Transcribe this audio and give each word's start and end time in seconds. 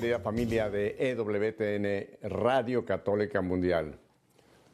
querida 0.00 0.20
familia 0.20 0.70
de 0.70 0.94
EWTN 0.96 2.30
Radio 2.30 2.84
Católica 2.84 3.42
Mundial? 3.42 3.98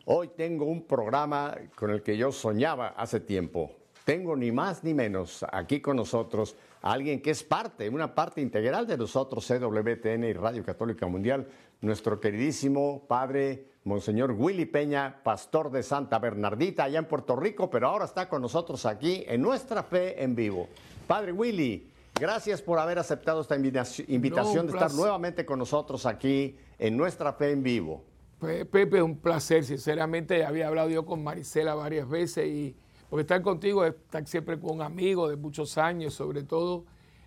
Hoy 0.05 0.29
tengo 0.37 0.67
un 0.67 0.83
programa 0.83 1.57
con 1.77 1.89
el 1.89 2.03
que 2.03 2.19
yo 2.19 2.31
soñaba 2.31 2.89
hace 2.89 3.21
tiempo. 3.21 3.73
Tengo 4.05 4.37
ni 4.37 4.53
más 4.53 4.85
ni 4.85 4.93
menos 4.93 5.43
aquí 5.51 5.81
con 5.81 5.97
nosotros 5.97 6.57
a 6.83 6.93
alguien 6.93 7.23
que 7.23 7.31
es 7.31 7.43
parte, 7.43 7.89
una 7.89 8.15
parte 8.15 8.43
integral 8.43 8.87
de 8.87 8.99
nosotros, 8.99 9.51
EWTN 9.51 10.25
y 10.25 10.35
Radio 10.35 10.63
Católica 10.63 11.07
Mundial, 11.07 11.49
nuestro 11.81 12.21
queridísimo 12.21 13.07
padre 13.09 13.69
Monseñor 13.85 14.33
Willy 14.33 14.67
Peña, 14.67 15.23
pastor 15.25 15.71
de 15.71 15.83
Santa 15.83 16.19
Bernardita 16.19 16.85
allá 16.85 16.99
en 16.99 17.07
Puerto 17.07 17.35
Rico, 17.35 17.71
pero 17.71 17.89
ahora 17.89 18.05
está 18.05 18.29
con 18.29 18.43
nosotros 18.43 18.85
aquí 18.85 19.25
en 19.27 19.41
Nuestra 19.41 19.85
Fe 19.85 20.23
en 20.23 20.35
Vivo. 20.35 20.69
Padre 21.07 21.33
Willy, 21.33 21.94
gracias 22.19 22.63
por 22.63 22.79
haber 22.79 22.99
aceptado 22.99 23.41
esta 23.41 23.57
invitación 23.57 24.67
de 24.67 24.73
estar 24.73 24.93
nuevamente 24.95 25.45
con 25.45 25.59
nosotros 25.59 26.07
aquí 26.07 26.57
en 26.79 26.97
Nuestra 26.97 27.33
Fe 27.33 27.51
en 27.51 27.63
Vivo. 27.63 28.05
Pepe, 28.41 29.01
un 29.03 29.19
placer, 29.19 29.65
sinceramente 29.65 30.45
había 30.45 30.69
hablado 30.69 30.91
yo 30.91 31.07
con 31.07 31.25
Marisela 31.25 31.75
varias 31.75 32.09
veces 32.09 32.47
y 32.47 32.77
porque 33.09 33.23
estar 33.23 33.43
contigo 33.43 33.85
es 33.85 33.95
estar 33.95 34.27
siempre 34.27 34.59
con 34.59 34.73
un 34.73 34.83
amigo 34.83 35.29
de 35.29 35.37
muchos 35.37 35.79
años, 35.79 36.15
sobre 36.15 36.43
todo 36.43 36.85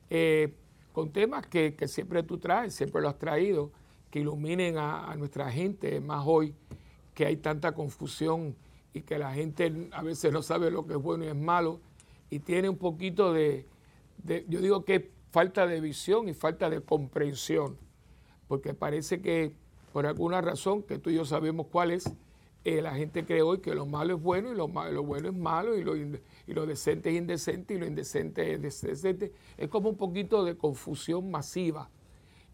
eh, 0.09 0.53
con 0.91 1.11
temas 1.11 1.47
que, 1.47 1.75
siempre 1.87 2.23
tú 2.23 2.37
traes, 2.37 2.73
siempre 2.73 3.01
lo 3.01 3.09
has 3.09 3.17
traído, 3.17 3.71
que 4.11 4.19
iluminen 4.19 4.77
a, 4.77 5.15
nuestra 5.15 5.51
gente, 5.51 5.99
más 6.01 6.23
hoy 6.25 6.53
que 7.13 7.25
hay 7.25 7.37
tanta 7.37 7.73
confusión 7.73 8.55
y 8.93 9.01
que 9.01 9.17
la 9.17 9.33
gente 9.33 9.89
a 9.91 10.01
veces 10.03 10.31
no 10.31 10.41
sabe 10.41 10.71
lo 10.71 10.85
que 10.85 10.93
es 10.93 10.99
bueno 10.99 11.25
y 11.25 11.27
es 11.27 11.35
malo 11.35 11.79
y 12.29 12.39
tiene 12.39 12.69
un 12.69 12.77
poquito 12.77 13.33
de, 13.33 13.65
de 14.17 14.45
yo 14.47 14.61
digo 14.61 14.83
que 14.85 15.11
falta 15.31 15.67
de 15.67 15.81
visión 15.81 16.29
y 16.29 16.33
falta 16.33 16.69
de 16.69 16.81
comprensión, 16.81 17.77
porque 18.47 18.73
parece 18.73 19.21
que 19.21 19.53
por 19.93 20.05
alguna 20.05 20.41
razón 20.41 20.83
que 20.83 20.99
tú 20.99 21.09
y 21.09 21.15
yo 21.15 21.25
sabemos 21.25 21.67
cuál 21.71 21.91
es, 21.91 22.11
eh, 22.63 22.81
la 22.81 22.95
gente 22.95 23.25
cree 23.25 23.41
hoy 23.41 23.59
que 23.59 23.73
lo 23.73 23.85
malo 23.85 24.15
es 24.15 24.21
bueno 24.21 24.51
y 24.51 24.55
lo, 24.55 24.67
lo 24.67 25.03
bueno 25.03 25.29
es 25.29 25.35
malo 25.35 25.77
y 25.77 25.83
lo, 25.83 25.95
y 25.95 26.19
lo 26.47 26.65
decente 26.65 27.09
es 27.09 27.15
indecente 27.15 27.75
y 27.75 27.77
lo 27.79 27.85
indecente 27.85 28.53
es 28.53 28.61
decente. 28.61 29.31
Es 29.57 29.69
como 29.69 29.89
un 29.89 29.95
poquito 29.95 30.43
de 30.43 30.57
confusión 30.57 31.31
masiva. 31.31 31.89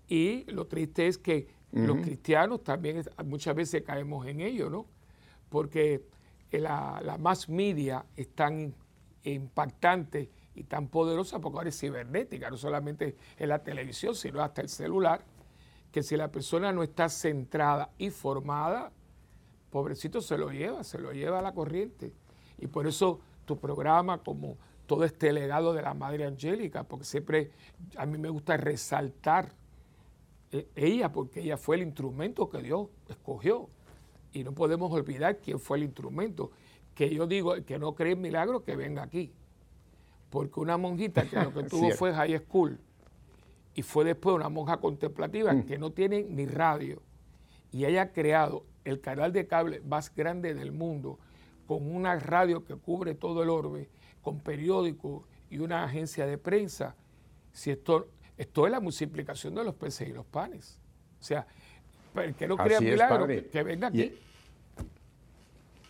Y 0.08 0.44
lo 0.52 0.68
triste 0.68 1.08
es 1.08 1.18
que 1.18 1.48
los 1.72 1.98
cristianos 1.98 2.64
también 2.64 3.02
muchas 3.26 3.56
veces 3.56 3.82
caemos 3.82 4.28
en 4.28 4.42
ello, 4.42 4.70
¿no? 4.70 4.86
Porque 5.50 6.04
la, 6.52 7.02
la 7.04 7.18
mass 7.18 7.50
media 7.50 8.06
es 8.16 8.30
tan 8.30 8.76
impactante 9.24 10.30
y 10.56 10.64
tan 10.64 10.88
poderosa 10.88 11.40
porque 11.40 11.58
ahora 11.58 11.70
es 11.70 11.80
cibernética, 11.80 12.50
no 12.50 12.58
solamente 12.58 13.16
en 13.38 13.50
la 13.50 13.64
televisión, 13.64 14.16
sino 14.16 14.42
hasta 14.42 14.62
el 14.62 14.70
celular, 14.70 15.24
que 15.92 16.04
si 16.04 16.18
la 16.18 16.32
persona 16.32 16.72
no 16.72 16.84
está 16.84 17.10
centrada 17.10 17.92
y 17.98 18.10
formada, 18.10 18.92
pobrecito 19.70 20.22
se 20.22 20.38
lo 20.38 20.52
lleva, 20.52 20.84
se 20.84 21.00
lo 21.00 21.12
lleva 21.12 21.40
a 21.40 21.42
la 21.42 21.54
corriente. 21.54 22.14
Y 22.60 22.68
por 22.68 22.88
eso 22.88 23.20
tu 23.46 23.60
programa, 23.60 24.20
como 24.20 24.58
todo 24.86 25.04
este 25.04 25.32
legado 25.34 25.74
de 25.74 25.82
la 25.82 25.94
Madre 25.94 26.26
Angélica, 26.26 26.84
porque 26.84 27.06
siempre 27.06 27.52
a 27.98 28.06
mí 28.06 28.18
me 28.18 28.30
gusta 28.30 28.58
resaltar 28.58 29.54
eh, 30.52 30.68
ella, 30.76 31.12
porque 31.12 31.42
ella 31.42 31.58
fue 31.58 31.78
el 31.78 31.84
instrumento 31.84 32.50
que 32.50 32.62
Dios 32.62 32.90
escogió. 33.10 33.70
Y 34.32 34.44
no 34.44 34.54
podemos 34.54 34.92
olvidar 34.92 35.38
quién 35.38 35.60
fue 35.60 35.78
el 35.78 35.84
instrumento. 35.84 36.52
Que 36.96 37.14
yo 37.14 37.28
digo, 37.28 37.56
que 37.66 37.78
no 37.80 37.94
cree 37.96 38.14
en 38.14 38.22
milagro, 38.22 38.64
que 38.64 38.76
venga 38.76 39.04
aquí. 39.04 39.32
Porque 40.34 40.60
una 40.60 40.78
monjita 40.78 41.30
que 41.30 41.40
lo 41.40 41.54
que 41.54 41.62
tuvo 41.70 41.92
fue 41.92 42.12
high 42.12 42.40
school 42.40 42.80
y 43.76 43.84
fue 43.84 44.04
después 44.04 44.36
una 44.36 44.50
monja 44.50 44.78
contemplativa 44.78 45.54
mm. 45.54 45.68
que 45.68 45.78
no 45.78 45.92
tiene 45.92 46.24
ni 46.24 46.48
radio 46.48 47.04
y 47.72 47.86
haya 47.86 48.12
creado 48.12 48.66
el 48.84 49.00
canal 49.00 49.32
de 49.32 49.46
cable 49.46 49.82
más 49.82 50.14
grande 50.16 50.56
del 50.56 50.72
mundo 50.72 51.20
con 51.68 51.88
una 51.96 52.18
radio 52.18 52.66
que 52.66 52.76
cubre 52.76 53.14
todo 53.14 53.44
el 53.44 53.50
orbe, 53.50 53.92
con 54.24 54.40
periódicos 54.40 55.24
y 55.52 55.60
una 55.60 55.84
agencia 55.84 56.26
de 56.26 56.40
prensa, 56.40 56.96
si 57.52 57.70
esto, 57.70 58.08
esto 58.36 58.66
es 58.66 58.72
la 58.72 58.80
multiplicación 58.80 59.54
de 59.54 59.64
los 59.64 59.76
peces 59.76 60.10
y 60.10 60.14
los 60.14 60.26
panes. 60.26 60.80
O 61.20 61.24
sea, 61.24 61.46
el 62.16 62.34
que 62.34 62.48
no 62.48 62.58
crea 62.58 62.82
milagro, 62.82 63.28
que, 63.28 63.64
venga 63.64 63.90
aquí. 63.90 64.18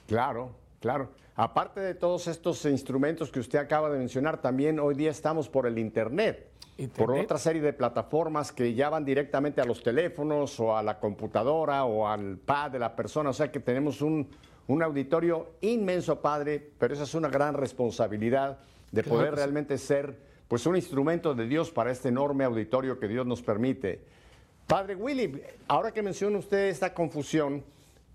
claro, 0.05 0.53
claro. 0.83 1.09
Aparte 1.35 1.79
de 1.79 1.95
todos 1.95 2.27
estos 2.27 2.63
instrumentos 2.65 3.31
que 3.31 3.39
usted 3.39 3.57
acaba 3.57 3.89
de 3.89 3.97
mencionar, 3.97 4.41
también 4.41 4.79
hoy 4.79 4.95
día 4.95 5.09
estamos 5.09 5.47
por 5.47 5.65
el 5.65 5.79
Internet 5.79 6.53
por 6.95 7.11
otra 7.11 7.37
serie 7.37 7.61
de 7.61 7.71
plataformas 7.71 8.51
que 8.51 8.73
ya 8.73 8.89
van 8.89 9.05
directamente 9.05 9.61
a 9.61 9.65
los 9.65 9.81
teléfonos 9.81 10.59
o 10.59 10.75
a 10.75 10.83
la 10.83 10.99
computadora 10.99 11.85
o 11.85 12.07
al 12.07 12.37
pad 12.37 12.71
de 12.71 12.79
la 12.79 12.95
persona. 12.95 13.29
O 13.29 13.33
sea 13.33 13.51
que 13.51 13.59
tenemos 13.59 14.01
un, 14.01 14.27
auditorio 14.81 15.51
inmenso, 15.61 16.19
padre, 16.19 16.71
pero 16.77 16.93
esa 16.93 17.03
es 17.03 17.13
una 17.13 17.29
gran 17.29 17.53
responsabilidad 17.53 18.59
de 18.91 19.03
poder 19.03 19.35
realmente 19.35 19.77
ser 19.77 20.17
pues 20.47 20.65
un 20.65 20.75
instrumento 20.75 21.33
de 21.33 21.47
Dios 21.47 21.71
para 21.71 21.91
este 21.91 22.09
enorme 22.09 22.43
auditorio 22.43 22.99
que 22.99 23.07
Dios 23.07 23.25
nos 23.25 23.41
permite. 23.41 24.01
Padre 24.67 24.95
Willy, 24.95 25.41
ahora 25.67 25.91
que 25.91 26.01
menciona 26.01 26.37
usted 26.37 26.67
esta 26.67 26.93
confusión, 26.93 27.63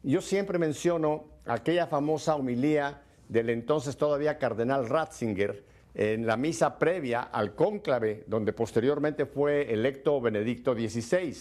yo 0.02 0.20
siempre 0.20 0.58
menciono 0.58 1.24
aquella 1.48 1.86
famosa 1.86 2.36
homilía 2.36 3.02
del 3.28 3.50
entonces 3.50 3.96
todavía 3.96 4.38
cardenal 4.38 4.88
Ratzinger, 4.88 5.64
en 5.94 6.26
la 6.26 6.36
misa 6.36 6.78
previa 6.78 7.22
al 7.22 7.54
cónclave, 7.54 8.24
donde 8.26 8.52
posteriormente 8.52 9.26
fue 9.26 9.72
electo 9.72 10.20
Benedicto 10.20 10.74
XVI. 10.74 11.34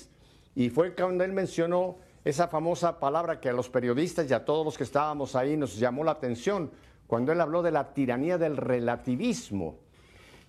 Y 0.56 0.69
fue 0.69 0.95
cuando 0.95 1.23
él 1.23 1.34
mencionó 1.34 1.97
esa 2.25 2.47
famosa 2.47 3.00
palabra 3.00 3.40
que 3.40 3.50
a 3.50 3.53
los 3.53 3.69
periodistas 3.69 4.29
y 4.29 4.34
a 4.34 4.44
todos 4.44 4.66
los 4.66 4.78
que 4.78 4.84
estábamos 4.84 5.35
ahí 5.35 5.56
nos 5.56 5.78
llamó 5.78 6.03
la 6.03 6.12
atención, 6.12 6.72
cuando 7.06 7.31
él 7.31 7.39
habló 7.39 7.62
de 7.62 7.72
la 7.72 7.94
tiranía 7.94 8.38
del 8.38 8.57
relativismo. 8.57 9.79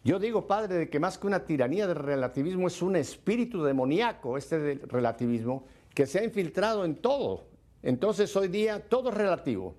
Yo 0.04 0.18
digo, 0.18 0.46
padre, 0.46 0.76
de 0.76 0.88
que 0.88 1.00
más 1.00 1.18
que 1.18 1.26
una 1.26 1.44
tiranía 1.44 1.86
del 1.86 1.96
relativismo 1.96 2.68
es 2.68 2.80
un 2.80 2.96
espíritu 2.96 3.62
demoníaco, 3.62 4.38
este 4.38 4.58
del 4.58 4.80
relativismo, 4.88 5.66
que 5.94 6.06
se 6.06 6.20
ha 6.20 6.24
infiltrado 6.24 6.84
en 6.84 6.96
todo. 6.96 7.44
Entonces 7.82 8.34
hoy 8.36 8.48
día 8.48 8.80
todo 8.88 9.10
es 9.10 9.14
relativo. 9.14 9.74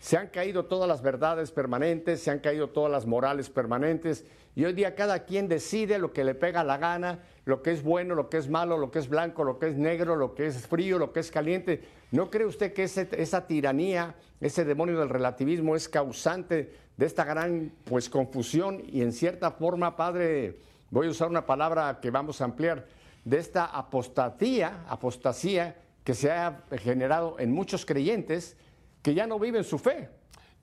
Se 0.00 0.18
han 0.18 0.28
caído 0.28 0.66
todas 0.66 0.86
las 0.86 1.00
verdades 1.00 1.50
permanentes, 1.50 2.20
se 2.20 2.30
han 2.30 2.40
caído 2.40 2.68
todas 2.68 2.92
las 2.92 3.06
morales 3.06 3.48
permanentes 3.48 4.24
y 4.54 4.64
hoy 4.64 4.74
día 4.74 4.94
cada 4.94 5.24
quien 5.24 5.48
decide 5.48 5.98
lo 5.98 6.12
que 6.12 6.24
le 6.24 6.34
pega 6.34 6.62
la 6.62 6.76
gana, 6.76 7.20
lo 7.44 7.62
que 7.62 7.72
es 7.72 7.82
bueno, 7.82 8.14
lo 8.14 8.28
que 8.28 8.36
es 8.36 8.48
malo, 8.48 8.76
lo 8.76 8.90
que 8.90 8.98
es 8.98 9.08
blanco, 9.08 9.44
lo 9.44 9.58
que 9.58 9.68
es 9.68 9.76
negro, 9.76 10.14
lo 10.14 10.34
que 10.34 10.46
es 10.46 10.66
frío, 10.66 10.98
lo 10.98 11.12
que 11.12 11.20
es 11.20 11.30
caliente. 11.30 11.82
¿No 12.10 12.30
cree 12.30 12.46
usted 12.46 12.72
que 12.72 12.84
esa 12.84 13.46
tiranía, 13.46 14.14
ese 14.40 14.64
demonio 14.64 14.98
del 14.98 15.08
relativismo 15.08 15.74
es 15.74 15.88
causante 15.88 16.72
de 16.96 17.06
esta 17.06 17.24
gran 17.24 17.72
pues, 17.84 18.08
confusión 18.08 18.82
y 18.86 19.02
en 19.02 19.12
cierta 19.12 19.50
forma, 19.50 19.96
padre, 19.96 20.58
voy 20.90 21.08
a 21.08 21.10
usar 21.10 21.28
una 21.28 21.46
palabra 21.46 21.98
que 22.00 22.10
vamos 22.10 22.40
a 22.40 22.44
ampliar, 22.44 22.86
de 23.24 23.38
esta 23.38 23.64
apostatía, 23.64 24.84
apostasía 24.86 25.76
que 26.04 26.14
se 26.14 26.30
ha 26.30 26.64
generado 26.78 27.36
en 27.38 27.50
muchos 27.50 27.84
creyentes 27.86 28.56
que 29.02 29.14
ya 29.14 29.26
no 29.26 29.38
viven 29.38 29.64
su 29.64 29.78
fe, 29.78 30.10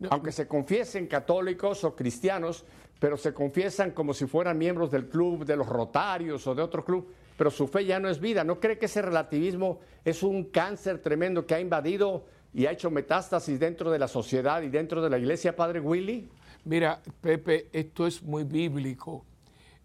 aunque 0.09 0.31
se 0.31 0.47
confiesen 0.47 1.07
católicos 1.07 1.83
o 1.83 1.95
cristianos, 1.95 2.63
pero 2.99 3.17
se 3.17 3.33
confiesan 3.33 3.91
como 3.91 4.13
si 4.13 4.27
fueran 4.27 4.57
miembros 4.57 4.91
del 4.91 5.09
club 5.09 5.43
de 5.43 5.55
los 5.55 5.67
Rotarios 5.67 6.45
o 6.45 6.53
de 6.53 6.61
otro 6.61 6.85
club, 6.85 7.11
pero 7.35 7.49
su 7.49 7.67
fe 7.67 7.85
ya 7.85 7.99
no 7.99 8.09
es 8.09 8.19
vida. 8.19 8.43
¿No 8.43 8.59
cree 8.59 8.77
que 8.77 8.85
ese 8.85 9.01
relativismo 9.01 9.79
es 10.05 10.21
un 10.21 10.45
cáncer 10.45 10.99
tremendo 10.99 11.45
que 11.45 11.55
ha 11.55 11.59
invadido 11.59 12.25
y 12.53 12.67
ha 12.67 12.71
hecho 12.71 12.91
metástasis 12.91 13.59
dentro 13.59 13.89
de 13.89 13.97
la 13.97 14.07
sociedad 14.07 14.61
y 14.61 14.69
dentro 14.69 15.01
de 15.01 15.09
la 15.09 15.17
iglesia, 15.17 15.55
Padre 15.55 15.79
Willy? 15.79 16.29
Mira, 16.65 17.01
Pepe, 17.21 17.69
esto 17.73 18.05
es 18.05 18.21
muy 18.21 18.43
bíblico. 18.43 19.25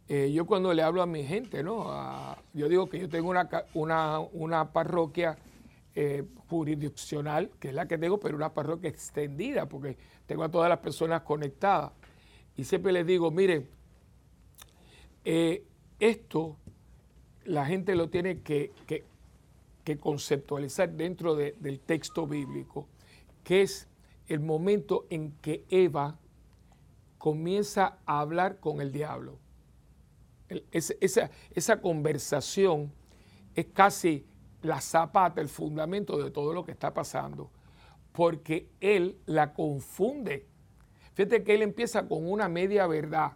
Eh, 0.09 0.31
yo 0.33 0.47
cuando 0.47 0.73
le 0.73 0.83
hablo 0.83 1.03
a 1.03 1.07
mi 1.07 1.25
gente, 1.25 1.63
¿no? 1.63 2.37
yo 2.55 2.69
digo 2.69 2.89
que 2.89 3.01
yo 3.01 3.09
tengo 3.09 3.29
una, 3.29 3.49
una, 3.75 4.21
una 4.21 4.73
parroquia 4.73 5.37
eh, 5.97 6.25
jurisdiccional, 6.49 7.51
que 7.59 7.69
es 7.69 7.75
la 7.75 7.89
que 7.89 7.99
tengo, 7.99 8.21
pero 8.21 8.37
una 8.37 8.53
parroquia 8.53 8.89
extendida, 8.89 9.67
porque 9.67 9.97
tengo 10.27 10.45
a 10.45 10.51
todas 10.51 10.69
las 10.69 10.79
personas 10.79 11.23
conectadas. 11.23 11.91
Y 12.57 12.65
siempre 12.65 12.93
les 12.93 13.07
digo, 13.07 13.31
miren, 13.31 13.67
eh, 15.25 15.65
esto 15.99 16.57
la 17.47 17.65
gente 17.65 17.95
lo 17.95 18.11
tiene 18.11 18.43
que, 18.43 18.73
conceptualizar 20.01 20.91
dentro 20.93 21.35
del 21.35 21.81
texto 21.81 22.27
bíblico, 22.27 22.87
que 23.43 23.63
es 23.63 23.89
el 24.29 24.41
momento 24.41 25.07
en 25.11 25.33
que 25.41 25.65
Eva 25.71 26.19
comienza 27.19 27.99
a 28.05 28.21
hablar 28.21 28.61
con 28.61 28.81
el 28.81 28.93
diablo. 28.93 29.39
Esa, 30.71 31.31
esa 31.51 31.81
conversación 31.81 32.93
es 33.55 33.67
casi 33.67 34.27
la 34.63 34.81
zapata, 34.81 35.41
el 35.41 35.49
fundamento 35.49 36.23
de 36.23 36.31
todo 36.31 36.53
lo 36.53 36.65
que 36.65 36.73
está 36.73 36.93
pasando, 36.93 37.51
porque 38.13 38.69
él 38.81 39.19
la 39.27 39.55
confunde. 39.55 40.47
Fíjate 41.15 41.43
que 41.43 41.55
él 41.55 41.63
empieza 41.63 42.07
con 42.07 42.31
una 42.31 42.49
media 42.49 42.87
verdad, 42.87 43.33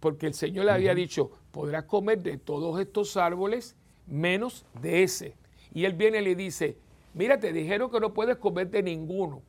porque 0.00 0.26
el 0.26 0.34
Señor 0.34 0.66
le 0.66 0.72
había 0.72 0.94
dicho, 0.94 1.30
podrás 1.50 1.84
comer 1.84 2.22
de 2.22 2.38
todos 2.38 2.80
estos 2.80 3.16
árboles 3.16 3.76
menos 4.06 4.64
de 4.80 5.02
ese. 5.02 5.36
Y 5.72 5.84
él 5.84 5.94
viene 5.94 6.18
y 6.18 6.24
le 6.24 6.34
dice, 6.34 6.78
mira, 7.14 7.38
te 7.38 7.52
dijeron 7.52 7.90
que 7.90 8.00
no 8.00 8.12
puedes 8.12 8.36
comer 8.36 8.70
de 8.70 8.82
ninguno. 8.82 9.42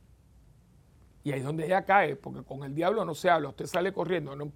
Y 1.24 1.32
ahí 1.32 1.40
es 1.40 1.46
donde 1.46 1.66
ella 1.66 1.84
cae, 1.84 2.16
porque 2.16 2.44
con 2.44 2.64
el 2.64 2.74
diablo 2.74 3.04
no 3.04 3.14
se 3.14 3.30
habla, 3.30 3.50
usted 3.50 3.66
sale 3.66 3.92
corriendo, 3.92 4.36
no, 4.36 4.52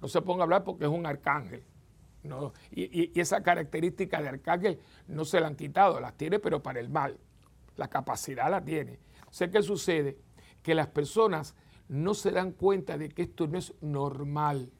no 0.00 0.08
se 0.08 0.22
ponga 0.22 0.42
a 0.42 0.44
hablar 0.44 0.64
porque 0.64 0.84
es 0.84 0.90
un 0.90 1.04
arcángel. 1.06 1.62
Y, 2.70 3.18
esa 3.20 3.42
característica 3.42 4.20
de 4.22 4.28
arcángel 4.28 4.80
no 5.08 5.24
se 5.24 5.40
la 5.40 5.48
han 5.48 5.56
quitado, 5.56 6.00
las 6.00 6.14
tiene 6.14 6.38
pero 6.38 6.62
para 6.62 6.80
el 6.80 6.88
mal. 6.88 7.18
La 7.76 7.88
capacidad 7.88 8.50
la 8.50 8.64
tiene. 8.64 8.98
Sé 9.30 9.50
qué 9.50 9.62
sucede, 9.62 10.16
que 10.62 10.74
las 10.74 10.86
personas 10.86 11.54
no 11.88 12.14
se 12.14 12.30
dan 12.30 12.52
cuenta 12.52 12.96
de 12.96 13.10
que 13.10 13.22
esto 13.22 13.46
no 13.46 13.58
es 13.58 13.74
normal. 13.82 14.70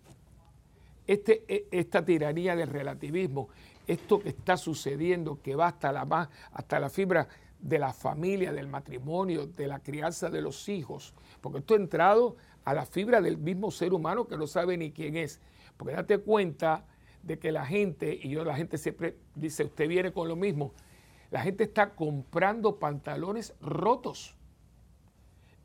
Este, 1.07 1.45
e, 1.49 1.69
esta 1.71 2.05
tiranía 2.05 2.57
del 2.57 2.69
relativismo, 2.69 3.49
esto 3.87 4.21
que 4.21 4.31
está 4.31 4.57
sucediendo, 4.57 5.43
que 5.43 5.55
va 5.55 5.69
hasta 5.69 5.93
la, 5.93 6.31
hasta 6.53 6.81
la 6.81 6.89
fibra 6.89 7.29
de 7.65 7.79
la 7.79 7.95
familia, 7.95 8.53
del 8.53 8.69
matrimonio, 8.69 9.47
de 9.47 9.67
la 9.67 9.79
crianza 9.81 10.29
de 10.29 10.43
los 10.43 10.69
hijos, 10.69 11.15
porque 11.41 11.61
esto 11.61 11.73
ha 11.73 11.79
entrado 11.79 12.37
a 12.63 12.75
la 12.75 12.85
fibra 12.85 13.23
del 13.23 13.39
mismo 13.39 13.71
ser 13.71 13.95
humano 13.95 14.27
que 14.27 14.37
no 14.37 14.47
sabe 14.47 14.77
ni 14.77 14.93
quién 14.93 15.17
es. 15.17 15.41
Porque 15.79 15.95
date 15.95 16.19
cuenta 16.19 16.85
de 17.23 17.39
que 17.39 17.51
la 17.53 17.65
gente, 17.65 18.21
y 18.23 18.29
yo 18.29 18.45
la 18.45 18.55
gente 18.55 18.77
siempre 18.77 19.17
dice, 19.35 19.65
usted 19.65 19.89
viene 19.89 20.13
con 20.13 20.29
lo 20.29 20.37
mismo, 20.37 20.73
la 21.31 21.41
gente 21.41 21.65
está 21.65 21.95
comprando 21.95 22.79
pantalones 22.79 23.55
rotos. 23.63 24.37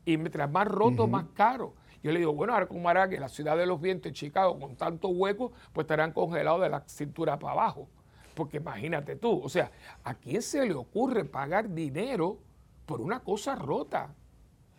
Y 0.06 0.16
mientras 0.16 0.50
más 0.50 0.66
rotos, 0.66 1.08
más 1.08 1.26
caro. 1.34 1.74
Yo 2.02 2.12
le 2.12 2.18
digo, 2.18 2.32
bueno, 2.32 2.54
ahora 2.54 2.66
como 2.66 2.88
hará 2.88 3.10
que 3.10 3.20
la 3.20 3.28
ciudad 3.28 3.58
de 3.58 3.66
los 3.66 3.78
vientos 3.78 4.08
en 4.08 4.14
Chicago, 4.14 4.58
con 4.58 4.74
tantos 4.74 5.10
huecos, 5.14 5.52
pues 5.74 5.84
estarán 5.84 6.12
congelados 6.12 6.62
de 6.62 6.70
la 6.70 6.80
cintura 6.88 7.38
para 7.38 7.52
abajo. 7.52 7.90
Porque 8.40 8.56
imagínate 8.56 9.16
tú, 9.16 9.38
o 9.44 9.50
sea, 9.50 9.70
¿a 10.02 10.14
quién 10.14 10.40
se 10.40 10.64
le 10.64 10.72
ocurre 10.72 11.26
pagar 11.26 11.68
dinero 11.68 12.38
por 12.86 13.02
una 13.02 13.20
cosa 13.20 13.54
rota? 13.54 14.14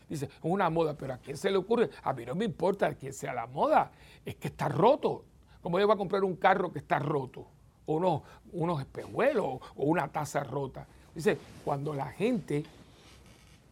Dice, 0.09 0.25
es 0.25 0.31
una 0.41 0.67
moda, 0.71 0.97
pero 0.97 1.13
¿a 1.13 1.17
quién 1.19 1.37
se 1.37 1.51
le 1.51 1.57
ocurre? 1.57 1.91
A 2.01 2.11
mí 2.11 2.25
no 2.25 2.33
me 2.33 2.45
importa 2.45 2.91
quién 2.95 3.13
sea 3.13 3.35
la 3.35 3.45
moda, 3.45 3.91
es 4.25 4.33
que 4.37 4.47
está 4.47 4.67
roto. 4.67 5.25
Como 5.61 5.77
yo 5.77 5.85
voy 5.85 5.93
a 5.93 5.97
comprar 5.97 6.23
un 6.23 6.37
carro 6.37 6.73
que 6.73 6.79
está 6.79 6.97
roto, 6.97 7.45
o 7.85 7.93
unos, 7.97 8.23
unos 8.51 8.79
espejuelos, 8.79 9.45
o 9.45 9.61
una 9.75 10.07
taza 10.07 10.43
rota. 10.43 10.87
Dice, 11.13 11.37
cuando 11.63 11.93
la 11.93 12.07
gente, 12.07 12.63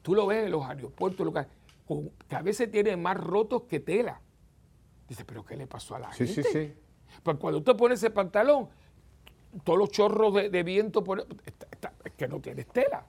tú 0.03 0.13
lo 0.13 0.27
ves 0.27 0.45
en 0.45 0.51
los 0.51 0.63
aeropuertos, 0.65 1.33
que 2.27 2.36
a 2.36 2.44
veces 2.44 2.69
tiene 2.69 2.95
más 2.95 3.18
rotos 3.18 3.63
que 3.63 3.80
tela. 3.80 4.21
Dice, 5.07 5.25
pero 5.25 5.44
¿qué 5.44 5.57
le 5.57 5.65
pasó 5.65 5.95
a 5.95 6.00
la 6.00 6.12
gente? 6.12 6.44
Sí, 6.44 6.44
sí. 6.44 6.74
Pues 7.24 7.38
cuando 7.38 7.57
usted 7.57 7.75
pone 7.75 7.95
ese 7.95 8.12
pantalón, 8.12 8.69
todos 9.63 9.80
los 9.80 9.90
chorros 9.90 10.34
de, 10.34 10.63
viento, 10.63 11.04
es 12.04 12.12
que 12.13 12.28
no 12.28 12.40
tiene 12.40 12.63
tela. 12.66 13.06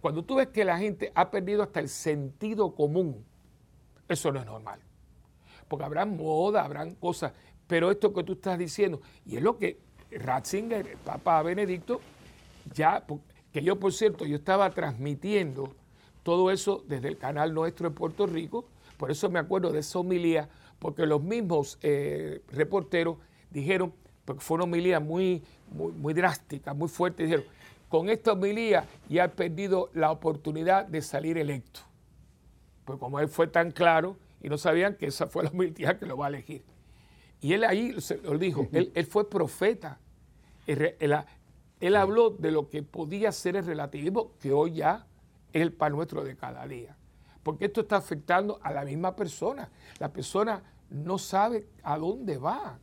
Cuando 0.00 0.22
tú 0.22 0.36
ves 0.36 0.48
que 0.48 0.64
la 0.64 0.78
gente 0.78 1.12
ha 1.14 1.30
perdido 1.30 1.62
hasta 1.62 1.80
el 1.80 1.88
sentido 1.88 2.74
común, 2.74 3.24
eso 4.08 4.32
no 4.32 4.40
es 4.40 4.46
normal. 4.46 4.80
Porque 5.68 5.84
habrá 5.84 6.06
moda, 6.06 6.64
habrán 6.64 6.94
cosas, 6.94 7.32
pero 7.66 7.90
esto 7.90 8.12
que 8.12 8.22
tú 8.22 8.34
estás 8.34 8.58
diciendo, 8.58 9.00
y 9.24 9.36
es 9.36 9.42
lo 9.42 9.58
que 9.58 9.78
Ratzinger, 10.10 10.86
el 10.86 10.96
Papa 10.98 11.42
Benedicto, 11.42 12.00
ya, 12.72 13.04
que 13.52 13.62
yo 13.62 13.78
por 13.78 13.92
cierto, 13.92 14.24
yo 14.24 14.36
estaba 14.36 14.70
transmitiendo 14.70 15.74
todo 16.22 16.50
eso 16.50 16.84
desde 16.86 17.08
el 17.08 17.18
canal 17.18 17.52
nuestro 17.52 17.88
en 17.88 17.94
Puerto 17.94 18.26
Rico, 18.26 18.66
por 18.96 19.10
eso 19.10 19.28
me 19.28 19.38
acuerdo 19.38 19.72
de 19.72 19.80
esa 19.80 19.98
homilía, 19.98 20.48
porque 20.78 21.06
los 21.06 21.22
mismos 21.22 21.78
eh, 21.82 22.42
reporteros 22.48 23.18
dijeron, 23.50 23.92
porque 24.26 24.42
fue 24.42 24.56
una 24.56 24.64
homilía 24.64 25.00
muy, 25.00 25.42
muy, 25.70 26.12
drástica, 26.12 26.74
muy 26.74 26.88
fuerte, 26.88 27.22
dijeron, 27.22 27.46
con 27.88 28.10
esta 28.10 28.32
homilía 28.32 28.84
ya 29.08 29.24
ha 29.24 29.28
perdido 29.28 29.88
la 29.94 30.10
oportunidad 30.10 30.84
de 30.84 31.00
salir 31.00 31.38
electo. 31.38 31.80
Pues 32.84 32.98
como 32.98 33.20
él 33.20 33.28
fue 33.28 33.46
tan 33.46 33.70
claro 33.70 34.16
y 34.42 34.48
no 34.48 34.58
sabían 34.58 34.96
que 34.96 35.06
esa 35.06 35.28
fue 35.28 35.44
la 35.44 35.50
homilía 35.50 35.98
que 35.98 36.06
lo 36.06 36.16
va 36.16 36.26
a 36.26 36.28
elegir. 36.28 36.64
Y 37.40 37.52
él 37.52 37.64
ahí 37.64 38.00
se 38.00 38.18
lo 38.18 38.36
dijo, 38.36 38.66
él, 38.72 39.06
fue 39.06 39.30
profeta. 39.30 40.00
Él, 40.66 41.94
habló 41.94 42.30
de 42.30 42.50
lo 42.50 42.68
que 42.68 42.82
podía 42.82 43.30
ser 43.30 43.54
el 43.54 43.64
relativismo, 43.64 44.32
que 44.40 44.52
hoy 44.52 44.74
ya 44.74 45.06
es 45.52 45.62
el 45.62 45.72
pan 45.72 45.92
nuestro 45.92 46.24
de 46.24 46.34
cada 46.34 46.66
día. 46.66 46.96
Porque 47.44 47.66
esto 47.66 47.82
está 47.82 47.96
afectando 47.96 48.58
a 48.60 48.72
la 48.72 48.84
misma 48.84 49.14
persona. 49.14 49.68
La 50.00 50.12
persona 50.12 50.62
no 50.90 51.18
sabe 51.18 51.68
a 51.84 51.96
dónde 51.96 52.38
va. 52.38 52.80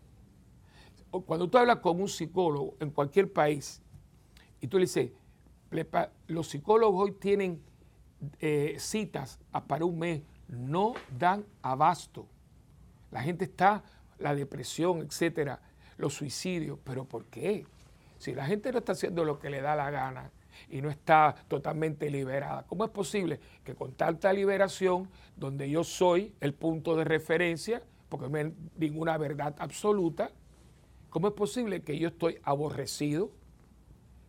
Cuando 1.22 1.48
tú 1.48 1.58
hablas 1.58 1.78
con 1.78 2.02
un 2.02 2.10
psicólogo 2.10 2.76
en 2.80 2.90
cualquier 2.90 3.32
país 3.32 3.82
y 4.60 4.68
tú 4.68 4.78
le 4.78 4.86
dices, 4.86 5.12
los 6.28 6.48
psicólogos 6.48 7.04
hoy 7.04 7.12
tienen 7.14 7.62
eh, 8.40 8.76
citas 8.80 9.40
para 9.68 9.86
un 9.86 10.00
mes, 10.00 10.22
no 10.48 10.94
dan 11.18 11.46
abasto. 11.62 12.26
La 13.12 13.22
gente 13.22 13.46
está, 13.46 13.84
la 14.18 14.34
depresión, 14.34 15.02
etcétera, 15.02 15.60
los 15.98 16.16
suicidios, 16.16 16.80
pero 16.84 17.06
¿por 17.06 17.26
qué? 17.26 17.66
Si 18.18 18.34
la 18.34 18.46
gente 18.46 18.72
no 18.72 18.80
está 18.80 18.94
haciendo 18.94 19.24
lo 19.24 19.38
que 19.38 19.50
le 19.50 19.62
da 19.62 19.76
la 19.76 19.92
gana 19.92 20.32
y 20.70 20.82
no 20.82 20.90
está 20.90 21.36
totalmente 21.48 22.10
liberada, 22.10 22.64
¿cómo 22.64 22.86
es 22.86 22.92
posible 22.92 23.40
que 23.64 23.76
con 23.76 23.94
tanta 23.94 24.34
liberación, 24.34 25.10
donde 25.36 25.70
yo 25.70 25.84
soy 25.84 26.34
el 26.40 26.54
punto 26.54 26.96
de 26.96 27.04
referencia, 27.04 27.84
porque 28.10 28.30
no 28.30 28.38
hay 28.38 28.54
ninguna 28.78 29.18
verdad 29.18 29.56
absoluta, 29.60 30.32
¿Cómo 31.14 31.28
es 31.28 31.36
posible 31.36 31.84
que 31.84 32.00
yo 32.00 32.08
estoy 32.08 32.40
aborrecido, 32.42 33.30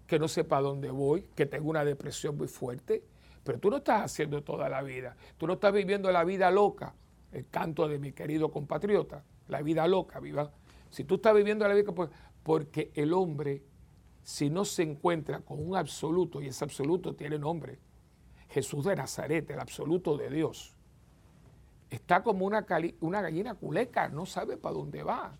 que 0.06 0.18
no 0.18 0.28
sepa 0.28 0.60
dónde 0.60 0.90
voy, 0.90 1.22
que 1.34 1.46
tengo 1.46 1.70
una 1.70 1.82
depresión 1.82 2.36
muy 2.36 2.46
fuerte? 2.46 3.02
Pero 3.42 3.58
tú 3.58 3.70
no 3.70 3.78
estás 3.78 4.02
haciendo 4.02 4.42
toda 4.42 4.68
la 4.68 4.82
vida. 4.82 5.16
Tú 5.38 5.46
no 5.46 5.54
estás 5.54 5.72
viviendo 5.72 6.12
la 6.12 6.24
vida 6.24 6.50
loca, 6.50 6.94
el 7.32 7.48
canto 7.48 7.88
de 7.88 7.98
mi 7.98 8.12
querido 8.12 8.50
compatriota, 8.50 9.24
la 9.48 9.62
vida 9.62 9.88
loca, 9.88 10.20
viva. 10.20 10.52
Si 10.90 11.04
tú 11.04 11.14
estás 11.14 11.34
viviendo 11.34 11.66
la 11.66 11.72
vida, 11.72 11.90
pues, 11.90 12.10
porque 12.42 12.90
el 12.92 13.14
hombre, 13.14 13.62
si 14.22 14.50
no 14.50 14.66
se 14.66 14.82
encuentra 14.82 15.40
con 15.40 15.66
un 15.66 15.76
absoluto, 15.76 16.42
y 16.42 16.48
ese 16.48 16.64
absoluto 16.64 17.14
tiene 17.14 17.38
nombre, 17.38 17.78
Jesús 18.50 18.84
de 18.84 18.94
Nazaret, 18.94 19.48
el 19.48 19.58
absoluto 19.58 20.18
de 20.18 20.28
Dios, 20.28 20.76
está 21.88 22.22
como 22.22 22.44
una, 22.44 22.66
una 23.00 23.22
gallina 23.22 23.54
culeca, 23.54 24.10
no 24.10 24.26
sabe 24.26 24.58
para 24.58 24.74
dónde 24.74 25.02
va. 25.02 25.38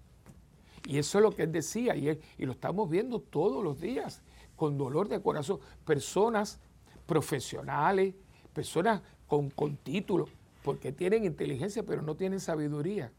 Y 0.86 0.98
eso 0.98 1.18
es 1.18 1.22
lo 1.22 1.30
que 1.30 1.44
él 1.44 1.52
decía, 1.52 1.96
y, 1.96 2.20
y 2.36 2.44
lo 2.44 2.52
estamos 2.52 2.90
viendo 2.90 3.20
todos 3.20 3.64
los 3.64 3.80
días, 3.80 4.22
con 4.56 4.76
dolor 4.76 5.08
de 5.08 5.20
corazón. 5.20 5.58
Personas 5.84 6.60
profesionales, 7.06 8.14
personas 8.52 9.02
con, 9.26 9.50
con 9.50 9.76
títulos, 9.76 10.28
porque 10.62 10.92
tienen 10.92 11.24
inteligencia, 11.24 11.82
pero 11.82 12.02
no 12.02 12.16
tienen 12.16 12.40
sabiduría. 12.40 13.12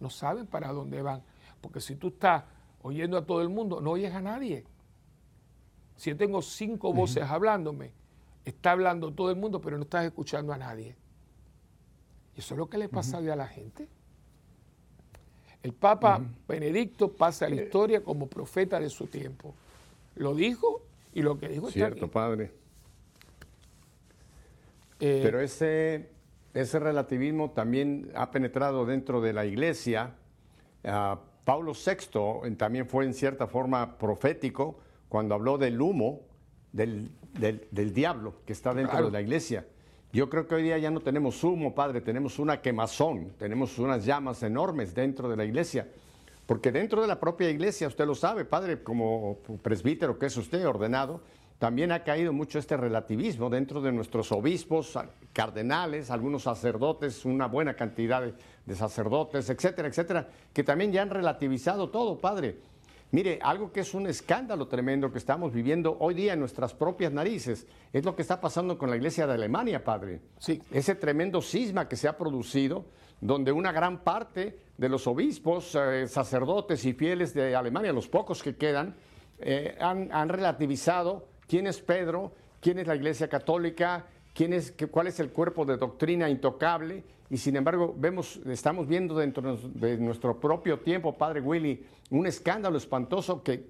No 0.00 0.10
saben 0.10 0.46
para 0.46 0.72
dónde 0.72 1.02
van. 1.02 1.22
Porque 1.60 1.80
si 1.80 1.96
tú 1.96 2.08
estás 2.08 2.44
oyendo 2.82 3.16
a 3.16 3.26
todo 3.26 3.42
el 3.42 3.48
mundo, 3.48 3.80
no 3.80 3.90
oyes 3.92 4.14
a 4.14 4.20
nadie. 4.20 4.64
Si 5.96 6.10
yo 6.10 6.16
tengo 6.16 6.42
cinco 6.42 6.92
voces 6.92 7.24
hablándome, 7.24 7.92
está 8.44 8.70
hablando 8.70 9.12
todo 9.12 9.30
el 9.30 9.36
mundo, 9.36 9.60
pero 9.60 9.76
no 9.76 9.82
estás 9.82 10.04
escuchando 10.04 10.52
a 10.52 10.58
nadie. 10.58 10.96
Y 12.36 12.40
eso 12.40 12.54
es 12.54 12.58
lo 12.58 12.68
que 12.68 12.78
le 12.78 12.88
pasa 12.88 13.18
a 13.18 13.20
la 13.20 13.48
gente. 13.48 13.88
El 15.68 15.74
Papa 15.74 16.22
Benedicto 16.48 17.12
pasa 17.12 17.44
a 17.44 17.50
la 17.50 17.56
historia 17.56 18.02
como 18.02 18.26
profeta 18.26 18.80
de 18.80 18.88
su 18.88 19.06
tiempo. 19.06 19.54
Lo 20.16 20.34
dijo 20.34 20.80
y 21.12 21.20
lo 21.20 21.38
que 21.38 21.46
dijo 21.46 21.70
Cierto, 21.70 22.08
padre. 22.08 22.52
Eh, 24.98 25.20
Pero 25.22 25.42
ese, 25.42 26.08
ese 26.54 26.78
relativismo 26.78 27.50
también 27.50 28.10
ha 28.14 28.30
penetrado 28.30 28.86
dentro 28.86 29.20
de 29.20 29.34
la 29.34 29.44
iglesia. 29.44 30.14
Ah, 30.84 31.20
Pablo 31.44 31.74
VI 31.74 32.56
también 32.56 32.88
fue 32.88 33.04
en 33.04 33.12
cierta 33.12 33.46
forma 33.46 33.98
profético 33.98 34.78
cuando 35.10 35.34
habló 35.34 35.58
del 35.58 35.78
humo 35.82 36.22
del, 36.72 37.10
diablo 37.92 38.36
que 38.46 38.54
está 38.54 38.72
dentro 38.72 39.04
de 39.04 39.10
la 39.10 39.20
iglesia. 39.20 39.66
Yo 40.10 40.30
creo 40.30 40.48
que 40.48 40.54
hoy 40.54 40.62
día 40.62 40.78
ya 40.78 40.90
no 40.90 41.00
tenemos 41.00 41.44
humo, 41.44 41.74
Padre, 41.74 42.00
tenemos 42.00 42.38
una 42.38 42.62
quemazón, 42.62 43.34
tenemos 43.38 43.78
unas 43.78 44.06
llamas 44.06 44.42
enormes 44.42 44.94
dentro 44.94 45.28
de 45.28 45.36
la 45.36 45.44
iglesia. 45.44 45.86
Porque 46.46 46.72
dentro 46.72 47.02
de 47.02 47.08
la 47.08 47.20
propia 47.20 47.50
iglesia, 47.50 47.88
usted 47.88 48.06
lo 48.06 48.14
sabe, 48.14 48.46
Padre, 48.46 48.82
como 48.82 49.36
presbítero 49.62 50.18
que 50.18 50.26
es 50.26 50.36
usted 50.38 50.66
ordenado, 50.66 51.20
también 51.58 51.92
ha 51.92 52.04
caído 52.04 52.32
mucho 52.32 52.58
este 52.58 52.78
relativismo 52.78 53.50
dentro 53.50 53.82
de 53.82 53.92
nuestros 53.92 54.32
obispos, 54.32 54.98
cardenales, 55.34 56.10
algunos 56.10 56.44
sacerdotes, 56.44 57.26
una 57.26 57.46
buena 57.46 57.74
cantidad 57.74 58.22
de, 58.22 58.32
de 58.64 58.74
sacerdotes, 58.74 59.50
etcétera, 59.50 59.88
etcétera, 59.88 60.28
que 60.54 60.64
también 60.64 60.90
ya 60.90 61.02
han 61.02 61.10
relativizado 61.10 61.90
todo, 61.90 62.18
Padre. 62.18 62.56
Mire, 63.10 63.38
algo 63.42 63.72
que 63.72 63.80
es 63.80 63.94
un 63.94 64.06
escándalo 64.06 64.68
tremendo 64.68 65.10
que 65.10 65.16
estamos 65.16 65.52
viviendo 65.52 65.96
hoy 65.98 66.12
día 66.12 66.34
en 66.34 66.40
nuestras 66.40 66.74
propias 66.74 67.10
narices 67.10 67.66
es 67.90 68.04
lo 68.04 68.14
que 68.14 68.20
está 68.20 68.38
pasando 68.38 68.76
con 68.76 68.90
la 68.90 68.96
iglesia 68.96 69.26
de 69.26 69.32
Alemania, 69.32 69.82
padre. 69.82 70.20
Sí. 70.38 70.62
Ese 70.70 70.94
tremendo 70.94 71.40
cisma 71.40 71.88
que 71.88 71.96
se 71.96 72.06
ha 72.06 72.18
producido, 72.18 72.84
donde 73.22 73.50
una 73.50 73.72
gran 73.72 74.04
parte 74.04 74.58
de 74.76 74.88
los 74.90 75.06
obispos, 75.06 75.74
eh, 75.74 76.06
sacerdotes 76.06 76.84
y 76.84 76.92
fieles 76.92 77.32
de 77.32 77.56
Alemania, 77.56 77.94
los 77.94 78.08
pocos 78.08 78.42
que 78.42 78.56
quedan, 78.56 78.94
eh, 79.38 79.78
han, 79.80 80.12
han, 80.12 80.28
relativizado 80.28 81.28
quién 81.46 81.66
es 81.66 81.80
Pedro, 81.80 82.32
quién 82.60 82.78
es 82.78 82.86
la 82.86 82.94
iglesia 82.94 83.28
católica, 83.28 84.04
quién 84.38 84.52
es, 84.52 84.72
cuál 84.92 85.08
es 85.08 85.18
el 85.18 85.30
cuerpo 85.30 85.64
de 85.64 85.76
doctrina 85.76 86.30
intocable 86.30 87.02
y 87.28 87.38
sin 87.38 87.56
embargo 87.56 87.92
vemos, 87.98 88.36
estamos 88.46 88.86
viendo 88.86 89.16
dentro 89.16 89.56
de 89.56 89.96
nuestro 89.96 90.38
propio 90.38 90.78
tiempo, 90.78 91.12
Padre 91.12 91.40
Willy, 91.40 91.84
un 92.10 92.24
escándalo 92.24 92.78
espantoso 92.78 93.42
que 93.42 93.66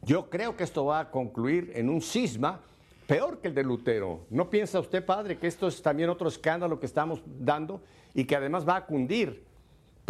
yo 0.00 0.30
creo 0.30 0.56
que 0.56 0.64
esto 0.64 0.86
va 0.86 1.00
a 1.00 1.10
concluir 1.10 1.72
en 1.74 1.90
un 1.90 2.00
cisma 2.00 2.62
peor 3.06 3.42
que 3.42 3.48
el 3.48 3.54
de 3.54 3.64
Lutero. 3.64 4.20
¿No 4.30 4.48
piensa 4.48 4.80
usted, 4.80 5.04
Padre, 5.04 5.36
que 5.36 5.46
esto 5.46 5.68
es 5.68 5.82
también 5.82 6.08
otro 6.08 6.26
escándalo 6.26 6.80
que 6.80 6.86
estamos 6.86 7.20
dando 7.26 7.82
y 8.14 8.24
que 8.24 8.34
además 8.34 8.66
va 8.66 8.76
a 8.76 8.86
cundir? 8.86 9.44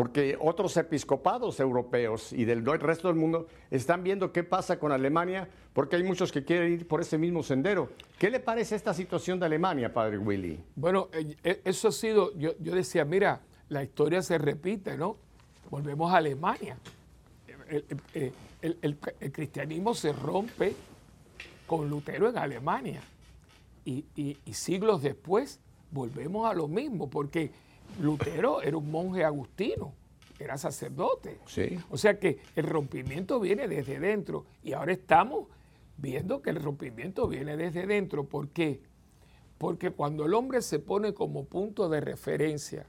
Porque 0.03 0.37
otros 0.41 0.77
episcopados 0.77 1.61
europeos 1.61 2.33
y 2.33 2.45
del 2.45 2.67
resto 2.67 3.07
del 3.07 3.17
mundo 3.17 3.47
están 3.71 4.03
viendo 4.03 4.33
qué 4.33 4.43
pasa 4.43 4.77
con 4.77 4.91
Alemania, 4.91 5.49
porque 5.73 5.95
hay 5.95 6.03
muchos 6.03 6.33
que 6.33 6.45
quieren 6.45 6.73
ir 6.73 6.89
por 6.89 7.01
ese 7.01 7.19
mismo 7.19 7.45
sendero. 7.45 7.89
¿Qué 8.19 8.29
le 8.29 8.41
parece 8.41 8.75
esta 8.75 8.93
situación 8.95 9.39
de 9.39 9.47
Alemania, 9.47 9.95
padre 9.95 10.19
Willy? 10.19 10.59
Bueno, 10.75 11.09
eh, 11.13 11.37
eh, 11.45 11.61
eso 11.65 11.87
ha 11.87 11.93
sido, 11.93 12.37
yo, 12.37 12.53
decía, 12.59 13.05
mira, 13.05 13.43
la 13.69 13.85
historia 13.85 14.23
se 14.23 14.39
repite, 14.39 14.99
¿no? 14.99 15.19
Volvemos 15.71 16.13
a 16.13 16.17
Alemania. 16.17 16.77
El, 17.69 17.87
eh, 18.13 19.31
cristianismo 19.31 19.95
se 19.95 20.13
rompe 20.13 20.75
con 21.65 21.89
Lutero 21.89 22.29
en 22.29 22.39
Alemania 22.39 23.03
y 23.85 24.03
siglos 24.51 25.01
después 25.01 25.61
volvemos 25.93 26.51
a 26.51 26.55
lo 26.55 26.67
mismo, 26.67 27.09
porque 27.09 27.53
Lutero 28.01 28.63
era 28.63 28.77
un 28.77 28.91
monje 28.91 29.25
agustino, 29.25 29.93
era 30.39 30.57
sacerdote. 30.59 31.41
O 31.91 31.97
sea 31.97 32.19
que 32.19 32.39
el 32.57 32.67
rompimiento 32.67 33.39
viene 33.41 33.69
desde 33.69 33.99
dentro 34.01 34.47
y 34.63 34.73
ahora 34.73 34.93
estamos 34.93 35.47
viendo 35.97 36.43
que 36.43 36.51
el 36.51 36.63
rompimiento 36.63 37.29
viene 37.29 37.57
desde 37.57 37.87
dentro. 37.87 38.25
¿Por 38.25 38.49
qué? 38.49 38.83
Porque 39.59 39.91
cuando 39.91 40.27
el 40.27 40.35
hombre 40.35 40.63
se 40.63 40.79
pone 40.79 41.15
como 41.15 41.45
punto 41.45 41.89
de 41.89 42.01
referencia 42.01 42.87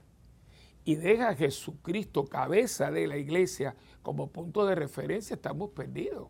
y 0.85 0.95
deja 0.95 1.29
a 1.29 1.35
Jesucristo, 1.35 2.25
cabeza 2.25 2.91
de 2.91 3.07
la 3.07 3.17
iglesia, 3.17 3.75
como 4.01 4.27
punto 4.27 4.65
de 4.65 4.75
referencia, 4.75 5.35
estamos 5.35 5.69
perdidos. 5.69 6.27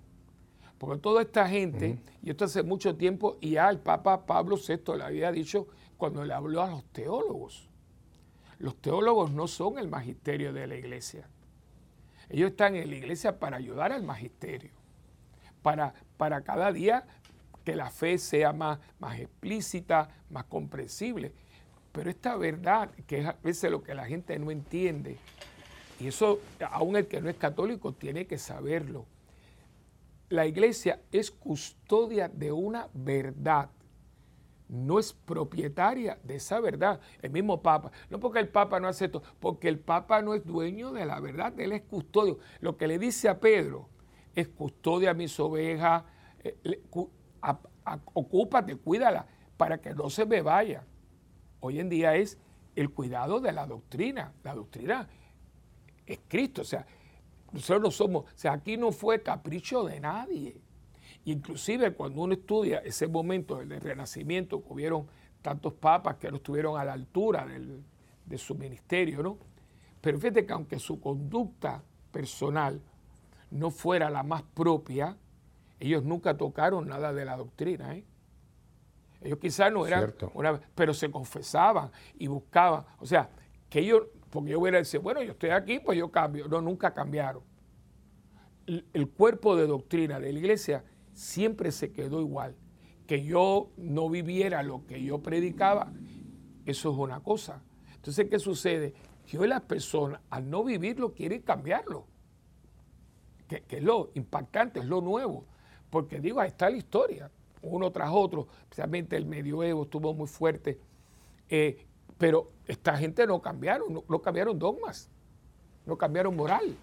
Porque 0.78 1.00
toda 1.00 1.22
esta 1.22 1.48
gente, 1.48 1.98
y 2.22 2.30
esto 2.30 2.46
hace 2.46 2.62
mucho 2.62 2.96
tiempo, 2.96 3.38
y 3.40 3.52
ya 3.52 3.70
el 3.70 3.80
Papa 3.80 4.26
Pablo 4.26 4.58
VI 4.58 4.98
le 4.98 5.04
había 5.04 5.32
dicho 5.32 5.68
cuando 5.98 6.26
le 6.26 6.34
habló 6.34 6.62
a 6.62 6.70
los 6.70 6.84
teólogos, 6.92 7.70
los 8.60 8.76
teólogos 8.78 9.32
no 9.32 9.48
son 9.48 9.78
el 9.78 9.88
magisterio 9.88 10.54
de 10.54 10.68
la 10.68 10.76
iglesia. 10.76 11.28
Ellos 12.30 12.52
están 12.52 12.76
en 12.76 12.90
la 12.90 12.96
iglesia 12.96 13.40
para 13.40 13.58
ayudar 13.58 13.92
al 13.92 14.04
magisterio, 14.04 14.72
para, 15.62 15.94
para 16.18 16.42
cada 16.42 16.72
día 16.72 17.06
que 17.64 17.76
la 17.76 17.90
fe 17.90 18.18
sea 18.18 18.54
más, 18.54 18.80
más 19.00 19.20
explícita, 19.20 20.10
más 20.30 20.46
comprensible. 20.46 21.34
Pero 21.92 22.10
esta 22.10 22.36
verdad, 22.36 22.92
que 23.08 23.20
es 23.20 23.28
a 23.28 23.38
veces 23.44 23.72
lo 23.72 23.84
que 23.84 23.94
la 23.94 24.06
gente 24.06 24.38
no 24.40 24.52
entiende, 24.52 25.18
y 26.00 26.08
eso 26.08 26.40
aún 26.70 26.96
el 26.96 27.08
que 27.08 27.22
no 27.22 27.30
es 27.30 27.38
católico 27.38 27.94
tiene 27.94 28.26
que 28.26 28.38
saberlo, 28.38 29.06
la 30.30 30.48
iglesia 30.48 31.00
es 31.12 31.30
custodia 31.30 32.28
de 32.28 32.52
una 32.52 32.90
verdad 32.94 33.70
no 34.74 34.98
es 34.98 35.14
propietaria 35.14 36.18
de 36.24 36.36
esa 36.36 36.60
verdad. 36.60 37.00
El 37.22 37.30
mismo 37.30 37.62
Papa. 37.62 37.92
No 38.10 38.20
porque 38.20 38.40
el 38.40 38.50
Papa 38.50 38.80
no 38.80 38.88
hace 38.88 39.06
esto, 39.06 39.22
porque 39.40 39.70
el 39.70 39.80
Papa 39.80 40.22
no 40.24 40.34
es 40.34 40.44
dueño 40.46 40.92
de 40.92 41.06
la 41.06 41.20
verdad, 41.20 41.58
él 41.60 41.74
es 41.74 41.84
custodio. 41.84 42.40
Lo 42.60 42.76
que 42.76 42.88
le 42.88 42.98
dice 42.98 43.30
a 43.30 43.40
Pedro 43.40 43.88
es 44.36 44.48
custodia 44.48 45.14
mis 45.14 45.40
ovejas, 45.40 46.04
eh, 46.44 46.82
ocúpate, 48.14 48.76
cuídala, 48.78 49.28
para 49.58 49.80
que 49.80 49.94
no 49.94 50.10
se 50.10 50.26
me 50.26 50.42
vaya. 50.42 50.84
Hoy 51.60 51.80
en 51.80 51.88
día 51.88 52.16
es 52.16 52.40
el 52.76 52.90
cuidado 52.90 53.40
de 53.40 53.52
la 53.52 53.68
doctrina. 53.68 54.34
La 54.44 54.56
doctrina 54.56 55.08
es 56.08 56.20
Cristo. 56.28 56.64
O 56.64 56.66
sea, 56.66 56.88
nosotros 57.52 57.82
no 57.82 57.92
somos, 57.92 58.24
o 58.24 58.38
sea, 58.38 58.54
aquí 58.54 58.76
no 58.76 58.92
fue 58.92 59.22
capricho 59.22 59.84
de 59.84 60.00
nadie. 60.00 60.60
Inclusive 61.26 61.94
cuando 61.94 62.22
uno 62.22 62.34
estudia 62.34 62.80
ese 62.80 63.08
momento 63.08 63.58
del 63.58 63.80
renacimiento, 63.80 64.62
que 64.62 64.74
hubieron 64.74 65.08
tantos 65.42 65.74
papas 65.74 66.18
que 66.18 66.30
no 66.30 66.38
estuvieron 66.38 66.78
a 66.80 66.84
la 66.84 66.94
altura 66.94 67.48
de 68.26 68.38
su 68.38 68.56
ministerio, 68.56 69.24
¿no? 69.24 69.38
Pero 70.02 70.20
fíjate 70.20 70.46
que 70.46 70.54
aunque 70.54 70.80
su 70.80 71.00
conducta 71.00 71.82
personal 72.12 72.82
no 73.52 73.72
fuera 73.72 74.10
la 74.10 74.24
más 74.24 74.44
propia, 74.44 75.18
ellos 75.80 76.04
nunca 76.04 76.36
tocaron 76.36 76.88
nada 76.88 77.14
de 77.14 77.24
la 77.24 77.38
doctrina, 77.38 77.96
¿eh? 77.96 78.06
Ellos 79.22 79.40
quizás 79.40 79.72
no 79.72 79.88
eran, 79.88 80.14
pero 80.76 80.94
se 80.94 81.10
confesaban 81.10 81.90
y 82.16 82.28
buscaban. 82.28 82.84
O 83.00 83.06
sea, 83.06 83.30
que 83.70 83.80
ellos, 83.80 84.04
porque 84.30 84.52
yo 84.52 84.60
hubiera 84.60 84.80
decir, 84.80 85.00
bueno, 85.00 85.22
yo 85.24 85.32
estoy 85.32 85.52
aquí, 85.52 85.80
pues 85.80 85.98
yo 85.98 86.12
cambio. 86.12 86.50
No, 86.50 86.60
nunca 86.60 86.94
cambiaron. 86.94 87.42
el 88.68 89.10
cuerpo 89.10 89.56
de 89.56 89.68
doctrina 89.68 90.20
de 90.20 90.34
la 90.34 90.40
iglesia 90.40 90.84
siempre 91.14 91.72
se 91.72 91.92
quedó 91.92 92.20
igual. 92.20 92.56
Que 93.08 93.24
yo 93.24 93.70
no 93.78 94.10
viviera 94.10 94.64
lo 94.64 94.86
que 94.86 95.04
yo 95.04 95.22
predicaba, 95.22 95.92
eso 96.66 96.92
es 96.92 96.98
una 96.98 97.20
cosa. 97.20 97.62
Entonces, 97.96 98.30
¿qué 98.30 98.40
sucede? 98.40 98.94
Que 99.26 99.38
hoy 99.38 99.48
las 99.48 99.62
personas, 99.62 100.22
al 100.30 100.50
no 100.50 100.64
vivirlo, 100.64 101.14
quieren 101.14 101.42
cambiarlo. 101.42 102.08
Que, 103.48 103.64
es 103.68 103.84
lo 103.84 104.12
impactante, 104.16 104.80
es 104.80 104.86
lo 104.86 105.02
nuevo. 105.02 105.46
Porque 105.90 106.20
digo, 106.20 106.40
ahí 106.40 106.50
está 106.50 106.70
la 106.70 106.78
historia, 106.78 107.30
uno 107.62 107.92
tras 107.92 108.10
otro, 108.12 108.48
especialmente 108.62 109.16
el 109.16 109.26
medioevo 109.26 109.84
estuvo 109.84 110.14
muy 110.14 110.28
fuerte. 110.28 110.80
Eh, 111.50 111.86
pero 112.18 112.52
esta 112.68 112.98
gente 112.98 113.28
no 113.28 113.42
cambiaron, 113.42 114.04
no, 114.08 114.22
cambiaron 114.22 114.58
dogmas, 114.58 115.10
no 115.86 115.98
cambiaron 115.98 116.36
moral. 116.36 116.76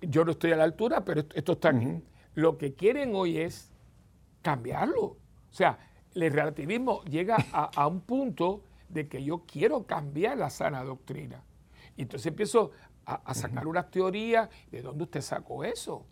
Yo 0.00 0.24
no 0.24 0.32
estoy 0.32 0.52
a 0.52 0.56
la 0.56 0.64
altura, 0.64 1.04
pero 1.04 1.24
esto 1.34 1.52
está. 1.52 1.72
Lo 2.34 2.58
que 2.58 2.74
quieren 2.74 3.14
hoy 3.14 3.38
es 3.38 3.70
cambiarlo. 4.42 5.02
O 5.02 5.18
sea, 5.50 5.78
el 6.14 6.32
relativismo 6.32 7.02
llega 7.04 7.36
a, 7.52 7.86
un 7.86 8.00
punto 8.00 8.62
de 8.88 9.08
que 9.08 9.22
yo 9.22 9.44
quiero 9.46 9.86
cambiar 9.86 10.38
la 10.38 10.50
sana 10.50 10.84
doctrina. 10.84 11.42
Y 11.96 12.02
entonces 12.02 12.26
empiezo 12.26 12.72
a, 13.04 13.34
sacar 13.34 13.66
unas 13.66 13.90
teorías 13.90 14.48
de 14.70 14.82
dónde 14.82 15.04
usted 15.04 15.20
sacó 15.20 15.64
eso. 15.64 16.06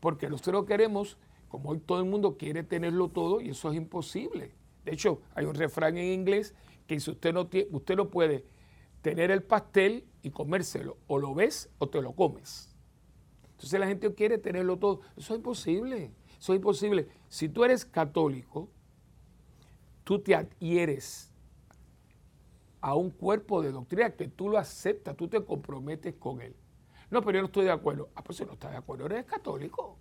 Porque 0.00 0.28
nosotros 0.28 0.66
queremos, 0.66 1.18
como 1.48 1.70
hoy 1.70 1.80
todo 1.80 2.00
el 2.00 2.06
mundo 2.06 2.36
quiere 2.36 2.62
tenerlo 2.62 3.08
todo, 3.08 3.40
y 3.40 3.50
eso 3.50 3.70
es 3.70 3.76
imposible. 3.76 4.54
De 4.84 4.92
hecho, 4.92 5.22
hay 5.34 5.44
un 5.44 5.54
refrán 5.54 5.96
en 5.98 6.12
inglés 6.12 6.54
que 6.86 6.94
dice, 6.94 7.12
usted 7.12 7.32
no, 7.32 7.46
tiene, 7.46 7.68
usted 7.72 7.96
no 7.96 8.08
puede 8.08 8.46
tener 9.02 9.30
el 9.30 9.42
pastel 9.42 10.04
y 10.22 10.30
comérselo. 10.30 10.96
O 11.06 11.18
lo 11.18 11.34
ves 11.34 11.70
o 11.78 11.88
te 11.88 12.00
lo 12.02 12.12
comes. 12.12 12.69
Entonces 13.60 13.78
la 13.78 13.86
gente 13.86 14.14
quiere 14.14 14.38
tenerlo 14.38 14.78
todo. 14.78 15.02
Eso 15.18 15.34
es 15.34 15.38
imposible. 15.38 16.10
Eso 16.38 16.54
es 16.54 16.56
imposible. 16.56 17.08
Si 17.28 17.50
tú 17.50 17.62
eres 17.62 17.84
católico, 17.84 18.70
tú 20.02 20.18
te 20.18 20.34
adhieres 20.34 21.30
a 22.80 22.94
un 22.94 23.10
cuerpo 23.10 23.60
de 23.60 23.70
doctrina 23.70 24.16
que 24.16 24.28
tú 24.28 24.48
lo 24.48 24.56
aceptas, 24.56 25.14
tú 25.14 25.28
te 25.28 25.44
comprometes 25.44 26.14
con 26.14 26.40
él. 26.40 26.56
No, 27.10 27.20
pero 27.20 27.36
yo 27.36 27.42
no 27.42 27.46
estoy 27.48 27.66
de 27.66 27.70
acuerdo. 27.70 28.08
Ah, 28.14 28.24
pues 28.24 28.38
si 28.38 28.46
no 28.46 28.54
estás 28.54 28.70
de 28.70 28.78
acuerdo, 28.78 29.04
eres 29.04 29.26
católico. 29.26 29.98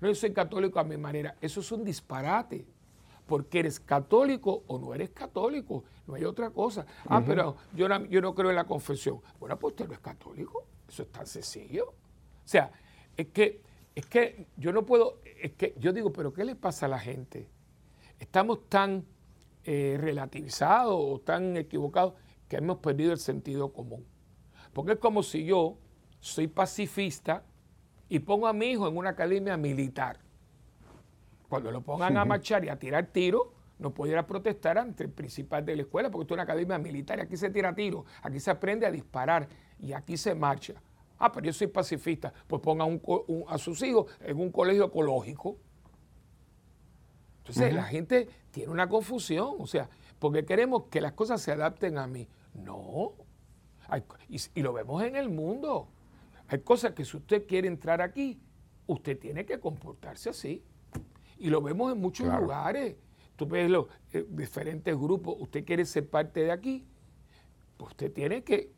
No, 0.00 0.08
yo 0.08 0.14
soy 0.14 0.32
católico 0.32 0.80
a 0.80 0.84
mi 0.84 0.96
manera. 0.96 1.36
Eso 1.42 1.60
es 1.60 1.70
un 1.72 1.84
disparate. 1.84 2.66
Porque 3.26 3.58
eres 3.58 3.78
católico 3.78 4.64
o 4.68 4.78
no 4.78 4.94
eres 4.94 5.10
católico. 5.10 5.84
No 6.06 6.14
hay 6.14 6.24
otra 6.24 6.48
cosa. 6.48 6.86
Ah, 7.04 7.22
pero 7.26 7.56
yo 7.74 7.90
no, 7.90 8.06
yo 8.06 8.22
no 8.22 8.34
creo 8.34 8.48
en 8.48 8.56
la 8.56 8.64
confesión. 8.64 9.20
Bueno, 9.38 9.58
pues 9.58 9.72
usted 9.72 9.86
no 9.86 9.92
es 9.92 10.00
católico. 10.00 10.64
Eso 10.88 11.02
es 11.02 11.12
tan 11.12 11.26
sencillo. 11.26 11.88
O 11.90 12.48
sea, 12.48 12.70
es 13.16 13.28
que, 13.28 13.62
es 13.94 14.06
que 14.06 14.46
yo 14.56 14.72
no 14.72 14.84
puedo, 14.84 15.20
es 15.40 15.52
que 15.52 15.74
yo 15.78 15.92
digo, 15.92 16.12
pero 16.12 16.32
¿qué 16.32 16.44
le 16.44 16.54
pasa 16.54 16.86
a 16.86 16.88
la 16.88 16.98
gente? 16.98 17.48
Estamos 18.18 18.68
tan 18.68 19.04
eh, 19.64 19.96
relativizados 20.00 20.94
o 20.96 21.20
tan 21.20 21.56
equivocados 21.56 22.14
que 22.48 22.56
hemos 22.56 22.78
perdido 22.78 23.12
el 23.12 23.18
sentido 23.18 23.72
común. 23.72 24.06
Porque 24.72 24.92
es 24.92 24.98
como 24.98 25.22
si 25.22 25.44
yo 25.44 25.78
soy 26.20 26.46
pacifista 26.46 27.42
y 28.08 28.20
pongo 28.20 28.46
a 28.46 28.52
mi 28.52 28.66
hijo 28.66 28.86
en 28.88 28.96
una 28.96 29.10
academia 29.10 29.56
militar. 29.56 30.20
Cuando 31.48 31.70
lo 31.70 31.80
pongan 31.80 32.16
a 32.16 32.24
marchar 32.24 32.64
y 32.64 32.68
a 32.68 32.78
tirar 32.78 33.06
tiro, 33.06 33.52
no 33.78 33.92
pudiera 33.92 34.26
protestar 34.26 34.78
ante 34.78 35.04
el 35.04 35.10
principal 35.10 35.64
de 35.64 35.76
la 35.76 35.82
escuela, 35.82 36.10
porque 36.10 36.22
esto 36.22 36.34
es 36.34 36.36
una 36.36 36.42
academia 36.44 36.78
militar 36.78 37.18
y 37.18 37.22
aquí 37.22 37.36
se 37.36 37.50
tira 37.50 37.74
tiro, 37.74 38.04
aquí 38.22 38.40
se 38.40 38.50
aprende 38.50 38.86
a 38.86 38.90
disparar 38.90 39.48
y 39.78 39.92
aquí 39.92 40.16
se 40.16 40.34
marcha. 40.34 40.74
Ah, 41.18 41.32
pero 41.32 41.46
yo 41.46 41.52
soy 41.52 41.68
pacifista. 41.68 42.32
Pues 42.46 42.60
ponga 42.62 42.86
a 43.48 43.58
sus 43.58 43.82
hijos 43.82 44.06
en 44.20 44.38
un 44.38 44.50
colegio 44.50 44.86
ecológico. 44.86 45.58
Entonces 47.38 47.72
la 47.72 47.84
gente 47.84 48.28
tiene 48.50 48.72
una 48.72 48.88
confusión, 48.88 49.54
o 49.58 49.66
sea, 49.66 49.88
porque 50.18 50.44
queremos 50.44 50.84
que 50.90 51.00
las 51.00 51.12
cosas 51.12 51.40
se 51.40 51.52
adapten 51.52 51.96
a 51.98 52.06
mí. 52.06 52.28
No. 52.54 53.12
y, 54.28 54.62
lo 54.62 54.72
vemos 54.72 55.02
en 55.04 55.14
el 55.16 55.28
mundo. 55.28 55.88
Hay 56.48 56.60
cosas 56.60 56.92
que 56.92 57.04
si 57.04 57.16
usted 57.16 57.46
quiere 57.46 57.68
entrar 57.68 58.00
aquí, 58.02 58.40
usted 58.86 59.18
tiene 59.18 59.46
que 59.46 59.60
comportarse 59.60 60.30
así. 60.30 60.62
Y 61.38 61.50
lo 61.50 61.60
vemos 61.62 61.92
en 61.92 62.00
muchos 62.00 62.26
lugares. 62.26 62.96
Tú 63.36 63.46
ves 63.46 63.70
los 63.70 63.86
eh, 64.12 64.26
diferentes 64.28 64.96
grupos, 64.96 65.36
usted 65.38 65.64
quiere 65.64 65.84
ser 65.84 66.08
parte 66.08 66.40
de 66.40 66.50
aquí, 66.50 66.86
pues 67.76 67.90
usted 67.90 68.10
tiene 68.12 68.42
que 68.42 68.72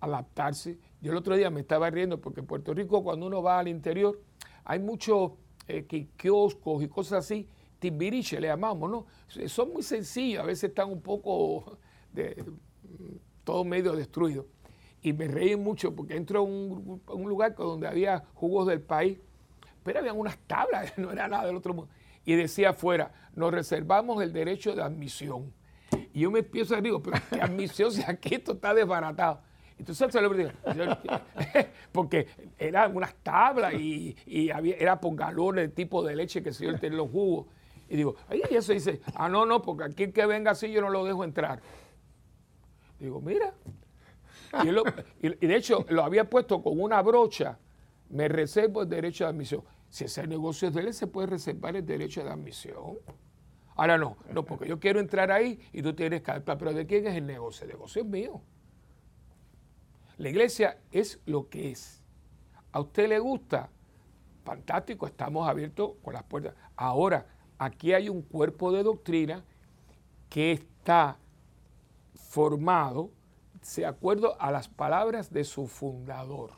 adaptarse. 0.00 0.78
Yo 1.00 1.12
el 1.12 1.18
otro 1.18 1.36
día 1.36 1.50
me 1.50 1.60
estaba 1.60 1.90
riendo 1.90 2.20
porque 2.20 2.40
en 2.40 2.46
Puerto 2.46 2.74
Rico 2.74 3.02
cuando 3.02 3.26
uno 3.26 3.42
va 3.42 3.58
al 3.58 3.68
interior 3.68 4.20
hay 4.64 4.80
muchos 4.80 5.32
eh, 5.66 5.86
kioscos 6.16 6.82
y 6.82 6.88
cosas 6.88 7.24
así, 7.24 7.48
timbiriche 7.78 8.40
le 8.40 8.48
llamamos, 8.48 8.90
¿no? 8.90 9.06
Son 9.46 9.72
muy 9.72 9.82
sencillos, 9.82 10.42
a 10.42 10.46
veces 10.46 10.70
están 10.70 10.90
un 10.90 11.00
poco 11.00 11.78
de, 12.12 12.44
todo 13.44 13.64
medio 13.64 13.92
destruido. 13.94 14.46
Y 15.00 15.12
me 15.12 15.28
reí 15.28 15.56
mucho 15.56 15.94
porque 15.94 16.16
entro 16.16 16.40
a 16.40 16.42
un, 16.42 17.00
un 17.06 17.28
lugar 17.28 17.54
donde 17.54 17.86
había 17.86 18.24
jugos 18.34 18.66
del 18.66 18.80
país, 18.80 19.18
pero 19.82 20.00
había 20.00 20.12
unas 20.12 20.36
tablas, 20.46 20.92
no 20.98 21.12
era 21.12 21.28
nada 21.28 21.46
del 21.46 21.56
otro 21.56 21.72
mundo. 21.72 21.90
Y 22.24 22.34
decía 22.34 22.70
afuera, 22.70 23.12
nos 23.34 23.52
reservamos 23.52 24.22
el 24.22 24.32
derecho 24.32 24.74
de 24.74 24.82
admisión. 24.82 25.52
Y 26.12 26.20
yo 26.20 26.30
me 26.30 26.40
empiezo 26.40 26.74
a 26.74 26.80
decir, 26.80 26.98
pero 27.02 27.16
¿qué 27.30 27.40
admisión 27.40 27.90
si 27.90 28.02
aquí 28.02 28.34
esto 28.34 28.52
está 28.52 28.74
desbaratado? 28.74 29.40
Se 29.86 30.20
lo 30.20 30.34
digo, 30.34 30.50
porque 31.92 32.26
eran 32.58 32.96
unas 32.96 33.14
tablas 33.22 33.74
y, 33.74 34.16
era 34.26 35.00
por 35.00 35.14
galones 35.14 35.66
el 35.66 35.72
tipo 35.72 36.02
de 36.02 36.16
leche 36.16 36.42
que 36.42 36.52
se 36.52 36.66
yo 36.66 36.72
en 36.80 36.96
los 36.96 37.10
jugos. 37.10 37.46
Y 37.88 37.96
digo, 37.96 38.16
ahí 38.28 38.42
eso 38.50 38.72
dice, 38.72 39.00
ah, 39.14 39.28
no, 39.28 39.46
no, 39.46 39.62
porque 39.62 39.84
aquí 39.84 40.12
que 40.12 40.26
venga 40.26 40.50
así 40.50 40.70
yo 40.70 40.80
no 40.80 40.90
lo 40.90 41.04
dejo 41.04 41.24
entrar. 41.24 41.60
Digo, 42.98 43.20
mira. 43.20 43.54
Y, 45.22 45.46
de 45.46 45.56
hecho 45.56 45.84
lo 45.88 46.04
había 46.04 46.28
puesto 46.28 46.62
con 46.62 46.80
una 46.80 47.00
brocha, 47.02 47.58
me 48.10 48.28
reservo 48.28 48.82
el 48.82 48.88
derecho 48.88 49.24
de 49.24 49.30
admisión. 49.30 49.62
Si 49.88 50.04
ese 50.04 50.26
negocio 50.26 50.68
es 50.68 50.74
de 50.74 50.80
él, 50.82 50.94
se 50.94 51.06
puede 51.06 51.28
reservar 51.28 51.76
el 51.76 51.86
derecho 51.86 52.24
de 52.24 52.30
admisión. 52.30 52.98
Ahora 53.76 53.96
no, 53.96 54.16
no, 54.32 54.44
porque 54.44 54.68
yo 54.68 54.80
quiero 54.80 55.00
entrar 55.00 55.30
ahí 55.30 55.60
y 55.72 55.82
tú 55.82 55.94
tienes 55.94 56.22
que 56.22 56.32
pero 56.40 56.72
¿de 56.72 56.84
quién 56.86 57.06
es 57.06 57.14
el 57.14 57.26
negocio? 57.26 57.64
El 57.64 57.70
negocio 57.70 58.02
es 58.02 58.08
mío. 58.08 58.42
La 60.18 60.28
iglesia 60.28 60.78
es 60.90 61.20
lo 61.26 61.48
que 61.48 61.70
es. 61.70 62.02
¿A 62.72 62.80
usted 62.80 63.08
le 63.08 63.20
gusta? 63.20 63.70
Fantástico, 64.44 65.06
estamos 65.06 65.48
abiertos 65.48 65.92
con 66.02 66.14
las 66.14 66.24
puertas. 66.24 66.54
Ahora, 66.76 67.26
aquí 67.56 67.92
hay 67.92 68.08
un 68.08 68.22
cuerpo 68.22 68.72
de 68.72 68.82
doctrina 68.82 69.44
que 70.28 70.52
está 70.52 71.18
formado 72.16 73.10
de 73.76 73.86
acuerdo 73.86 74.40
a 74.40 74.50
las 74.50 74.68
palabras 74.68 75.32
de 75.32 75.44
su 75.44 75.68
fundador. 75.68 76.50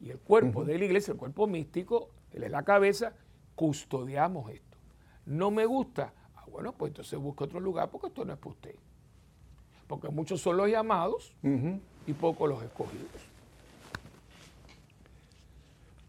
Y 0.00 0.10
el 0.10 0.18
cuerpo 0.18 0.64
de 0.64 0.78
la 0.78 0.84
iglesia, 0.84 1.12
el 1.12 1.18
cuerpo 1.18 1.46
místico, 1.46 2.10
él 2.32 2.42
es 2.42 2.50
la 2.50 2.64
cabeza, 2.64 3.14
custodiamos 3.54 4.50
esto. 4.50 4.76
No 5.24 5.50
me 5.50 5.64
gusta, 5.64 6.12
ah, 6.36 6.44
bueno, 6.50 6.72
pues 6.72 6.90
entonces 6.90 7.18
busca 7.18 7.44
otro 7.44 7.60
lugar 7.60 7.90
porque 7.90 8.08
esto 8.08 8.24
no 8.24 8.32
es 8.32 8.38
para 8.38 8.50
usted. 8.50 8.74
Porque 9.86 10.08
muchos 10.08 10.40
son 10.40 10.56
los 10.56 10.68
llamados 10.68 11.34
y 12.06 12.12
pocos 12.12 12.48
los 12.48 12.62
escogidos. 12.62 13.06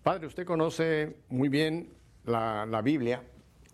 Padre, 0.01 0.27
usted 0.27 0.45
conoce 0.45 1.17
muy 1.29 1.49
bien 1.49 1.89
la, 2.25 2.65
la 2.65 2.82
Biblia 2.82 3.23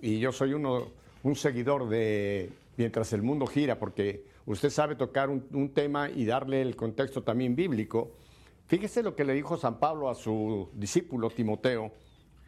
y 0.01 0.19
yo 0.19 0.31
soy 0.31 0.53
uno, 0.53 0.87
un 1.23 1.35
seguidor 1.35 1.89
de 1.89 2.51
Mientras 2.79 3.11
el 3.11 3.21
mundo 3.21 3.45
gira, 3.45 3.77
porque 3.77 4.23
usted 4.45 4.69
sabe 4.69 4.95
tocar 4.95 5.29
un, 5.29 5.73
tema 5.73 6.09
y 6.09 6.23
darle 6.23 6.61
el 6.61 6.77
contexto 6.77 7.23
también 7.23 7.53
bíblico. 7.53 8.13
Fíjese 8.67 9.03
lo 9.03 9.17
que 9.17 9.25
le 9.25 9.33
dijo 9.33 9.57
San 9.57 9.79
Pablo 9.79 10.09
a 10.09 10.15
su 10.15 10.69
discípulo 10.75 11.29
Timoteo, 11.29 11.91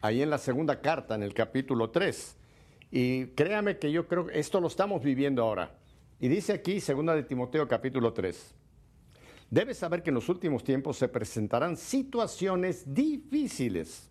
ahí 0.00 0.22
en 0.22 0.30
la 0.30 0.38
segunda 0.38 0.80
carta, 0.80 1.16
en 1.16 1.22
el 1.22 1.34
capítulo 1.34 1.90
3. 1.90 2.38
Y 2.92 3.26
créame 3.34 3.76
que 3.76 3.92
yo 3.92 4.08
creo 4.08 4.28
que 4.28 4.40
esto 4.40 4.58
lo 4.58 4.68
estamos 4.68 5.02
viviendo 5.02 5.42
ahora. 5.42 5.70
Y 6.18 6.28
dice 6.28 6.54
aquí, 6.54 6.80
segunda 6.80 7.14
de 7.14 7.24
Timoteo, 7.24 7.68
capítulo 7.68 8.14
3. 8.14 8.54
Debes 9.52 9.76
saber 9.76 10.02
que 10.02 10.08
en 10.08 10.14
los 10.14 10.30
últimos 10.30 10.64
tiempos 10.64 10.96
se 10.96 11.08
presentarán 11.08 11.76
situaciones 11.76 12.94
difíciles. 12.94 14.08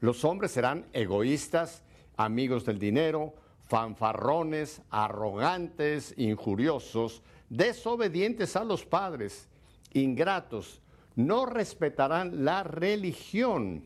Los 0.00 0.24
hombres 0.24 0.50
serán 0.50 0.86
egoístas, 0.92 1.84
amigos 2.16 2.64
del 2.64 2.80
dinero, 2.80 3.32
fanfarrones, 3.68 4.82
arrogantes, 4.90 6.12
injuriosos, 6.16 7.22
desobedientes 7.48 8.56
a 8.56 8.64
los 8.64 8.84
padres, 8.84 9.46
ingratos, 9.92 10.82
no 11.14 11.46
respetarán 11.46 12.44
la 12.44 12.64
religión, 12.64 13.84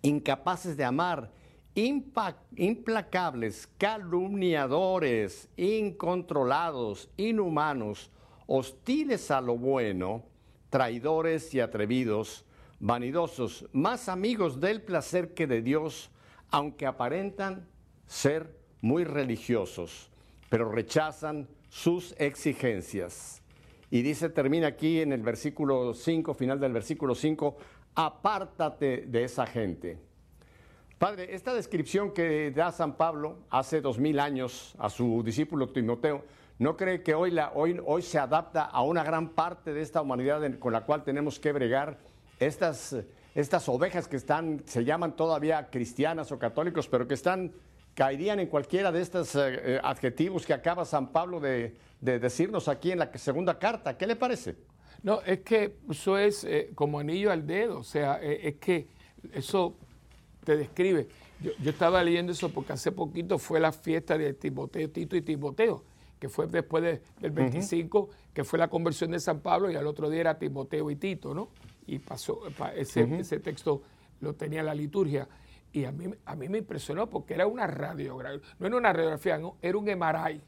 incapaces 0.00 0.78
de 0.78 0.84
amar, 0.84 1.32
implacables, 1.74 3.68
calumniadores, 3.76 5.50
incontrolados, 5.58 7.10
inhumanos, 7.18 8.10
hostiles 8.46 9.30
a 9.30 9.40
lo 9.40 9.56
bueno, 9.56 10.24
traidores 10.70 11.54
y 11.54 11.60
atrevidos, 11.60 12.44
vanidosos, 12.80 13.66
más 13.72 14.08
amigos 14.08 14.60
del 14.60 14.82
placer 14.82 15.34
que 15.34 15.46
de 15.46 15.62
Dios, 15.62 16.10
aunque 16.50 16.86
aparentan 16.86 17.66
ser 18.06 18.58
muy 18.80 19.04
religiosos, 19.04 20.10
pero 20.48 20.70
rechazan 20.70 21.48
sus 21.68 22.14
exigencias. 22.18 23.42
Y 23.90 24.02
dice, 24.02 24.28
termina 24.28 24.68
aquí 24.68 25.00
en 25.00 25.12
el 25.12 25.22
versículo 25.22 25.94
5, 25.94 26.34
final 26.34 26.60
del 26.60 26.72
versículo 26.72 27.14
5, 27.14 27.56
apártate 27.94 29.06
de 29.06 29.24
esa 29.24 29.46
gente. 29.46 29.98
Padre, 30.98 31.34
esta 31.34 31.54
descripción 31.54 32.12
que 32.12 32.50
da 32.50 32.72
San 32.72 32.96
Pablo 32.96 33.38
hace 33.50 33.80
dos 33.80 33.98
mil 33.98 34.18
años 34.20 34.74
a 34.78 34.88
su 34.88 35.22
discípulo 35.22 35.68
Timoteo, 35.70 36.24
¿no 36.58 36.76
cree 36.76 37.02
que 37.02 37.14
hoy, 37.14 37.30
la, 37.30 37.52
hoy, 37.54 37.80
hoy 37.84 38.02
se 38.02 38.18
adapta 38.18 38.64
a 38.64 38.82
una 38.82 39.02
gran 39.02 39.30
parte 39.30 39.72
de 39.72 39.82
esta 39.82 40.02
humanidad 40.02 40.40
con 40.58 40.72
la 40.72 40.84
cual 40.84 41.02
tenemos 41.04 41.38
que 41.38 41.52
bregar? 41.52 41.98
Estas, 42.38 42.96
estas 43.34 43.68
ovejas 43.68 44.08
que 44.08 44.16
están, 44.16 44.62
se 44.66 44.84
llaman 44.84 45.16
todavía 45.16 45.68
cristianas 45.70 46.32
o 46.32 46.38
católicos, 46.38 46.88
pero 46.88 47.06
que 47.06 47.14
están 47.14 47.52
caerían 47.94 48.40
en 48.40 48.48
cualquiera 48.48 48.92
de 48.92 49.00
estos 49.00 49.34
eh, 49.36 49.40
eh, 49.76 49.80
adjetivos 49.82 50.44
que 50.44 50.52
acaba 50.52 50.84
San 50.84 51.12
Pablo 51.12 51.40
de, 51.40 51.74
decirnos 52.00 52.68
aquí 52.68 52.90
en 52.90 52.98
la 52.98 53.10
segunda 53.16 53.58
carta. 53.58 53.96
¿Qué 53.96 54.06
le 54.06 54.16
parece? 54.16 54.56
No, 55.02 55.22
es 55.22 55.40
que 55.40 55.76
eso 55.88 56.18
es 56.18 56.44
eh, 56.44 56.70
como 56.74 56.98
anillo 56.98 57.30
al 57.30 57.46
dedo, 57.46 57.78
o 57.78 57.84
sea, 57.84 58.16
es 58.16 58.56
que 58.56 58.88
eso 59.32 59.74
te 60.44 60.56
describe. 60.56 61.08
Yo, 61.40 61.70
estaba 61.70 62.02
leyendo 62.02 62.32
eso 62.32 62.50
porque 62.50 62.72
hace 62.72 62.92
poquito 62.92 63.38
fue 63.38 63.60
la 63.60 63.72
fiesta 63.72 64.18
de 64.18 64.34
Timoteo, 64.34 64.90
Tito 64.90 65.16
y 65.16 65.22
Timoteo, 65.22 65.84
que 66.18 66.28
fue 66.28 66.46
después 66.46 66.82
del 67.20 67.30
25, 67.30 68.08
que 68.32 68.44
fue 68.44 68.58
la 68.58 68.68
conversión 68.68 69.10
de 69.10 69.20
San 69.20 69.40
Pablo 69.40 69.70
y 69.70 69.76
al 69.76 69.86
otro 69.86 70.08
día 70.08 70.20
era 70.20 70.38
Timoteo 70.38 70.90
y 70.90 70.96
Tito, 70.96 71.34
¿no? 71.34 71.48
Y 71.86 71.98
pasó, 71.98 72.40
ese, 72.74 73.02
ese 73.18 73.40
texto 73.40 73.82
lo 74.20 74.34
tenía 74.34 74.62
la 74.62 74.74
liturgia. 74.74 75.28
Y 75.72 75.84
a 75.84 75.92
mí, 75.92 76.08
a 76.24 76.36
mí 76.36 76.48
me 76.48 76.58
impresionó 76.58 77.10
porque 77.10 77.34
era 77.34 77.46
una 77.46 77.66
radiografía, 77.66 78.40
no 78.58 78.66
era 78.66 78.76
una 78.76 78.92
radiografía, 78.92 79.38
no, 79.38 79.56
era 79.60 79.76
un 79.76 79.88
emaray. 79.88 80.40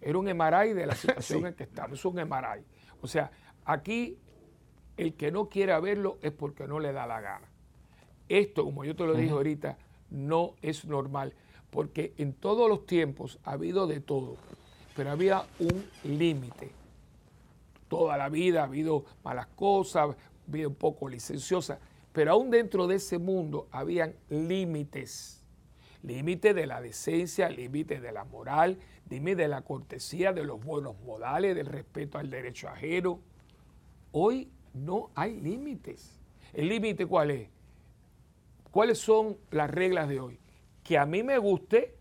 Era 0.00 0.18
un 0.18 0.26
emaray 0.28 0.72
de 0.72 0.86
la 0.86 0.94
situación 0.96 1.46
en 1.46 1.54
que 1.54 1.64
estamos, 1.64 1.98
es 1.98 2.04
un 2.04 2.18
emaray. 2.18 2.64
O 3.00 3.06
sea, 3.06 3.30
aquí 3.64 4.18
el 4.96 5.14
que 5.14 5.30
no 5.30 5.48
quiera 5.48 5.80
verlo 5.80 6.18
es 6.22 6.32
porque 6.32 6.66
no 6.66 6.80
le 6.80 6.92
da 6.92 7.06
la 7.06 7.20
gana. 7.20 7.48
Esto, 8.28 8.64
como 8.64 8.84
yo 8.84 8.96
te 8.96 9.04
lo 9.04 9.14
dije 9.14 9.32
ahorita, 9.32 9.78
no 10.10 10.54
es 10.62 10.84
normal, 10.84 11.34
porque 11.70 12.14
en 12.16 12.34
todos 12.34 12.68
los 12.68 12.86
tiempos 12.86 13.38
ha 13.44 13.52
habido 13.52 13.86
de 13.86 14.00
todo, 14.00 14.36
pero 14.94 15.10
había 15.10 15.44
un 15.58 15.84
límite. 16.04 16.70
Toda 17.88 18.16
la 18.16 18.28
vida 18.28 18.62
ha 18.62 18.64
habido 18.64 19.04
malas 19.22 19.46
cosas, 19.48 20.16
vida 20.46 20.68
un 20.68 20.74
poco 20.74 21.08
licenciosa, 21.08 21.78
pero 22.12 22.32
aún 22.32 22.50
dentro 22.50 22.86
de 22.86 22.96
ese 22.96 23.18
mundo 23.18 23.68
habían 23.70 24.14
límites. 24.28 25.42
Límite 26.02 26.52
de 26.52 26.66
la 26.66 26.80
decencia, 26.80 27.48
límite 27.48 28.00
de 28.00 28.12
la 28.12 28.24
moral, 28.24 28.78
límite 29.08 29.42
de 29.42 29.48
la 29.48 29.62
cortesía, 29.62 30.32
de 30.32 30.44
los 30.44 30.62
buenos 30.62 30.98
modales, 31.00 31.54
del 31.54 31.66
respeto 31.66 32.18
al 32.18 32.28
derecho 32.28 32.68
ajeno. 32.68 33.20
Hoy 34.10 34.50
no 34.74 35.10
hay 35.14 35.40
límites. 35.40 36.18
¿El 36.52 36.68
límite 36.68 37.06
cuál 37.06 37.30
es? 37.30 37.48
¿Cuáles 38.70 38.98
son 38.98 39.36
las 39.50 39.70
reglas 39.70 40.08
de 40.08 40.20
hoy? 40.20 40.38
Que 40.82 40.98
a 40.98 41.06
mí 41.06 41.22
me 41.22 41.38
guste 41.38 41.94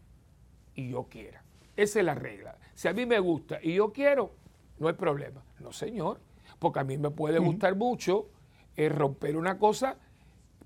y 0.73 0.89
yo 0.89 1.03
quiera. 1.03 1.43
Esa 1.75 1.99
es 1.99 2.05
la 2.05 2.15
regla. 2.15 2.57
Si 2.73 2.87
a 2.87 2.93
mí 2.93 3.05
me 3.05 3.19
gusta 3.19 3.59
y 3.61 3.75
yo 3.75 3.91
quiero, 3.91 4.31
no 4.79 4.87
hay 4.87 4.93
problema. 4.93 5.43
No, 5.59 5.71
señor, 5.71 6.19
porque 6.59 6.79
a 6.79 6.83
mí 6.83 6.97
me 6.97 7.11
puede 7.11 7.39
gustar 7.39 7.75
mucho 7.75 8.29
es 8.75 8.91
romper 8.91 9.37
una 9.37 9.57
cosa, 9.57 9.97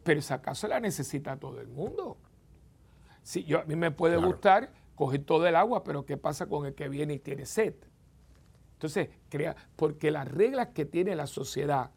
pero 0.04 0.20
esa 0.20 0.42
casa 0.42 0.68
la 0.68 0.80
necesita 0.80 1.38
todo 1.38 1.60
el 1.60 1.68
mundo. 1.68 2.18
Si 3.24 3.44
yo, 3.44 3.60
a 3.60 3.66
mí 3.66 3.76
me 3.76 3.92
puede 3.92 4.18
gustar 4.18 4.72
coger 4.96 5.24
todo 5.26 5.48
el 5.48 5.56
agua, 5.56 5.84
pero 5.84 6.06
¿qué 6.06 6.18
pasa 6.18 6.48
con 6.48 6.66
el 6.66 6.76
que 6.76 6.88
viene 6.88 7.16
y 7.16 7.20
tiene 7.20 7.46
sed? 7.46 7.74
Entonces, 8.74 9.10
crea, 9.30 9.56
porque 9.76 10.12
las 10.12 10.28
reglas 10.28 10.70
que 10.70 10.86
tiene 10.86 11.16
la 11.16 11.28
sociedad 11.28 11.92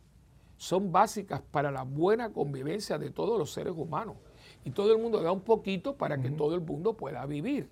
son 0.56 0.90
básicas 0.90 1.42
para 1.42 1.70
la 1.70 1.82
buena 1.82 2.32
convivencia 2.32 2.98
de 2.98 3.10
todos 3.10 3.38
los 3.38 3.52
seres 3.52 3.74
humanos. 3.76 4.16
Y 4.64 4.70
todo 4.70 4.92
el 4.92 4.98
mundo 4.98 5.22
da 5.22 5.30
un 5.30 5.42
poquito 5.42 5.96
para 5.96 6.20
que 6.20 6.30
todo 6.30 6.54
el 6.54 6.60
mundo 6.62 6.96
pueda 6.96 7.24
vivir. 7.26 7.68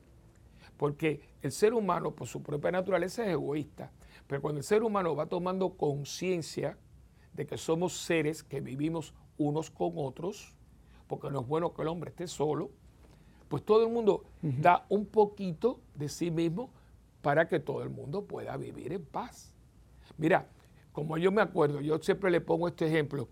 Porque 0.76 1.20
el 1.42 1.52
ser 1.52 1.74
humano, 1.74 2.14
por 2.14 2.26
su 2.26 2.42
propia 2.42 2.70
naturaleza, 2.70 3.24
es 3.24 3.30
egoísta. 3.30 3.90
Pero 4.26 4.42
cuando 4.42 4.58
el 4.58 4.64
ser 4.64 4.82
humano 4.82 5.14
va 5.14 5.26
tomando 5.26 5.76
conciencia 5.76 6.76
de 7.32 7.46
que 7.46 7.56
somos 7.56 7.96
seres 7.96 8.42
que 8.42 8.60
vivimos 8.60 9.14
unos 9.38 9.70
con 9.70 9.92
otros, 9.96 10.54
porque 11.06 11.30
no 11.30 11.40
es 11.40 11.46
bueno 11.46 11.72
que 11.72 11.82
el 11.82 11.88
hombre 11.88 12.10
esté 12.10 12.26
solo, 12.26 12.70
pues 13.48 13.64
todo 13.64 13.86
el 13.86 13.92
mundo 13.92 14.24
da 14.42 14.86
un 14.88 15.06
poquito 15.06 15.80
de 15.94 16.08
sí 16.08 16.30
mismo 16.30 16.70
para 17.22 17.48
que 17.48 17.60
todo 17.60 17.82
el 17.82 17.90
mundo 17.90 18.24
pueda 18.24 18.56
vivir 18.56 18.92
en 18.92 19.04
paz. 19.04 19.54
Mira, 20.18 20.48
como 20.92 21.18
yo 21.18 21.30
me 21.30 21.42
acuerdo, 21.42 21.80
yo 21.80 21.98
siempre 21.98 22.30
le 22.30 22.40
pongo 22.40 22.68
este 22.68 22.86
ejemplo. 22.86 23.28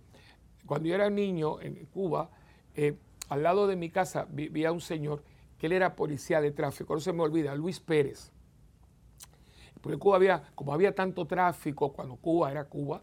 Cuando 0.67 0.89
yo 0.89 0.95
era 0.95 1.11
niño 1.11 1.61
en 1.61 1.87
Cuba, 1.87 2.31
eh, 2.75 2.97
al 3.29 3.43
lado 3.43 3.67
de 3.67 3.77
mi 3.77 3.91
casa 3.91 4.27
vivía 4.31 4.71
un 4.71 4.81
señor 4.81 5.23
que 5.65 5.69
él 5.69 5.73
era 5.73 5.97
policía 5.97 6.43
de 6.43 6.51
tráfico, 6.51 6.93
no 6.93 7.01
se 7.01 7.11
me 7.15 7.23
olvida, 7.23 7.55
Luis 7.55 7.81
Pérez. 7.81 8.31
Porque 9.81 9.97
Cuba 9.97 10.17
había, 10.17 10.43
como 10.55 10.75
había 10.75 10.95
tanto 10.95 11.27
tráfico, 11.27 11.91
cuando 11.95 12.17
Cuba 12.17 12.51
era 12.51 12.65
Cuba, 12.67 13.01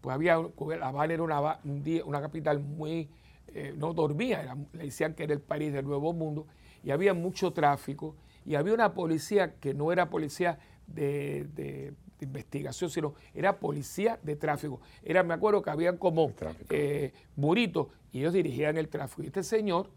pues 0.00 0.14
había, 0.14 0.38
La 0.78 0.88
Habana 0.88 1.12
era 1.12 1.22
una, 1.22 1.60
una 2.06 2.20
capital 2.22 2.60
muy, 2.60 3.10
eh, 3.48 3.74
no 3.76 3.92
dormía, 3.92 4.56
le 4.72 4.84
decían 4.84 5.12
que 5.12 5.24
era 5.24 5.34
el 5.34 5.42
París 5.42 5.70
del 5.74 5.84
Nuevo 5.84 6.14
Mundo, 6.14 6.46
y 6.82 6.92
había 6.92 7.12
mucho 7.12 7.52
tráfico, 7.52 8.16
y 8.46 8.54
había 8.54 8.72
una 8.72 8.94
policía 8.94 9.56
que 9.56 9.74
no 9.74 9.92
era 9.92 10.08
policía 10.08 10.58
de, 10.86 11.92
investigación, 12.20 12.88
sino 12.88 13.16
era 13.34 13.58
policía 13.60 14.18
de 14.22 14.34
tráfico. 14.34 14.80
Era, 15.02 15.22
me 15.24 15.34
acuerdo 15.34 15.60
que 15.60 15.68
habían 15.68 15.98
como 15.98 16.32
eh, 16.70 17.12
buritos 17.36 17.88
y 18.12 18.20
ellos 18.20 18.32
dirigían 18.32 18.78
el 18.78 18.88
tráfico. 18.88 19.24
Y 19.24 19.26
este 19.26 19.42
señor 19.42 19.90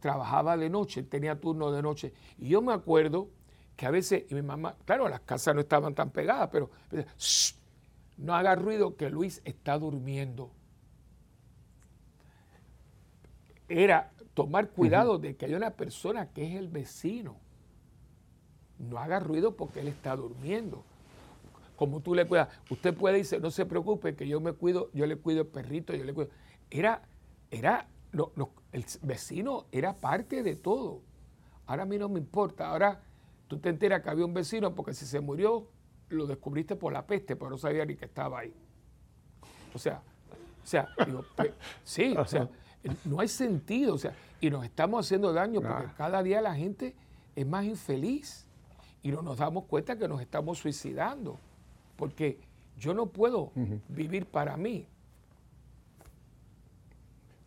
trabajaba 0.00 0.56
de 0.56 0.70
noche, 0.70 1.02
tenía 1.02 1.40
turno 1.40 1.70
de 1.70 1.82
noche. 1.82 2.12
Y 2.38 2.48
yo 2.48 2.62
me 2.62 2.72
acuerdo 2.72 3.28
que 3.76 3.86
a 3.86 3.90
veces, 3.90 4.24
y 4.28 4.34
mi 4.34 4.42
mamá, 4.42 4.76
claro, 4.84 5.08
las 5.08 5.20
casas 5.20 5.54
no 5.54 5.60
estaban 5.60 5.94
tan 5.94 6.10
pegadas, 6.10 6.48
pero 6.50 6.70
no 8.16 8.34
haga 8.34 8.56
ruido 8.56 8.96
que 8.96 9.08
Luis 9.08 9.40
está 9.44 9.78
durmiendo. 9.78 10.50
Era 13.68 14.10
tomar 14.34 14.70
cuidado 14.70 15.18
de 15.18 15.36
que 15.36 15.46
haya 15.46 15.56
una 15.56 15.70
persona 15.70 16.30
que 16.30 16.46
es 16.46 16.56
el 16.56 16.68
vecino. 16.68 17.36
No 18.78 18.98
haga 18.98 19.20
ruido 19.20 19.56
porque 19.56 19.80
él 19.80 19.88
está 19.88 20.16
durmiendo. 20.16 20.84
Como 21.76 22.00
tú 22.00 22.14
le 22.14 22.26
cuidas, 22.26 22.48
usted 22.70 22.94
puede 22.94 23.18
decir, 23.18 23.40
no 23.40 23.52
se 23.52 23.64
preocupe, 23.66 24.16
que 24.16 24.26
yo 24.26 24.40
me 24.40 24.52
cuido, 24.52 24.90
yo 24.92 25.06
le 25.06 25.16
cuido 25.16 25.42
el 25.42 25.46
perrito, 25.46 25.94
yo 25.94 26.02
le 26.02 26.12
cuido. 26.12 26.30
Era, 26.70 27.02
era, 27.50 27.86
el 28.72 28.84
vecino 29.02 29.66
era 29.72 29.94
parte 29.94 30.42
de 30.42 30.56
todo. 30.56 31.02
Ahora 31.66 31.82
a 31.82 31.86
mí 31.86 31.98
no 31.98 32.08
me 32.08 32.18
importa. 32.18 32.68
Ahora 32.68 33.00
tú 33.46 33.58
te 33.58 33.68
enteras 33.68 34.02
que 34.02 34.10
había 34.10 34.24
un 34.24 34.34
vecino 34.34 34.74
porque 34.74 34.94
si 34.94 35.06
se 35.06 35.20
murió, 35.20 35.68
lo 36.08 36.26
descubriste 36.26 36.76
por 36.76 36.92
la 36.92 37.06
peste, 37.06 37.36
pero 37.36 37.50
no 37.50 37.58
sabía 37.58 37.84
ni 37.84 37.96
que 37.96 38.06
estaba 38.06 38.40
ahí. 38.40 38.54
O 39.74 39.78
sea, 39.78 40.02
o 40.62 40.66
sea, 40.66 40.88
digo, 41.06 41.24
sí, 41.82 42.14
o 42.16 42.24
sea, 42.24 42.48
no 43.04 43.20
hay 43.20 43.28
sentido, 43.28 43.94
o 43.94 43.98
sea, 43.98 44.14
y 44.40 44.50
nos 44.50 44.64
estamos 44.64 45.06
haciendo 45.06 45.32
daño 45.32 45.60
porque 45.60 45.86
cada 45.96 46.22
día 46.22 46.40
la 46.40 46.54
gente 46.54 46.94
es 47.34 47.46
más 47.46 47.64
infeliz 47.64 48.46
y 49.02 49.10
no 49.10 49.22
nos 49.22 49.38
damos 49.38 49.64
cuenta 49.64 49.96
que 49.96 50.08
nos 50.08 50.20
estamos 50.20 50.58
suicidando, 50.58 51.38
porque 51.96 52.40
yo 52.78 52.94
no 52.94 53.06
puedo 53.06 53.52
vivir 53.88 54.26
para 54.26 54.56
mí. 54.56 54.86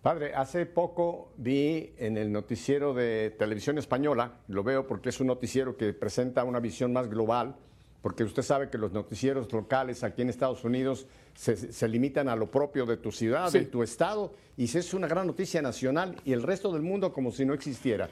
Padre, 0.02 0.34
hace 0.34 0.66
poco 0.66 1.32
vi 1.38 1.94
en 1.98 2.18
el 2.18 2.32
noticiero 2.32 2.92
de 2.96 3.36
televisión 3.38 3.78
española, 3.78 4.40
lo 4.48 4.64
veo 4.64 4.88
porque 4.88 5.10
es 5.10 5.20
un 5.20 5.28
noticiero 5.28 5.78
que 5.78 5.94
presenta 5.94 6.44
una 6.44 6.60
visión 6.60 6.92
más 6.92 7.08
global, 7.08 7.56
porque 8.02 8.24
usted 8.24 8.42
sabe 8.42 8.72
que 8.72 8.80
los 8.80 8.94
noticieros 8.94 9.54
locales 9.54 10.04
aquí 10.04 10.24
en 10.24 10.30
Estados 10.30 10.64
Unidos 10.64 11.06
se, 11.36 11.88
limitan 11.88 12.30
a 12.30 12.36
lo 12.36 12.50
propio 12.50 12.88
de 12.88 12.98
tu 12.98 13.12
ciudad, 13.12 13.52
de 13.52 13.66
tu 13.66 13.84
estado, 13.84 14.34
y 14.58 14.66
es 14.66 14.94
una 14.96 15.08
gran 15.08 15.28
noticia 15.28 15.62
nacional 15.62 16.16
y 16.26 16.34
el 16.34 16.42
resto 16.42 16.74
del 16.74 16.82
mundo 16.82 17.14
como 17.14 17.32
si 17.32 17.46
no 17.46 17.54
existiera. 17.54 18.10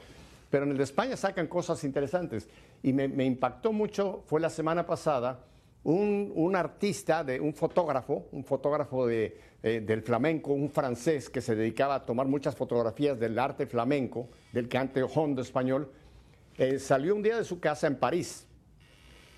Pero 0.48 0.64
en 0.64 0.70
el 0.70 0.76
de 0.76 0.84
España 0.84 1.16
sacan 1.16 1.48
cosas 1.48 1.82
interesantes. 1.82 2.48
Y 2.84 2.92
me, 2.92 3.24
impactó 3.24 3.72
mucho, 3.72 4.22
fue 4.26 4.40
la 4.40 4.50
semana 4.50 4.86
pasada, 4.86 5.44
un, 5.82 6.54
artista, 6.56 7.24
de, 7.24 7.40
un 7.40 7.54
fotógrafo, 7.54 8.26
un 8.32 8.44
fotógrafo 8.44 9.06
de, 9.06 9.38
eh, 9.62 9.80
del 9.80 10.02
flamenco, 10.02 10.52
un 10.52 10.70
francés 10.70 11.30
que 11.30 11.40
se 11.40 11.54
dedicaba 11.54 11.94
a 11.94 12.04
tomar 12.04 12.26
muchas 12.26 12.54
fotografías 12.54 13.18
del 13.18 13.38
arte 13.38 13.66
flamenco, 13.66 14.28
del 14.52 14.68
cante 14.68 15.02
hondo 15.02 15.40
español, 15.40 15.90
eh, 16.58 16.78
salió 16.78 17.14
un 17.14 17.22
día 17.22 17.36
de 17.36 17.44
su 17.44 17.60
casa 17.60 17.86
en 17.86 17.96
París 17.96 18.46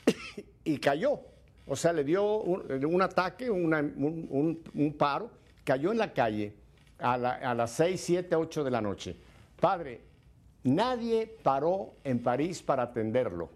y 0.64 0.78
cayó. 0.78 1.20
O 1.66 1.76
sea, 1.76 1.92
le 1.92 2.02
dio 2.02 2.38
un, 2.40 3.02
ataque, 3.02 3.48
un, 3.48 4.96
paro, 4.98 5.30
cayó 5.62 5.92
en 5.92 5.98
la 5.98 6.12
calle 6.12 6.56
a, 6.98 7.14
a 7.14 7.54
las 7.54 7.70
6, 7.72 8.00
7, 8.00 8.34
8 8.34 8.64
de 8.64 8.70
la 8.70 8.80
noche. 8.80 9.16
Padre, 9.60 10.00
nadie 10.64 11.36
paró 11.44 11.94
en 12.02 12.20
París 12.20 12.60
para 12.64 12.82
atenderlo. 12.82 13.48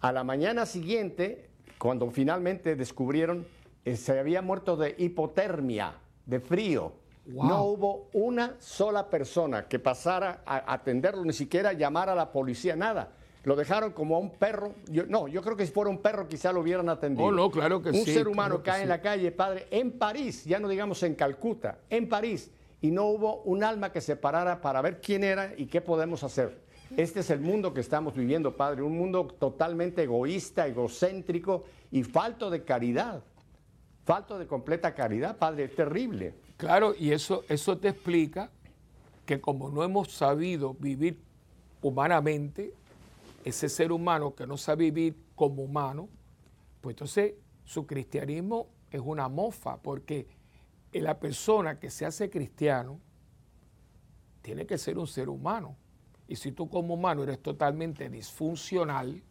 A 0.00 0.10
la 0.10 0.24
mañana 0.24 0.64
siguiente, 0.64 1.49
cuando 1.80 2.10
finalmente 2.10 2.76
descubrieron, 2.76 3.46
eh, 3.86 3.96
se 3.96 4.18
había 4.18 4.42
muerto 4.42 4.76
de 4.76 4.94
hipotermia, 4.98 5.94
de 6.26 6.38
frío. 6.38 6.92
No 7.24 7.64
hubo 7.64 8.08
una 8.12 8.56
sola 8.58 9.08
persona 9.08 9.66
que 9.66 9.78
pasara 9.78 10.42
a 10.44 10.74
atenderlo, 10.74 11.24
ni 11.24 11.32
siquiera 11.32 11.72
llamar 11.72 12.10
a 12.10 12.14
la 12.14 12.32
policía, 12.32 12.76
nada. 12.76 13.12
Lo 13.44 13.56
dejaron 13.56 13.92
como 13.92 14.16
a 14.16 14.18
un 14.18 14.30
perro. 14.30 14.74
no, 15.08 15.26
yo 15.26 15.40
creo 15.40 15.56
que 15.56 15.64
si 15.64 15.72
fuera 15.72 15.88
un 15.88 15.98
perro 15.98 16.28
quizá 16.28 16.52
lo 16.52 16.60
hubieran 16.60 16.88
atendido. 16.90 17.28
Oh, 17.28 17.32
no, 17.32 17.50
claro 17.50 17.80
que 17.80 17.90
un 17.90 17.94
sí. 17.94 18.00
Un 18.00 18.06
ser 18.06 18.28
humano 18.28 18.62
cae 18.62 18.82
en 18.82 18.88
la 18.90 19.00
calle, 19.00 19.32
padre, 19.32 19.66
en 19.70 19.92
París, 19.92 20.44
ya 20.44 20.58
no 20.58 20.68
digamos 20.68 21.02
en 21.02 21.14
Calcuta, 21.14 21.78
en 21.88 22.10
París, 22.10 22.50
y 22.82 22.90
no 22.90 23.06
hubo 23.06 23.42
un 23.44 23.64
alma 23.64 23.90
que 23.90 24.02
se 24.02 24.16
parara 24.16 24.60
para 24.60 24.82
ver 24.82 25.00
quién 25.00 25.24
era 25.24 25.54
y 25.56 25.64
qué 25.64 25.80
podemos 25.80 26.24
hacer. 26.24 26.60
Este 26.96 27.20
es 27.20 27.30
el 27.30 27.40
mundo 27.40 27.72
que 27.72 27.80
estamos 27.80 28.14
viviendo, 28.14 28.56
padre, 28.56 28.82
un 28.82 28.96
mundo 28.96 29.26
totalmente 29.26 30.02
egoísta, 30.02 30.66
egocéntrico 30.66 31.64
y 31.90 32.02
falto 32.02 32.50
de 32.50 32.64
caridad. 32.64 33.22
Falto 34.04 34.38
de 34.38 34.46
completa 34.46 34.94
caridad, 34.94 35.36
padre, 35.38 35.64
es 35.64 35.74
terrible. 35.76 36.34
Claro, 36.56 36.94
y 36.98 37.12
eso, 37.12 37.44
eso 37.48 37.78
te 37.78 37.88
explica 37.88 38.50
que 39.24 39.40
como 39.40 39.70
no 39.70 39.84
hemos 39.84 40.12
sabido 40.12 40.74
vivir 40.74 41.20
humanamente, 41.80 42.74
ese 43.44 43.68
ser 43.68 43.92
humano 43.92 44.34
que 44.34 44.46
no 44.46 44.56
sabe 44.56 44.90
vivir 44.90 45.16
como 45.34 45.62
humano, 45.62 46.08
pues 46.80 46.94
entonces 46.94 47.34
su 47.64 47.86
cristianismo 47.86 48.66
es 48.90 49.00
una 49.00 49.28
mofa, 49.28 49.76
porque 49.76 50.26
la 50.92 51.20
persona 51.20 51.78
que 51.78 51.88
se 51.90 52.04
hace 52.04 52.28
cristiano 52.28 52.98
tiene 54.42 54.66
que 54.66 54.76
ser 54.76 54.98
un 54.98 55.06
ser 55.06 55.28
humano. 55.28 55.76
Y 56.30 56.36
si 56.36 56.52
tú 56.52 56.70
como 56.70 56.94
humano 56.94 57.24
eres 57.24 57.42
totalmente 57.42 58.08
disfuncional, 58.08 59.22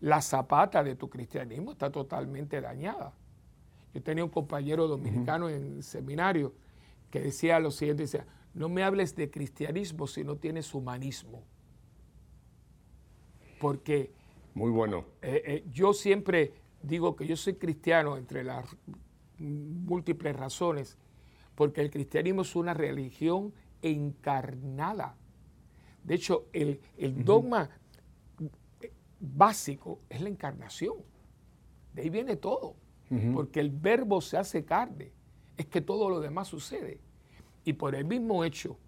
la 0.00 0.22
zapata 0.22 0.84
de 0.84 0.94
tu 0.94 1.10
cristianismo 1.10 1.72
está 1.72 1.90
totalmente 1.90 2.60
dañada. 2.60 3.12
Yo 3.92 4.02
tenía 4.02 4.22
un 4.22 4.30
compañero 4.30 4.86
dominicano 4.86 5.48
en 5.48 5.76
el 5.76 5.82
seminario 5.82 6.54
que 7.10 7.20
decía 7.20 7.58
lo 7.58 7.72
siguiente, 7.72 8.04
decía, 8.04 8.26
no 8.54 8.68
me 8.68 8.84
hables 8.84 9.16
de 9.16 9.30
cristianismo 9.30 10.06
si 10.06 10.22
no 10.22 10.36
tienes 10.36 10.72
humanismo 10.74 11.42
porque... 13.64 14.10
Muy 14.52 14.70
bueno. 14.70 15.06
Eh, 15.22 15.42
eh, 15.46 15.64
yo 15.72 15.94
siempre 15.94 16.52
digo 16.82 17.16
que 17.16 17.26
yo 17.26 17.34
soy 17.34 17.54
cristiano 17.54 18.18
entre 18.18 18.44
las 18.44 18.76
múltiples 19.38 20.36
razones, 20.36 20.98
porque 21.54 21.80
el 21.80 21.88
cristianismo 21.88 22.42
es 22.42 22.54
una 22.56 22.74
religión 22.74 23.54
encarnada. 23.80 25.16
De 26.04 26.14
hecho, 26.14 26.46
el, 26.52 26.80
dogma 27.24 27.70
básico 29.18 30.00
es 30.08 30.20
la 30.20 30.28
encarnación. 30.28 30.96
De 31.92 32.02
ahí 32.02 32.10
viene 32.10 32.36
todo, 32.36 32.76
porque 33.32 33.60
el 33.60 33.70
verbo 33.70 34.20
se 34.20 34.36
hace 34.36 34.64
carne, 34.64 35.12
es 35.56 35.66
que 35.66 35.80
todo 35.80 36.08
lo 36.08 36.20
demás 36.20 36.48
sucede. 36.48 37.00
Y 37.64 37.72
por 37.74 37.94
el 37.94 38.04
mismo 38.04 38.44
hecho 38.44 38.78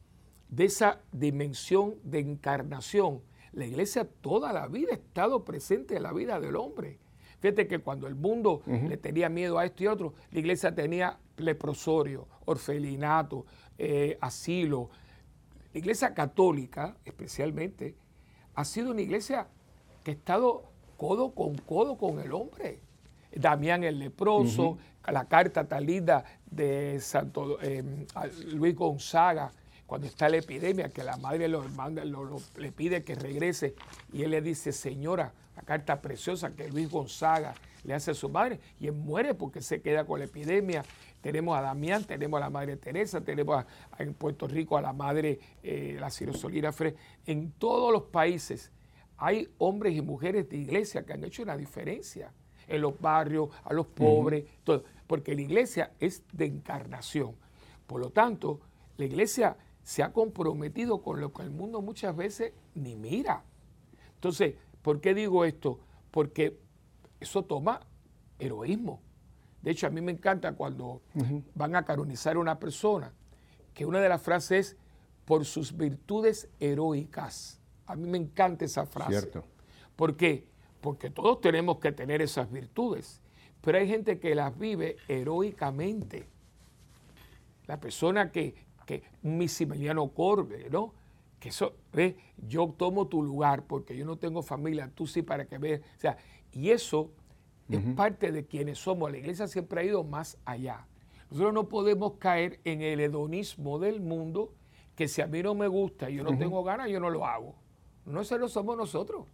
de 0.49 0.67
esa 0.67 1.01
dimensión 1.13 1.97
de 2.05 2.21
encarnación, 2.21 3.23
la 3.53 3.67
iglesia 3.67 4.09
toda 4.21 4.53
la 4.53 4.69
vida 4.69 4.93
ha 4.93 4.97
estado 4.97 5.45
presente 5.45 5.97
en 5.97 6.03
la 6.03 6.13
vida 6.13 6.39
del 6.39 6.57
hombre, 6.57 6.99
Fíjate 7.41 7.67
que 7.67 7.79
cuando 7.81 8.07
el 8.07 8.15
mundo 8.15 8.63
le 8.67 8.97
tenía 8.97 9.29
miedo 9.29 9.59
a 9.59 9.65
esto 9.65 9.85
y 9.85 9.87
otro, 9.87 10.15
la 10.31 10.39
iglesia 10.39 10.75
tenía 10.75 11.19
leprosorio, 11.37 12.27
orfelinato, 12.47 13.45
eh, 13.79 14.17
asilo. 14.21 14.91
La 15.77 15.81
iglesia 15.81 16.15
católica, 16.15 16.97
especialmente, 17.05 17.95
ha 18.55 18.65
sido 18.65 18.93
una 18.93 19.03
iglesia 19.03 19.47
que 20.03 20.13
ha 20.13 20.15
estado 20.15 20.65
codo 20.97 21.35
con 21.35 21.55
codo 21.59 21.99
con 21.99 22.19
el 22.19 22.33
hombre. 22.33 22.81
Damián 23.31 23.85
el 23.85 23.99
leproso, 23.99 24.79
la 25.07 25.27
carta 25.27 25.69
tan 25.69 25.85
linda 25.85 26.25
de 26.51 26.99
Santo 26.99 27.59
eh, 27.61 27.85
Luis 28.55 28.75
Gonzaga, 28.75 29.53
cuando 29.87 30.07
está 30.07 30.31
la 30.31 30.39
epidemia, 30.39 30.89
que 30.89 31.05
la 31.05 31.19
madre 31.19 31.47
lo, 31.47 31.63
le 32.57 32.73
pide 32.73 33.05
que 33.05 33.15
regrese 33.15 33.75
y 34.15 34.23
él 34.23 34.31
le 34.31 34.41
dice, 34.41 34.73
señora, 34.73 35.35
la 35.57 35.63
carta 35.63 36.01
preciosa 36.01 36.55
que 36.57 36.71
Luis 36.71 36.89
Gonzaga 36.89 37.55
le 37.85 37.93
hace 37.93 38.13
a 38.13 38.15
su 38.15 38.31
madre 38.31 38.61
y 38.81 38.87
él 38.87 38.95
muere 38.95 39.35
porque 39.35 39.61
se 39.61 39.83
queda 39.83 40.07
con 40.07 40.21
la 40.21 40.25
epidemia. 40.25 40.87
Tenemos 41.27 41.59
a 41.59 41.61
Damián, 41.61 42.05
tenemos 42.05 42.39
a 42.39 42.41
la 42.43 42.51
madre 42.51 42.77
Teresa, 42.77 43.21
tenemos 43.21 43.65
en 43.99 44.15
Puerto 44.15 44.47
Rico 44.47 44.79
a 44.79 44.81
la 44.81 44.93
madre, 44.93 45.41
eh, 45.61 45.97
la 45.99 46.09
Cirosolina 46.09 46.71
Fre. 46.71 46.95
En 47.27 47.51
todos 47.51 47.93
los 47.93 48.05
países 48.05 48.71
hay 49.17 49.49
hombres 49.59 49.97
y 49.97 50.03
mujeres 50.03 50.49
de 50.49 50.59
iglesia 50.59 51.05
que 51.05 51.15
han 51.15 51.25
hecho 51.25 51.43
una 51.43 51.57
diferencia 51.57 52.33
en 52.69 52.81
los 52.81 53.01
barrios, 53.01 53.49
a 53.65 53.75
los 53.75 53.89
pobres, 53.89 54.45
todo, 54.63 54.85
porque 55.09 55.35
la 55.35 55.41
iglesia 55.41 55.91
es 55.99 56.23
de 56.33 56.45
encarnación. 56.45 57.35
Por 57.89 58.01
lo 58.03 58.11
tanto, 58.11 58.61
la 58.97 59.07
iglesia 59.07 59.57
se 59.83 60.05
ha 60.05 60.13
comprometido 60.13 61.03
con 61.03 61.21
lo 61.21 61.33
que 61.33 61.43
el 61.43 61.51
mundo 61.51 61.83
muchas 61.83 62.15
veces 62.15 62.53
ni 62.77 62.95
mira. 62.95 63.43
Entonces, 64.15 64.55
¿por 64.81 65.01
qué 65.01 65.13
digo 65.13 65.45
esto? 65.45 65.81
Porque 66.13 66.57
eso 67.19 67.43
toma 67.43 67.81
heroísmo. 68.39 69.01
De 69.67 69.73
hecho, 69.73 69.89
a 69.89 69.91
mí 69.91 70.01
me 70.01 70.13
encanta 70.13 70.53
cuando 70.53 71.03
van 71.57 71.75
a 71.75 71.85
canonizar 71.85 72.37
a 72.37 72.39
una 72.39 72.57
persona, 72.57 73.13
que 73.75 73.85
una 73.85 74.01
de 74.01 74.09
las 74.09 74.23
frases 74.23 74.69
es 74.69 74.77
por 75.25 75.45
sus 75.45 75.77
virtudes 75.77 76.49
heroicas. 76.61 77.61
A 77.87 77.97
mí 77.97 78.09
me 78.09 78.17
encanta 78.17 78.65
esa 78.65 78.87
frase. 78.87 79.11
Cierto. 79.11 79.45
¿Por 79.97 80.17
qué? 80.17 80.47
Porque 80.81 81.11
todos 81.11 81.41
tenemos 81.41 81.79
que 81.81 81.91
tener 81.91 82.23
esas 82.23 82.49
virtudes, 82.49 83.21
pero 83.61 83.79
hay 83.79 83.89
gente 83.89 84.21
que 84.21 84.37
las 84.37 84.57
vive 84.57 84.99
heroicamente. 85.09 86.29
La 87.67 87.81
persona 87.81 88.31
que, 88.31 88.55
que 88.87 89.03
Missimiliano 89.23 90.07
Corbe, 90.11 90.71
¿no? 90.71 90.95
Que 91.41 91.49
eso, 91.49 91.75
ve, 91.93 92.17
yo 92.37 92.73
tomo 92.79 93.09
tu 93.09 93.21
lugar 93.21 93.65
porque 93.65 93.97
yo 93.97 94.05
no 94.07 94.17
tengo 94.17 94.45
familia, 94.45 94.93
tú 94.95 95.09
sí 95.09 95.23
para 95.23 95.47
que 95.47 95.59
veas. 95.59 95.81
O 95.81 96.01
sea, 96.01 96.19
y 96.53 96.71
eso 96.71 97.11
es 97.69 97.83
parte 97.95 98.33
de 98.33 98.47
quienes 98.47 98.79
somos. 98.79 99.11
La 99.11 99.19
iglesia 99.19 99.49
siempre 99.49 99.81
ha 99.81 99.85
ido 99.85 100.05
más 100.05 100.39
allá. 100.45 100.87
Nosotros 101.31 101.53
no 101.53 101.69
podemos 101.69 102.15
caer 102.19 102.61
en 102.65 102.83
el 102.83 103.01
hedonismo 103.01 103.79
del 103.79 104.01
mundo 104.01 104.53
que 104.95 105.09
si 105.09 105.21
a 105.21 105.27
mí 105.27 105.43
no 105.43 105.55
me 105.55 105.69
gusta 105.69 106.09
y 106.09 106.17
yo 106.17 106.25
no 106.25 106.37
tengo 106.39 106.63
ganas, 106.63 106.89
yo 106.89 107.01
no 107.01 107.11
lo 107.11 107.27
hago. 107.27 107.55
No, 108.05 108.21
eso 108.21 108.39
no 108.39 108.49
somos 108.49 108.77
nosotros. 108.77 109.27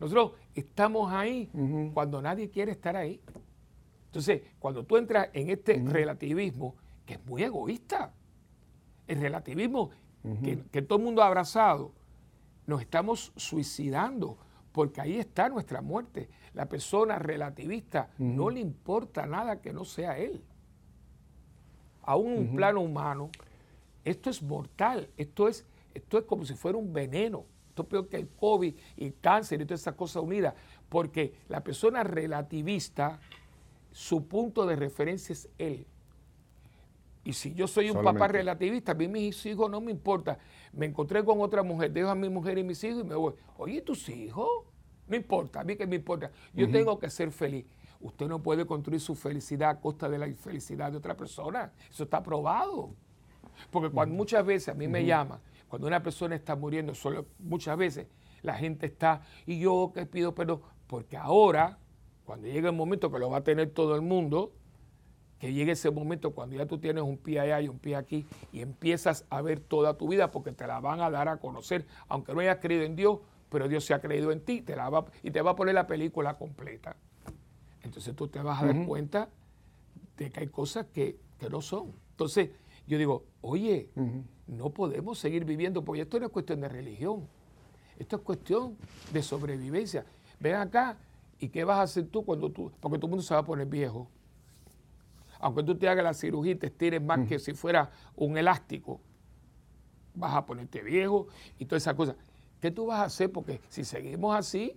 Nosotros 0.00 0.32
estamos 0.54 1.12
ahí 1.12 1.50
cuando 1.92 2.20
nadie 2.20 2.50
quiere 2.50 2.72
estar 2.72 2.96
ahí. 2.96 3.20
Entonces, 4.06 4.42
cuando 4.58 4.84
tú 4.84 4.96
entras 4.96 5.28
en 5.32 5.50
este 5.50 5.82
relativismo, 5.84 6.76
que 7.04 7.14
es 7.14 7.26
muy 7.26 7.42
egoísta, 7.42 8.12
el 9.06 9.20
relativismo 9.20 9.90
que, 10.70 10.82
todo 10.82 10.98
el 10.98 11.04
mundo 11.04 11.22
ha 11.22 11.26
abrazado, 11.26 11.92
nos 12.66 12.80
estamos 12.80 13.32
suicidando, 13.36 14.38
porque 14.74 15.00
ahí 15.00 15.18
está 15.18 15.48
nuestra 15.48 15.80
muerte. 15.80 16.28
La 16.52 16.68
persona 16.68 17.16
relativista 17.20 18.10
no 18.18 18.50
le 18.50 18.58
importa 18.58 19.24
nada 19.24 19.60
que 19.60 19.72
no 19.72 19.84
sea 19.84 20.18
él. 20.18 20.42
A 22.02 22.16
un 22.16 22.56
plano 22.56 22.80
humano, 22.80 23.30
esto 24.04 24.30
es 24.30 24.42
mortal, 24.42 25.08
esto 25.16 25.46
es, 25.46 25.64
esto 25.94 26.18
es 26.18 26.24
como 26.24 26.44
si 26.44 26.54
fuera 26.54 26.76
un 26.76 26.92
veneno. 26.92 27.44
Esto 27.68 27.82
es 27.82 27.88
peor 27.88 28.08
que 28.08 28.16
el 28.16 28.28
COVID 28.28 28.74
y 28.96 29.04
el 29.04 29.14
cáncer 29.20 29.60
y 29.60 29.64
todas 29.64 29.80
esas 29.80 29.94
cosas 29.94 30.24
unidas, 30.24 30.54
porque 30.88 31.34
la 31.48 31.62
persona 31.62 32.02
relativista, 32.02 33.20
su 33.92 34.26
punto 34.26 34.66
de 34.66 34.74
referencia 34.74 35.34
es 35.34 35.48
él. 35.56 35.86
Y 37.22 37.32
si 37.32 37.54
yo 37.54 37.68
soy 37.68 37.90
un 37.90 38.02
papá 38.02 38.26
relativista, 38.26 38.90
a 38.90 38.94
mí 38.96 39.06
mis 39.06 39.46
hijos 39.46 39.70
no 39.70 39.80
me 39.80 39.92
importa. 39.92 40.36
Me 40.76 40.86
encontré 40.86 41.24
con 41.24 41.40
otra 41.40 41.62
mujer, 41.62 41.92
dejo 41.92 42.08
a 42.08 42.14
mi 42.14 42.28
mujer 42.28 42.58
y 42.58 42.64
mis 42.64 42.82
hijos 42.84 43.02
y 43.02 43.04
me 43.04 43.14
voy. 43.14 43.34
Oye, 43.56 43.80
¿tus 43.80 44.08
hijos? 44.08 44.48
No 45.06 45.16
importa, 45.16 45.60
a 45.60 45.64
mí 45.64 45.76
que 45.76 45.86
me 45.86 45.96
importa. 45.96 46.30
Yo 46.52 46.70
tengo 46.70 46.98
que 46.98 47.10
ser 47.10 47.30
feliz. 47.30 47.66
Usted 48.00 48.26
no 48.26 48.42
puede 48.42 48.66
construir 48.66 49.00
su 49.00 49.14
felicidad 49.14 49.70
a 49.70 49.80
costa 49.80 50.08
de 50.08 50.18
la 50.18 50.26
infelicidad 50.26 50.90
de 50.90 50.98
otra 50.98 51.16
persona. 51.16 51.72
Eso 51.90 52.04
está 52.04 52.22
probado. 52.22 52.94
Porque 53.70 53.90
cuando 53.90 54.14
muchas 54.14 54.44
veces 54.44 54.68
a 54.70 54.74
mí 54.74 54.88
me 54.88 55.04
llaman 55.04 55.40
cuando 55.74 55.88
una 55.88 56.04
persona 56.04 56.36
está 56.36 56.54
muriendo, 56.54 56.94
solo, 56.94 57.26
muchas 57.40 57.76
veces 57.76 58.06
la 58.42 58.54
gente 58.54 58.86
está, 58.86 59.22
y 59.44 59.58
yo 59.58 59.90
que 59.92 60.06
pido 60.06 60.32
perdón, 60.32 60.60
porque 60.86 61.16
ahora, 61.16 61.78
cuando 62.24 62.46
llegue 62.46 62.68
el 62.68 62.74
momento 62.74 63.10
que 63.10 63.18
lo 63.18 63.28
va 63.28 63.38
a 63.38 63.42
tener 63.42 63.70
todo 63.70 63.96
el 63.96 64.02
mundo, 64.02 64.52
que 65.44 65.52
llegue 65.52 65.72
ese 65.72 65.90
momento 65.90 66.30
cuando 66.30 66.56
ya 66.56 66.64
tú 66.64 66.78
tienes 66.78 67.04
un 67.04 67.18
pie 67.18 67.38
allá 67.38 67.60
y 67.60 67.68
un 67.68 67.78
pie 67.78 67.96
aquí 67.96 68.24
y 68.50 68.62
empiezas 68.62 69.26
a 69.28 69.42
ver 69.42 69.60
toda 69.60 69.98
tu 69.98 70.08
vida 70.08 70.30
porque 70.30 70.52
te 70.52 70.66
la 70.66 70.80
van 70.80 71.02
a 71.02 71.10
dar 71.10 71.28
a 71.28 71.36
conocer, 71.36 71.84
aunque 72.08 72.32
no 72.32 72.40
hayas 72.40 72.60
creído 72.62 72.84
en 72.84 72.96
Dios, 72.96 73.18
pero 73.50 73.68
Dios 73.68 73.84
se 73.84 73.92
ha 73.92 74.00
creído 74.00 74.32
en 74.32 74.40
ti 74.40 74.62
te 74.62 74.74
la 74.74 74.88
va, 74.88 75.04
y 75.22 75.30
te 75.32 75.42
va 75.42 75.50
a 75.50 75.54
poner 75.54 75.74
la 75.74 75.86
película 75.86 76.38
completa. 76.38 76.96
Entonces 77.82 78.16
tú 78.16 78.26
te 78.26 78.40
vas 78.40 78.62
a 78.62 78.68
dar 78.68 78.86
cuenta 78.86 79.28
de 80.16 80.30
que 80.30 80.40
hay 80.40 80.46
cosas 80.46 80.86
que, 80.94 81.18
que 81.38 81.50
no 81.50 81.60
son. 81.60 81.92
Entonces, 82.12 82.48
yo 82.86 82.96
digo, 82.96 83.24
oye, 83.42 83.90
no 84.46 84.70
podemos 84.70 85.18
seguir 85.18 85.44
viviendo, 85.44 85.84
porque 85.84 86.00
esto 86.00 86.18
no 86.20 86.24
es 86.24 86.32
cuestión 86.32 86.62
de 86.62 86.70
religión, 86.70 87.28
esto 87.98 88.16
es 88.16 88.22
cuestión 88.22 88.78
de 89.12 89.22
sobrevivencia. 89.22 90.06
Ven 90.40 90.54
acá, 90.54 90.96
¿y 91.38 91.50
qué 91.50 91.64
vas 91.64 91.80
a 91.80 91.82
hacer 91.82 92.06
tú 92.06 92.24
cuando 92.24 92.48
tú, 92.48 92.72
porque 92.80 92.96
todo 92.96 93.08
el 93.08 93.10
mundo 93.10 93.22
se 93.22 93.34
va 93.34 93.40
a 93.40 93.44
poner 93.44 93.66
viejo? 93.66 94.08
Aunque 95.44 95.62
tú 95.62 95.76
te 95.76 95.86
hagas 95.88 96.02
la 96.02 96.14
cirugía 96.14 96.52
y 96.52 96.54
te 96.54 96.68
estires 96.68 97.02
más 97.02 97.28
que 97.28 97.38
si 97.38 97.52
fuera 97.52 97.90
un 98.16 98.38
elástico, 98.38 98.98
vas 100.14 100.34
a 100.34 100.46
ponerte 100.46 100.82
viejo 100.82 101.26
y 101.58 101.66
todas 101.66 101.82
esas 101.82 101.94
cosas. 101.94 102.16
¿Qué 102.62 102.70
tú 102.70 102.86
vas 102.86 103.00
a 103.00 103.04
hacer? 103.04 103.30
Porque 103.30 103.60
si 103.68 103.84
seguimos 103.84 104.34
así, 104.34 104.74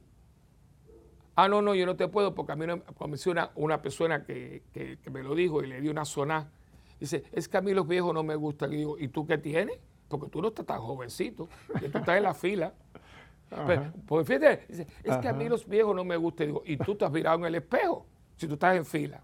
ah, 1.35 1.47
no, 1.47 1.61
no, 1.61 1.73
yo 1.73 1.85
no 1.85 1.95
te 1.95 2.09
puedo, 2.09 2.35
porque 2.35 2.51
a 2.51 2.57
mí 2.57 2.67
me 2.67 2.81
convenció 2.81 3.31
una, 3.31 3.51
una 3.55 3.81
persona 3.81 4.25
que, 4.25 4.63
que, 4.73 5.09
me 5.09 5.23
lo 5.23 5.35
dijo 5.35 5.63
y 5.63 5.67
le 5.67 5.79
dio 5.79 5.89
una 5.89 6.03
zona 6.03 6.51
Dice, 6.99 7.23
es 7.31 7.47
que 7.47 7.57
a 7.57 7.61
mí 7.61 7.73
los 7.73 7.87
viejos 7.87 8.13
no 8.13 8.23
me 8.23 8.35
gustan. 8.35 8.73
Y 8.73 8.77
digo, 8.77 8.97
¿y 8.97 9.07
tú 9.07 9.25
qué 9.25 9.37
tienes? 9.37 9.77
Porque 10.09 10.27
tú 10.29 10.41
no 10.41 10.47
estás 10.47 10.65
tan 10.65 10.79
jovencito, 10.79 11.47
que 11.79 11.89
tú 11.89 11.99
estás 11.99 12.17
en 12.17 12.23
la 12.23 12.33
fila. 12.33 12.73
pues 14.07 14.27
fíjate, 14.27 14.65
dice, 14.67 14.87
es 15.03 15.17
que 15.17 15.27
a 15.27 15.33
mí 15.33 15.47
los 15.47 15.67
viejos 15.67 15.95
no 15.95 16.03
me 16.03 16.17
gustan. 16.17 16.45
Y 16.45 16.47
digo, 16.47 16.63
¿y 16.65 16.75
tú 16.75 16.95
te 16.95 17.05
has 17.05 17.11
mirado 17.11 17.37
en 17.37 17.45
el 17.45 17.55
espejo? 17.55 18.05
Si 18.35 18.47
tú 18.47 18.55
estás 18.55 18.75
en 18.75 18.85
fila. 18.85 19.21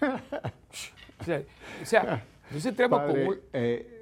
o 1.20 1.84
sea, 1.84 2.24
entonces 2.48 2.76
tenemos 2.76 3.00
como... 3.02 3.34
Eh, 3.52 3.94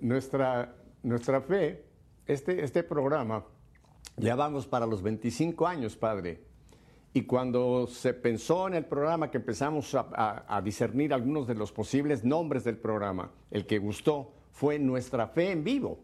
nuestra, 0.00 0.74
nuestra 1.02 1.40
fe, 1.40 1.84
este, 2.26 2.64
este 2.64 2.82
programa, 2.82 3.44
ya 4.16 4.34
vamos 4.34 4.66
para 4.66 4.86
los 4.86 5.02
25 5.02 5.66
años, 5.66 5.96
padre. 5.96 6.40
Y 7.12 7.22
cuando 7.22 7.88
se 7.88 8.14
pensó 8.14 8.68
en 8.68 8.74
el 8.74 8.84
programa, 8.84 9.30
que 9.30 9.38
empezamos 9.38 9.96
a, 9.96 10.60
discernir 10.62 11.12
algunos 11.12 11.46
de 11.46 11.54
los 11.54 11.72
posibles 11.72 12.24
nombres 12.24 12.62
del 12.62 12.76
programa, 12.76 13.32
el 13.50 13.66
que 13.66 13.78
gustó 13.78 14.32
fue 14.52 14.78
Nuestra 14.78 15.26
Fe 15.26 15.50
en 15.50 15.64
Vivo. 15.64 15.98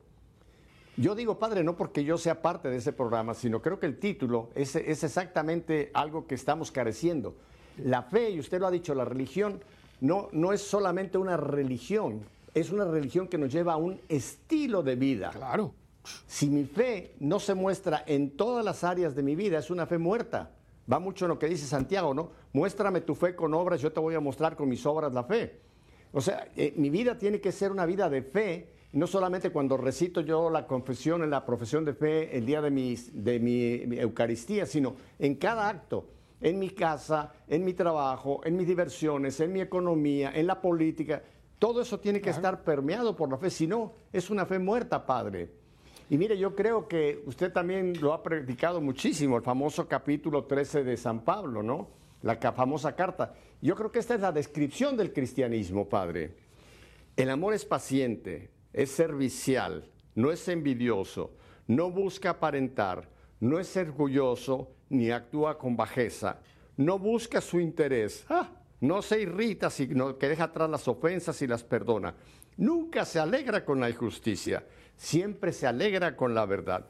Yo 0.97 1.15
digo, 1.15 1.39
padre, 1.39 1.63
no 1.63 1.77
porque 1.77 2.03
yo 2.03 2.19
sea 2.19 2.43
parte 2.43 2.71
de 2.71 2.79
ese 2.79 2.93
programa, 2.93 3.35
sino 3.35 3.63
creo 3.63 3.79
que 3.79 3.87
el 3.87 3.99
título 3.99 4.51
es, 4.55 4.75
es 4.75 5.05
exactamente 5.05 5.91
algo 5.95 6.27
que 6.27 6.35
estamos 6.35 6.73
careciendo. 6.73 7.37
La 7.85 8.03
fe, 8.03 8.31
y 8.31 8.41
usted 8.41 8.61
lo 8.61 8.67
ha 8.67 8.71
dicho, 8.71 8.95
la 8.95 9.05
religión 9.05 9.61
no, 10.01 10.29
no 10.33 10.53
es 10.53 10.63
solamente 10.63 11.19
una 11.19 11.37
religión, 11.37 12.21
es 12.55 12.71
una 12.71 12.85
religión 12.85 13.29
que 13.29 13.39
nos 13.39 13.53
lleva 13.53 13.75
a 13.75 13.77
un 13.77 14.01
estilo 14.09 14.83
de 14.83 14.97
vida. 14.97 15.31
Claro. 15.31 15.75
Si 16.27 16.49
mi 16.49 16.65
fe 16.65 17.15
no 17.21 17.41
se 17.41 17.55
muestra 17.55 18.05
en 18.07 18.37
todas 18.37 18.65
las 18.65 18.85
áreas 18.85 19.15
de 19.15 19.23
mi 19.23 19.35
vida, 19.35 19.59
es 19.59 19.71
una 19.71 19.87
fe 19.87 19.99
muerta. 19.99 20.51
Va 20.91 20.99
mucho 21.01 21.25
en 21.25 21.31
lo 21.31 21.39
que 21.39 21.49
dice 21.49 21.67
Santiago, 21.67 22.15
¿no? 22.15 22.31
Muéstrame 22.53 23.01
tu 23.01 23.15
fe 23.15 23.35
con 23.35 23.55
obras, 23.55 23.81
yo 23.81 23.93
te 23.93 24.01
voy 24.01 24.15
a 24.15 24.21
mostrar 24.21 24.57
con 24.57 24.69
mis 24.69 24.87
obras 24.87 25.13
la 25.13 25.25
fe. 25.25 25.61
O 26.13 26.21
sea, 26.21 26.49
eh, 26.57 26.73
mi 26.77 26.91
vida 26.91 27.19
tiene 27.19 27.41
que 27.41 27.53
ser 27.53 27.73
una 27.73 27.85
vida 27.85 28.09
de 28.09 28.23
fe, 28.23 28.71
no 28.93 29.07
solamente 29.07 29.51
cuando 29.51 29.77
recito 29.77 30.21
yo 30.21 30.49
la 30.49 30.67
confesión 30.67 31.23
en 31.23 31.31
la 31.31 31.45
profesión 31.45 31.85
de 31.85 31.93
fe 31.93 32.37
el 32.37 32.47
día 32.47 32.63
de, 32.63 32.71
de 33.13 33.41
mi, 33.41 33.99
Eucaristía, 33.99 34.65
sino 34.65 34.95
en 35.19 35.35
cada 35.35 35.69
acto, 35.69 36.09
en 36.41 36.59
mi 36.59 36.71
casa, 36.71 37.33
en 37.49 37.65
mi 37.65 37.75
trabajo, 37.75 38.41
en 38.45 38.57
mis 38.57 38.67
diversiones, 38.67 39.41
en 39.41 39.53
mi 39.53 39.61
economía, 39.61 40.33
en 40.35 40.47
la 40.47 40.61
política. 40.61 41.23
Todo 41.59 41.81
eso 41.81 41.99
tiene 41.99 42.21
que 42.21 42.31
estar 42.31 42.63
permeado 42.63 43.17
por 43.17 43.31
la 43.31 43.39
fe, 43.39 43.51
si 43.51 43.67
no, 43.67 43.95
es 44.13 44.29
una 44.31 44.45
fe 44.45 44.59
muerta, 44.59 45.05
Padre. 45.07 45.51
Y 46.09 46.19
mire, 46.19 46.39
yo 46.39 46.55
creo 46.55 46.87
que 46.87 47.23
usted 47.27 47.53
también 47.53 48.01
lo 48.01 48.13
ha 48.13 48.23
predicado 48.23 48.81
muchísimo, 48.81 49.37
el 49.37 49.43
famoso 49.43 49.89
capítulo 49.89 50.45
13 50.45 50.85
de 50.85 50.97
San 50.97 51.21
Pablo, 51.25 51.63
¿no? 51.63 51.89
La 52.23 52.37
famosa 52.53 52.95
carta. 52.95 53.35
Yo 53.61 53.75
creo 53.75 53.91
que 53.91 53.99
esta 53.99 54.15
es 54.15 54.21
la 54.21 54.33
descripción 54.33 54.97
del 54.97 55.13
cristianismo, 55.13 55.89
Padre. 55.89 56.35
El 57.17 57.31
amor 57.31 57.55
es 57.55 57.65
paciente, 57.65 58.51
es 58.73 58.91
servicial, 58.91 59.91
no 60.15 60.31
es 60.31 60.47
envidioso, 60.49 61.33
no 61.67 61.91
busca 61.91 62.31
aparentar, 62.31 63.09
no 63.41 63.59
es 63.59 63.77
orgulloso 63.77 64.73
ni 64.89 65.11
actúa 65.11 65.59
con 65.59 65.77
bajeza, 65.77 66.41
no 66.77 66.99
busca 66.99 67.41
su 67.41 67.61
interés, 67.61 68.25
ah, 68.29 68.51
no 68.81 69.03
se 69.03 69.21
irrita, 69.21 69.71
sino 69.71 70.19
que 70.19 70.29
deja 70.29 70.45
atrás 70.45 70.69
las 70.69 70.87
ofensas 70.89 71.41
y 71.43 71.47
las 71.47 71.65
perdona. 71.65 72.15
Nunca 72.57 73.05
se 73.05 73.19
alegra 73.19 73.65
con 73.65 73.81
la 73.81 73.91
injusticia, 73.91 74.65
siempre 74.97 75.53
se 75.53 75.67
alegra 75.67 76.17
con 76.17 76.35
la 76.35 76.47
verdad. 76.47 76.87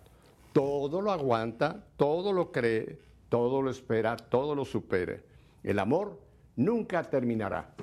Todo 0.52 1.00
lo 1.00 1.12
aguanta, 1.12 1.85
todo 1.96 2.32
lo 2.32 2.50
cree, 2.50 2.98
todo 3.28 3.61
lo 3.62 3.70
espera, 3.70 4.16
todo 4.16 4.54
lo 4.54 4.64
supere. 4.64 5.24
El 5.62 5.78
amor 5.78 6.20
nunca 6.56 7.02
terminará. 7.02 7.74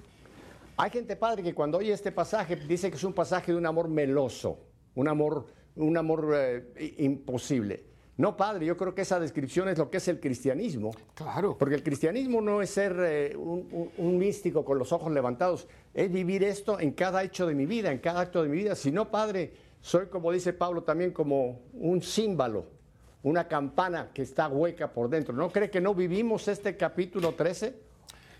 Hay 0.78 0.90
gente 0.90 1.16
padre 1.16 1.44
que 1.44 1.54
cuando 1.54 1.78
oye 1.78 1.92
este 1.92 2.12
pasaje 2.12 2.56
dice 2.56 2.90
que 2.90 2.98
es 2.98 3.04
un 3.04 3.14
pasaje 3.14 3.52
de 3.52 3.58
un 3.58 3.66
amor 3.66 3.90
meloso, 3.90 4.60
un 4.96 5.08
amor, 5.08 5.46
un 5.76 5.96
amor 5.98 6.34
eh, 6.36 6.96
imposible. 6.98 7.93
No, 8.16 8.38
padre, 8.38 8.68
yo 8.68 8.78
creo 8.78 8.94
que 8.94 9.02
esa 9.02 9.20
descripción 9.20 9.70
es 9.70 9.78
lo 9.80 9.90
que 9.90 9.98
es 9.98 10.08
el 10.08 10.20
cristianismo. 10.20 10.92
Claro. 11.16 11.58
Porque 11.58 11.76
el 11.76 11.84
cristianismo 11.84 12.42
no 12.42 12.62
es 12.62 12.70
ser 12.70 12.96
eh, 13.00 13.36
un, 13.36 14.18
místico 14.18 14.64
con 14.64 14.78
los 14.78 14.92
ojos 14.92 15.12
levantados, 15.12 15.68
es 15.94 16.12
vivir 16.12 16.44
esto 16.44 16.80
en 16.80 16.92
cada 16.92 17.24
hecho 17.24 17.48
de 17.48 17.56
mi 17.56 17.66
vida, 17.66 17.92
en 17.92 17.98
cada 17.98 18.22
acto 18.22 18.44
de 18.44 18.50
mi 18.50 18.58
vida. 18.58 18.76
Si 18.76 18.92
no, 18.92 19.10
padre, 19.10 19.54
soy 19.82 20.08
como 20.08 20.32
dice 20.32 20.54
Pablo 20.54 20.84
también 20.84 21.12
como 21.12 21.62
un 21.74 22.04
símbolo, 22.04 22.68
una 23.24 23.48
campana 23.48 24.12
que 24.14 24.22
está 24.22 24.48
hueca 24.48 24.94
por 24.94 25.10
dentro. 25.10 25.34
¿No 25.34 25.50
cree 25.50 25.72
que 25.72 25.82
no 25.82 25.96
vivimos 25.96 26.48
este 26.48 26.78
capítulo 26.78 27.34
13? 27.34 27.74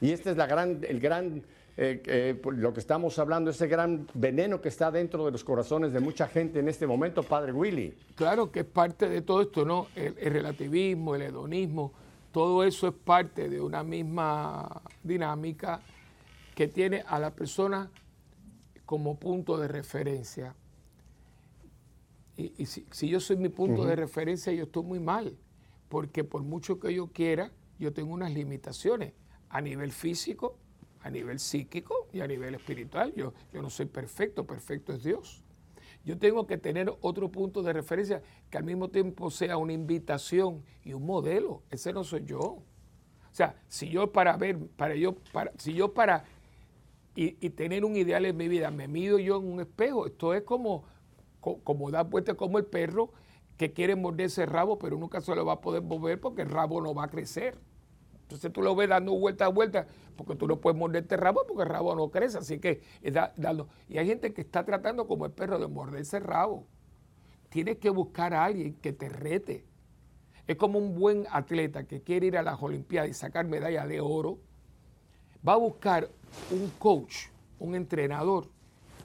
Y 0.02 0.12
este 0.12 0.32
es 0.32 0.38
la 0.38 0.46
gran, 0.46 0.82
el 0.88 1.00
gran 1.00 1.44
eh, 1.76 2.04
eh, 2.06 2.40
lo 2.52 2.72
que 2.72 2.80
estamos 2.80 3.18
hablando, 3.18 3.50
ese 3.50 3.68
gran 3.68 4.08
veneno 4.14 4.62
que 4.62 4.70
está 4.70 4.92
dentro 4.92 5.26
de 5.26 5.32
los 5.32 5.44
corazones 5.44 5.92
de 5.92 6.00
mucha 6.00 6.28
gente 6.28 6.60
en 6.60 6.70
este 6.70 6.86
momento, 6.86 7.24
Padre 7.24 7.52
Willy. 7.52 7.96
Claro 8.16 8.52
que 8.52 8.60
es 8.60 8.66
parte 8.66 9.10
de 9.10 9.24
todo 9.24 9.42
esto, 9.42 9.66
¿no? 9.66 9.88
El, 9.96 10.16
relativismo, 10.16 11.16
el 11.16 11.24
hedonismo, 11.24 11.92
todo 12.32 12.64
eso 12.64 12.88
es 12.88 12.94
parte 12.94 13.50
de 13.50 13.60
una 13.60 13.84
misma 13.84 14.84
dinámica 15.02 15.82
que 16.54 16.68
tiene 16.68 17.04
a 17.08 17.18
la 17.18 17.32
persona 17.32 17.90
como 18.86 19.16
punto 19.16 19.58
de 19.58 19.68
referencia. 19.68 20.56
Y, 22.38 22.66
si, 22.68 23.08
yo 23.08 23.20
soy 23.20 23.38
mi 23.38 23.50
punto 23.50 23.86
de 23.86 23.96
referencia, 23.96 24.54
yo 24.54 24.66
estoy 24.66 24.84
muy 24.84 25.00
mal, 25.00 25.36
porque 25.90 26.24
por 26.24 26.44
mucho 26.44 26.80
que 26.80 26.94
yo 26.94 27.08
quiera, 27.08 27.52
yo 27.80 27.94
tengo 27.94 28.14
unas 28.14 28.32
limitaciones 28.32 29.14
a 29.50 29.62
nivel 29.62 29.92
físico, 29.92 30.58
a 31.04 31.10
nivel 31.10 31.40
psíquico 31.40 32.08
y 32.12 32.22
a 32.22 32.28
nivel 32.28 32.56
espiritual. 32.56 33.14
Yo, 33.16 33.34
yo 33.54 33.62
no 33.62 33.70
soy 33.70 33.86
perfecto, 33.86 34.48
perfecto 34.48 34.94
es 34.94 35.04
Dios. 35.04 35.44
Yo 36.06 36.18
tengo 36.18 36.48
que 36.48 36.58
tener 36.58 36.94
otro 37.02 37.30
punto 37.32 37.62
de 37.62 37.72
referencia 37.72 38.22
que 38.50 38.58
al 38.58 38.64
mismo 38.64 38.90
tiempo 38.90 39.30
sea 39.32 39.58
una 39.58 39.74
invitación 39.74 40.64
y 40.84 40.94
un 40.94 41.06
modelo. 41.06 41.64
Ese 41.70 41.94
no 41.94 42.04
soy 42.04 42.26
yo. 42.26 42.42
O 42.42 43.36
sea, 43.36 43.56
si 43.68 43.90
yo 43.90 44.12
para 44.12 44.36
ver, 44.38 44.60
para 44.76 44.96
yo, 44.96 45.16
para, 45.32 45.52
si 45.58 45.74
yo 45.74 45.94
para 45.94 46.26
y, 47.16 47.32
tener 47.52 47.86
un 47.86 47.96
ideal 47.96 48.26
en 48.26 48.36
mi 48.36 48.48
vida, 48.48 48.72
me 48.72 48.88
mido 48.88 49.20
yo 49.20 49.38
en 49.38 49.46
un 49.46 49.62
espejo, 49.62 50.08
esto 50.08 50.34
es 50.34 50.44
como, 50.44 50.84
como, 51.40 51.92
dar 51.92 52.10
vuelta 52.10 52.34
como 52.34 52.58
el 52.58 52.66
perro 52.66 53.12
que 53.58 53.72
quiere 53.72 53.96
morderse 53.96 54.44
el 54.44 54.50
rabo, 54.50 54.80
pero 54.80 54.98
nunca 54.98 55.22
se 55.22 55.36
lo 55.36 55.46
va 55.46 55.54
a 55.54 55.62
poder 55.62 55.84
mover 55.84 56.20
porque 56.20 56.42
el 56.42 56.50
rabo 56.50 56.82
no 56.82 56.94
va 56.94 57.06
a 57.06 57.10
crecer. 57.10 57.58
Entonces 58.24 58.52
tú 58.52 58.62
lo 58.62 58.76
ves 58.76 58.90
dando 58.90 59.14
vuelta 59.14 59.46
a 59.46 59.50
vuelta, 59.50 59.86
porque 60.16 60.36
tú 60.36 60.48
no 60.48 60.60
puedes 60.60 60.78
morderte 60.78 61.16
el 61.16 61.22
rabo 61.22 61.44
porque 61.48 61.64
el 61.64 61.70
rabo 61.70 61.96
no 61.96 62.10
crece, 62.10 62.38
así 62.38 62.60
que 62.60 62.82
dando. 63.36 63.70
Y 63.88 63.98
hay 63.98 64.08
gente 64.08 64.34
que 64.34 64.42
está 64.42 64.66
tratando 64.66 65.08
como 65.08 65.26
el 65.26 65.32
perro 65.32 65.60
de 65.60 65.68
morderse 65.68 66.18
el 66.18 66.24
rabo. 66.24 66.66
Tienes 67.50 67.78
que 67.78 67.90
buscar 67.90 68.34
a 68.34 68.46
alguien 68.46 68.76
que 68.76 68.94
te 68.94 69.10
rete. 69.10 69.66
Es 70.48 70.58
como 70.58 70.80
un 70.80 70.96
buen 70.96 71.26
atleta 71.32 71.84
que 71.84 72.02
quiere 72.02 72.28
ir 72.28 72.38
a 72.38 72.44
las 72.44 72.62
Olimpiadas 72.62 73.10
y 73.10 73.14
sacar 73.14 73.46
medalla 73.46 73.86
de 73.86 74.02
oro. 74.02 74.40
Va 75.48 75.54
a 75.54 75.58
buscar 75.58 76.10
un 76.52 76.72
coach, 76.80 77.28
un 77.60 77.76
entrenador, 77.76 78.50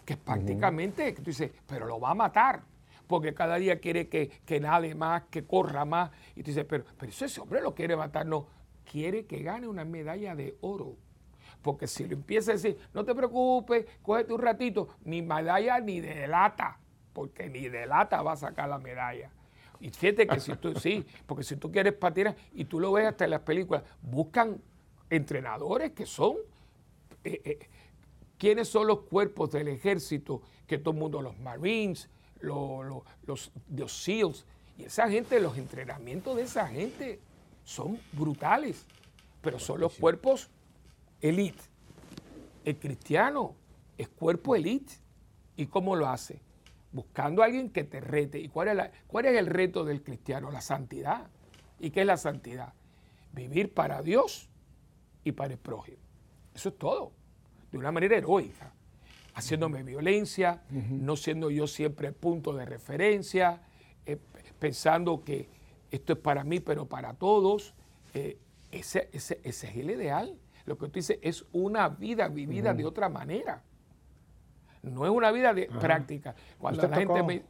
que 0.04 0.14
es 0.14 0.18
prácticamente, 0.18 1.12
que 1.12 1.20
tú 1.20 1.30
dices, 1.30 1.50
pero 1.66 1.86
lo 1.86 2.00
va 2.00 2.10
a 2.10 2.14
matar 2.14 2.62
porque 3.08 3.34
cada 3.34 3.56
día 3.56 3.80
quiere 3.80 4.08
que, 4.08 4.28
que 4.44 4.60
nade 4.60 4.94
más, 4.94 5.24
que 5.30 5.44
corra 5.44 5.84
más. 5.84 6.10
Y 6.36 6.42
tú 6.42 6.50
dices, 6.50 6.66
pero, 6.68 6.84
pero 6.98 7.10
ese 7.10 7.40
hombre 7.40 7.60
lo 7.60 7.74
quiere 7.74 7.96
matar. 7.96 8.26
No, 8.26 8.46
quiere 8.90 9.26
que 9.26 9.42
gane 9.42 9.68
una 9.68 9.84
medalla 9.84 10.34
de 10.34 10.56
oro. 10.60 10.96
Porque 11.62 11.86
si 11.86 12.06
lo 12.06 12.14
empieza 12.14 12.52
a 12.52 12.54
decir, 12.54 12.78
no 12.94 13.04
te 13.04 13.14
preocupes, 13.14 13.86
cógete 14.02 14.32
un 14.32 14.40
ratito, 14.40 14.88
ni 15.04 15.22
medalla 15.22 15.80
ni 15.80 16.00
de 16.00 16.26
lata, 16.26 16.78
porque 17.12 17.48
ni 17.48 17.68
de 17.68 17.86
lata 17.86 18.22
va 18.22 18.32
a 18.32 18.36
sacar 18.36 18.68
la 18.68 18.78
medalla. 18.78 19.30
Y 19.80 19.90
fíjate 19.90 20.26
que 20.26 20.40
si 20.40 20.54
tú, 20.56 20.74
sí, 20.74 21.04
porque 21.26 21.44
si 21.44 21.56
tú 21.56 21.70
quieres 21.70 21.92
patinar, 21.94 22.36
y 22.52 22.64
tú 22.64 22.80
lo 22.80 22.92
ves 22.92 23.06
hasta 23.06 23.24
en 23.24 23.30
las 23.30 23.40
películas, 23.40 23.82
buscan 24.02 24.60
entrenadores 25.10 25.92
que 25.92 26.06
son, 26.06 26.36
eh, 27.24 27.40
eh, 27.44 27.68
¿quiénes 28.38 28.68
son 28.68 28.86
los 28.86 29.00
cuerpos 29.00 29.50
del 29.52 29.68
ejército? 29.68 30.42
Que 30.66 30.78
todo 30.78 30.92
el 30.92 31.00
mundo, 31.00 31.22
los 31.22 31.38
Marines, 31.38 32.08
los, 32.40 33.02
los, 33.26 33.52
los 33.70 33.92
SEALs, 33.92 34.46
y 34.76 34.84
esa 34.84 35.08
gente, 35.08 35.40
los 35.40 35.58
entrenamientos 35.58 36.36
de 36.36 36.42
esa 36.42 36.68
gente 36.68 37.20
son 37.68 38.00
brutales, 38.12 38.86
pero 39.42 39.58
son 39.58 39.82
los 39.82 39.94
cuerpos 39.94 40.48
elite. 41.20 41.62
El 42.64 42.78
cristiano 42.78 43.54
es 43.98 44.08
cuerpo 44.08 44.56
elite. 44.56 44.94
¿Y 45.54 45.66
cómo 45.66 45.94
lo 45.94 46.08
hace? 46.08 46.40
Buscando 46.92 47.42
a 47.42 47.44
alguien 47.44 47.68
que 47.68 47.84
te 47.84 48.00
rete. 48.00 48.40
¿Y 48.40 48.48
cuál 48.48 48.68
es, 48.68 48.90
cuál 49.06 49.26
es 49.26 49.36
el 49.36 49.46
reto 49.46 49.84
del 49.84 50.02
cristiano? 50.02 50.50
La 50.50 50.62
santidad. 50.62 51.26
¿Y 51.78 51.90
qué 51.90 52.00
es 52.00 52.06
la 52.06 52.16
santidad? 52.16 52.72
Vivir 53.34 53.74
para 53.74 54.00
Dios 54.00 54.48
y 55.22 55.32
para 55.32 55.52
el 55.52 55.58
prójimo. 55.58 55.98
Eso 56.54 56.70
es 56.70 56.78
todo. 56.78 57.12
De 57.70 57.76
una 57.76 57.92
manera 57.92 58.16
heroica. 58.16 58.72
Haciéndome 59.34 59.82
violencia, 59.82 60.62
no 60.70 61.16
siendo 61.16 61.50
yo 61.50 61.66
siempre 61.66 62.08
el 62.08 62.14
punto 62.14 62.54
de 62.54 62.64
referencia, 62.64 63.60
eh, 64.06 64.16
pensando 64.58 65.22
que 65.22 65.57
esto 65.90 66.12
es 66.12 66.18
para 66.18 66.44
mí, 66.44 66.60
pero 66.60 66.86
para 66.86 67.14
todos. 67.14 67.74
Eh, 68.14 68.38
ese, 68.70 69.08
es 69.12 69.64
el 69.64 69.90
ideal. 69.90 70.38
Lo 70.66 70.76
que 70.76 70.86
tú 70.86 70.92
dices 70.92 71.18
es 71.22 71.46
una 71.52 71.88
vida 71.88 72.28
vivida 72.28 72.74
de 72.74 72.84
otra 72.84 73.08
manera. 73.08 73.62
No 74.82 75.04
es 75.04 75.10
una 75.10 75.30
vida 75.32 75.54
de 75.54 75.66
práctica. 75.66 76.34
Cuando 76.58 76.86
la 76.86 76.96
gente, 76.96 77.22
me, 77.22 77.42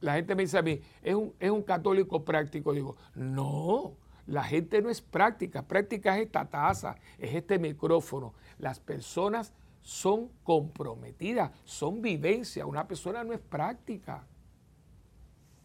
la 0.00 0.14
gente 0.14 0.34
me 0.34 0.42
dice 0.42 0.58
a 0.58 0.62
mí, 0.62 0.80
¿es 1.02 1.14
un, 1.14 1.34
es 1.38 1.50
un 1.50 1.62
católico 1.62 2.24
práctico, 2.24 2.72
digo, 2.72 2.96
no, 3.14 3.96
la 4.26 4.44
gente 4.44 4.80
no 4.80 4.88
es 4.90 5.00
práctica. 5.00 5.62
Práctica 5.62 6.16
es 6.16 6.26
esta 6.26 6.48
taza, 6.48 6.96
es 7.18 7.34
este 7.34 7.58
micrófono. 7.58 8.34
Las 8.58 8.78
personas 8.78 9.52
son 9.82 10.28
comprometidas, 10.44 11.50
son 11.64 12.00
vivencia. 12.00 12.66
Una 12.66 12.86
persona 12.86 13.24
no 13.24 13.32
es 13.32 13.40
práctica. 13.40 14.26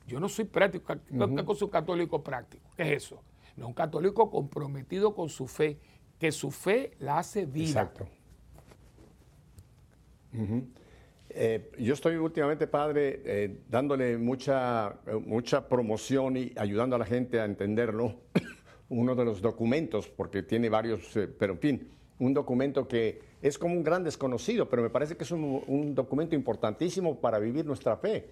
Yo 0.08 0.20
no 0.20 0.30
soy 0.30 0.46
práctico, 0.46 0.94
¿qué 1.08 1.46
cosa 1.46 1.66
un 1.66 1.72
católico 1.72 2.24
práctico? 2.24 2.70
¿Qué 2.78 2.84
es 2.84 3.04
eso? 3.06 3.24
No, 3.58 3.68
un 3.68 3.74
católico 3.74 4.30
comprometido 4.30 5.16
con 5.16 5.30
su 5.30 5.48
fe, 5.48 5.80
que 6.20 6.32
su 6.32 6.52
fe 6.52 6.92
la 7.00 7.20
hace 7.20 7.46
vida. 7.46 7.82
Exacto. 7.82 8.08
Eh, 11.30 11.72
yo 11.80 11.94
estoy 11.94 12.18
últimamente, 12.18 12.68
padre, 12.68 13.22
eh, 13.26 13.62
dándole 13.68 14.18
mucha, 14.18 15.00
mucha 15.26 15.68
promoción 15.68 16.38
y 16.38 16.52
ayudando 16.56 16.96
a 16.96 17.00
la 17.00 17.06
gente 17.06 17.40
a 17.40 17.46
entenderlo. 17.46 18.16
Uno 18.90 19.16
de 19.16 19.26
los 19.26 19.42
documentos, 19.42 20.08
porque 20.08 20.44
tiene 20.44 20.70
varios, 20.70 21.16
eh, 21.18 21.28
pero 21.28 21.54
en 21.54 21.60
fin, 21.60 21.90
un 22.20 22.34
documento 22.34 22.88
que 22.88 23.20
es 23.42 23.58
como 23.58 23.74
un 23.74 23.84
gran 23.84 24.04
desconocido, 24.04 24.70
pero 24.70 24.84
me 24.84 24.90
parece 24.92 25.18
que 25.18 25.24
es 25.24 25.32
un 25.32 25.96
documento 25.96 26.36
importantísimo 26.36 27.20
para 27.20 27.40
vivir 27.40 27.66
nuestra 27.66 27.98
fe 27.98 28.30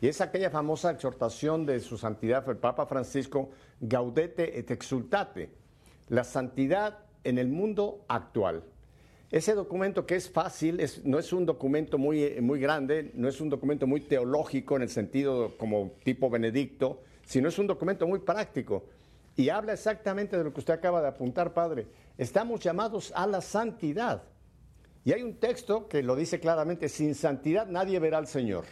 y 0.00 0.08
es 0.08 0.20
aquella 0.20 0.50
famosa 0.50 0.90
exhortación 0.90 1.64
de 1.64 1.80
su 1.80 1.96
santidad, 1.96 2.48
el 2.48 2.58
Papa 2.58 2.86
Francisco, 2.86 3.50
Gaudete 3.80 4.58
et 4.58 4.70
exultate, 4.70 5.50
la 6.08 6.24
santidad 6.24 6.98
en 7.24 7.38
el 7.38 7.48
mundo 7.48 8.04
actual. 8.08 8.62
Ese 9.30 9.54
documento 9.54 10.06
que 10.06 10.14
es 10.14 10.30
fácil, 10.30 10.80
no 11.04 11.18
es 11.18 11.32
un 11.32 11.46
documento 11.46 11.98
muy, 11.98 12.40
muy 12.40 12.60
grande, 12.60 13.10
no 13.14 13.28
es 13.28 13.40
un 13.40 13.48
documento 13.48 13.86
muy 13.86 14.00
teológico 14.00 14.76
en 14.76 14.82
el 14.82 14.88
sentido 14.88 15.56
como 15.58 15.92
tipo 16.04 16.30
Benedicto, 16.30 17.02
sino 17.24 17.48
es 17.48 17.58
un 17.58 17.66
documento 17.66 18.06
muy 18.06 18.20
práctico. 18.20 18.84
Y 19.34 19.48
habla 19.48 19.72
exactamente 19.72 20.38
de 20.38 20.44
lo 20.44 20.52
que 20.52 20.60
usted 20.60 20.74
acaba 20.74 21.02
de 21.02 21.08
apuntar, 21.08 21.52
Padre. 21.52 21.86
Estamos 22.16 22.60
llamados 22.60 23.12
a 23.16 23.26
la 23.26 23.40
santidad. 23.40 24.22
Y 25.04 25.12
hay 25.12 25.22
un 25.22 25.36
texto 25.36 25.88
que 25.88 26.02
lo 26.02 26.16
dice 26.16 26.38
claramente, 26.38 26.88
sin 26.88 27.14
santidad 27.14 27.66
nadie 27.66 27.98
verá 27.98 28.18
al 28.18 28.28
Señor. 28.28 28.64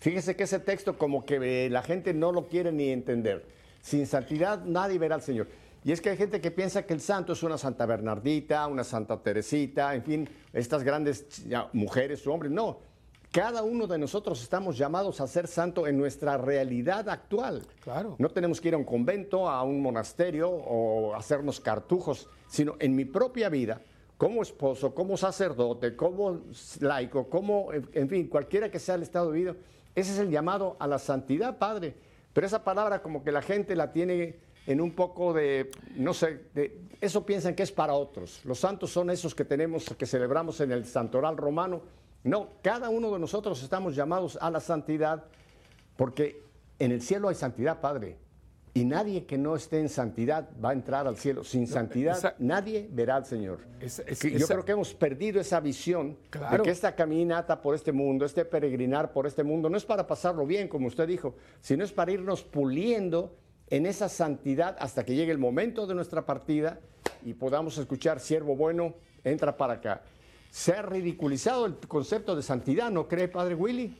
Fíjese 0.00 0.36
que 0.36 0.44
ese 0.44 0.60
texto 0.60 0.96
como 0.96 1.24
que 1.24 1.68
la 1.70 1.82
gente 1.82 2.14
no 2.14 2.32
lo 2.32 2.48
quiere 2.48 2.72
ni 2.72 2.90
entender. 2.90 3.44
Sin 3.80 4.06
santidad 4.06 4.64
nadie 4.64 4.98
verá 4.98 5.16
al 5.16 5.22
Señor. 5.22 5.48
Y 5.84 5.92
es 5.92 6.00
que 6.00 6.10
hay 6.10 6.16
gente 6.16 6.40
que 6.40 6.50
piensa 6.50 6.84
que 6.84 6.94
el 6.94 7.00
santo 7.00 7.32
es 7.32 7.42
una 7.42 7.56
Santa 7.56 7.86
Bernardita, 7.86 8.66
una 8.66 8.84
Santa 8.84 9.16
Teresita, 9.22 9.94
en 9.94 10.02
fin, 10.02 10.28
estas 10.52 10.82
grandes 10.82 11.44
mujeres 11.72 12.26
o 12.26 12.32
hombres. 12.32 12.52
No, 12.52 12.78
cada 13.30 13.62
uno 13.62 13.86
de 13.86 13.98
nosotros 13.98 14.42
estamos 14.42 14.76
llamados 14.76 15.20
a 15.20 15.26
ser 15.26 15.46
santo 15.46 15.86
en 15.86 15.98
nuestra 15.98 16.36
realidad 16.36 17.08
actual. 17.08 17.62
Claro. 17.80 18.16
No 18.18 18.28
tenemos 18.30 18.60
que 18.60 18.68
ir 18.68 18.74
a 18.74 18.78
un 18.78 18.84
convento, 18.84 19.48
a 19.48 19.62
un 19.62 19.80
monasterio 19.80 20.50
o 20.50 21.14
hacernos 21.14 21.60
cartujos, 21.60 22.28
sino 22.48 22.76
en 22.78 22.96
mi 22.96 23.04
propia 23.04 23.48
vida, 23.48 23.80
como 24.16 24.42
esposo, 24.42 24.94
como 24.94 25.16
sacerdote, 25.16 25.94
como 25.94 26.40
laico, 26.80 27.28
como, 27.28 27.68
en 27.72 28.08
fin, 28.08 28.26
cualquiera 28.28 28.70
que 28.70 28.78
sea 28.78 28.96
el 28.96 29.02
estado 29.02 29.30
de 29.30 29.38
vida. 29.38 29.56
Ese 29.98 30.12
es 30.12 30.18
el 30.20 30.30
llamado 30.30 30.76
a 30.78 30.86
la 30.86 31.00
santidad, 31.00 31.58
Padre. 31.58 31.92
Pero 32.32 32.46
esa 32.46 32.62
palabra 32.62 33.02
como 33.02 33.24
que 33.24 33.32
la 33.32 33.42
gente 33.42 33.74
la 33.74 33.90
tiene 33.92 34.36
en 34.64 34.80
un 34.80 34.92
poco 34.92 35.32
de, 35.32 35.72
no 35.96 36.14
sé, 36.14 36.44
de, 36.54 36.82
eso 37.00 37.26
piensan 37.26 37.56
que 37.56 37.64
es 37.64 37.72
para 37.72 37.94
otros. 37.94 38.44
Los 38.44 38.60
santos 38.60 38.90
son 38.92 39.10
esos 39.10 39.34
que 39.34 39.44
tenemos, 39.44 39.92
que 39.98 40.06
celebramos 40.06 40.60
en 40.60 40.70
el 40.70 40.84
santoral 40.84 41.36
romano. 41.36 41.82
No, 42.22 42.50
cada 42.62 42.90
uno 42.90 43.10
de 43.10 43.18
nosotros 43.18 43.60
estamos 43.60 43.96
llamados 43.96 44.38
a 44.40 44.50
la 44.52 44.60
santidad 44.60 45.24
porque 45.96 46.44
en 46.78 46.92
el 46.92 47.02
cielo 47.02 47.28
hay 47.28 47.34
santidad, 47.34 47.80
Padre. 47.80 48.18
Y 48.74 48.84
nadie 48.84 49.24
que 49.24 49.38
no 49.38 49.56
esté 49.56 49.80
en 49.80 49.88
santidad 49.88 50.48
va 50.62 50.70
a 50.70 50.72
entrar 50.72 51.06
al 51.06 51.16
cielo. 51.16 51.42
Sin 51.42 51.66
santidad 51.66 52.34
nadie 52.38 52.88
verá 52.92 53.16
al 53.16 53.26
Señor. 53.26 53.60
Yo 53.80 54.46
creo 54.46 54.64
que 54.64 54.72
hemos 54.72 54.94
perdido 54.94 55.40
esa 55.40 55.60
visión 55.60 56.16
de 56.30 56.62
que 56.62 56.70
esta 56.70 56.94
caminata 56.94 57.60
por 57.60 57.74
este 57.74 57.92
mundo, 57.92 58.24
este 58.24 58.44
peregrinar 58.44 59.12
por 59.12 59.26
este 59.26 59.42
mundo, 59.42 59.68
no 59.68 59.76
es 59.76 59.84
para 59.84 60.06
pasarlo 60.06 60.46
bien, 60.46 60.68
como 60.68 60.86
usted 60.86 61.08
dijo, 61.08 61.34
sino 61.60 61.84
es 61.84 61.92
para 61.92 62.12
irnos 62.12 62.42
puliendo 62.42 63.34
en 63.70 63.86
esa 63.86 64.08
santidad 64.08 64.76
hasta 64.78 65.04
que 65.04 65.14
llegue 65.14 65.32
el 65.32 65.38
momento 65.38 65.86
de 65.86 65.94
nuestra 65.94 66.24
partida 66.24 66.80
y 67.24 67.34
podamos 67.34 67.78
escuchar, 67.78 68.20
siervo 68.20 68.56
bueno, 68.56 68.94
entra 69.24 69.56
para 69.56 69.74
acá. 69.74 70.02
Se 70.50 70.72
ha 70.72 70.82
ridiculizado 70.82 71.66
el 71.66 71.76
concepto 71.76 72.34
de 72.34 72.42
santidad, 72.42 72.90
¿no 72.90 73.06
cree, 73.06 73.28
Padre 73.28 73.54
Willy? 73.54 73.94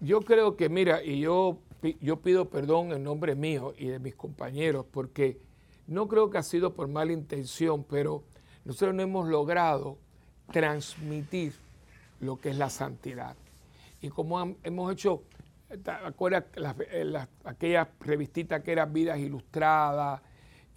Yo 0.00 0.22
creo 0.22 0.56
que, 0.56 0.68
mira, 0.68 1.02
y 1.02 1.20
yo, 1.20 1.58
yo 2.00 2.20
pido 2.20 2.48
perdón 2.48 2.92
en 2.92 3.02
nombre 3.02 3.34
mío 3.34 3.74
y 3.76 3.86
de 3.86 3.98
mis 3.98 4.14
compañeros, 4.14 4.86
porque 4.90 5.40
no 5.86 6.08
creo 6.08 6.30
que 6.30 6.38
ha 6.38 6.42
sido 6.42 6.74
por 6.74 6.88
mala 6.88 7.12
intención, 7.12 7.84
pero 7.84 8.24
nosotros 8.64 8.94
no 8.94 9.02
hemos 9.02 9.28
logrado 9.28 9.98
transmitir 10.52 11.54
lo 12.20 12.40
que 12.40 12.50
es 12.50 12.56
la 12.56 12.70
santidad. 12.70 13.36
Y 14.00 14.08
como 14.08 14.56
hemos 14.62 14.92
hecho 14.92 15.22
¿Te 15.82 15.90
acuerdas 15.90 16.44
eh, 16.90 17.14
aquellas 17.44 17.88
revistitas 18.00 18.62
que 18.62 18.72
eran 18.72 18.92
vidas 18.92 19.18
ilustradas 19.18 20.20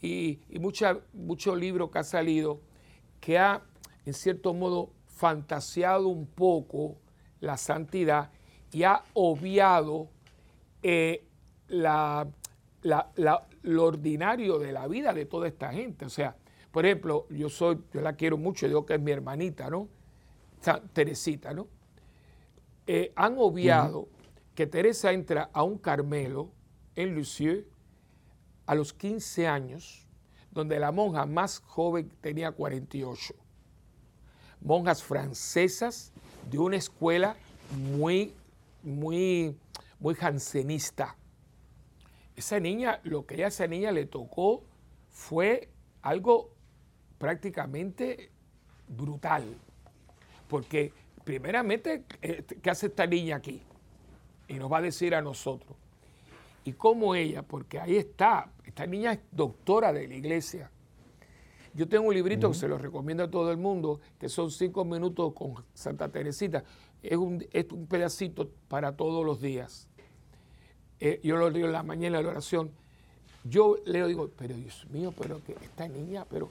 y, 0.01 0.39
y 0.49 0.59
muchos 0.59 1.57
libros 1.57 1.91
que 1.91 1.99
ha 1.99 2.03
salido 2.03 2.61
que 3.19 3.37
ha, 3.37 3.61
en 4.05 4.13
cierto 4.13 4.53
modo, 4.53 4.91
fantaseado 5.07 6.07
un 6.07 6.25
poco 6.25 6.95
la 7.41 7.57
santidad 7.57 8.31
y 8.71 8.83
ha 8.83 9.03
obviado 9.13 10.09
eh, 10.87 11.23
la, 11.69 12.27
lo 12.83 13.83
ordinario 13.83 14.59
de 14.59 14.71
la 14.71 14.87
vida 14.87 15.15
de 15.15 15.25
toda 15.25 15.47
esta 15.47 15.73
gente. 15.73 16.05
O 16.05 16.09
sea, 16.09 16.35
por 16.71 16.85
ejemplo, 16.85 17.25
yo 17.31 17.49
soy, 17.49 17.79
yo 17.91 18.01
la 18.01 18.13
quiero 18.13 18.37
mucho, 18.37 18.67
digo 18.67 18.85
que 18.85 18.93
es 18.93 19.01
mi 19.01 19.11
hermanita, 19.11 19.67
¿no? 19.67 19.87
Teresita, 20.93 21.55
¿no? 21.55 21.67
Eh, 22.85 23.11
han 23.15 23.35
obviado 23.39 24.07
que 24.53 24.67
Teresa 24.67 25.11
entra 25.11 25.49
a 25.53 25.63
un 25.63 25.79
Carmelo 25.79 26.51
en 26.95 27.15
Lisieux 27.15 27.65
a 28.67 28.75
los 28.75 28.93
15 28.93 29.47
años, 29.47 30.05
donde 30.51 30.79
la 30.79 30.91
monja 30.91 31.25
más 31.25 31.63
joven 31.65 32.11
tenía 32.21 32.51
48. 32.51 33.33
Monjas 34.61 35.01
francesas 35.01 36.11
de 36.51 36.59
una 36.59 36.75
escuela 36.75 37.35
muy, 37.75 38.33
muy, 38.83 39.57
muy 39.99 40.15
jansenista. 40.15 41.15
Esa 42.35 42.59
niña, 42.59 42.99
lo 43.03 43.25
que 43.25 43.43
a 43.43 43.47
esa 43.47 43.67
niña 43.67 43.91
le 43.91 44.05
tocó 44.05 44.63
fue 45.09 45.69
algo 46.01 46.51
prácticamente 47.17 48.31
brutal. 48.87 49.43
Porque 50.47 50.91
primeramente, 51.23 52.03
eh, 52.21 52.43
¿qué 52.61 52.69
hace 52.69 52.87
esta 52.87 53.07
niña 53.07 53.37
aquí? 53.37 53.61
y 54.47 54.55
nos 54.55 54.71
va 54.71 54.77
a 54.77 54.81
decir 54.81 55.15
a 55.15 55.21
nosotros. 55.21 55.75
Y 56.63 56.73
cómo 56.73 57.15
ella, 57.15 57.43
porque 57.43 57.79
ahí 57.79 57.95
está, 57.95 58.51
esta 58.63 58.85
niña 58.85 59.13
es 59.13 59.19
doctora 59.31 59.93
de 59.93 60.07
la 60.07 60.15
iglesia. 60.15 60.71
Yo 61.73 61.87
tengo 61.87 62.07
un 62.07 62.13
librito 62.13 62.49
que 62.49 62.57
se 62.57 62.67
lo 62.67 62.77
recomiendo 62.77 63.23
a 63.23 63.29
todo 63.29 63.51
el 63.51 63.57
mundo, 63.57 63.99
que 64.17 64.29
son 64.29 64.49
cinco 64.49 64.85
minutos 64.85 65.33
con 65.33 65.63
Santa 65.73 66.09
Teresita. 66.09 66.63
Es 67.03 67.17
un, 67.17 67.45
es 67.51 67.71
un 67.71 67.87
pedacito 67.87 68.49
para 68.67 68.95
todos 68.95 69.25
los 69.25 69.41
días. 69.41 69.87
Eh, 70.99 71.19
yo 71.23 71.37
lo 71.37 71.49
leo 71.49 71.65
en 71.65 71.71
la 71.71 71.83
mañana 71.83 72.17
en 72.17 72.23
la 72.25 72.29
oración. 72.29 72.71
Yo 73.43 73.77
leo, 73.85 74.07
digo, 74.07 74.31
pero 74.37 74.55
Dios 74.55 74.87
mío, 74.89 75.13
pero 75.17 75.43
que 75.43 75.53
esta 75.61 75.87
niña, 75.87 76.25
pero 76.29 76.49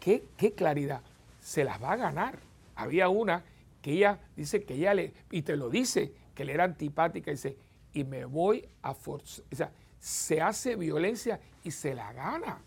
qué, 0.00 0.24
qué 0.36 0.52
claridad, 0.52 1.00
se 1.40 1.64
las 1.64 1.82
va 1.82 1.92
a 1.92 1.96
ganar. 1.96 2.38
Había 2.74 3.08
una 3.08 3.42
que 3.80 3.92
ella 3.92 4.18
dice 4.36 4.64
que 4.64 4.74
ella 4.74 4.92
le, 4.92 5.14
y 5.30 5.42
te 5.42 5.56
lo 5.56 5.70
dice, 5.70 6.12
que 6.34 6.44
le 6.44 6.52
era 6.52 6.64
antipática, 6.64 7.30
y 7.30 7.34
dice, 7.34 7.56
y 7.94 8.04
me 8.04 8.24
voy 8.24 8.68
a 8.82 8.92
forzar. 8.92 9.44
O 9.50 9.56
sea, 9.56 9.72
se 9.98 10.40
hace 10.40 10.76
violencia 10.76 11.40
y 11.64 11.70
se 11.70 11.94
la 11.94 12.12
gana. 12.12 12.60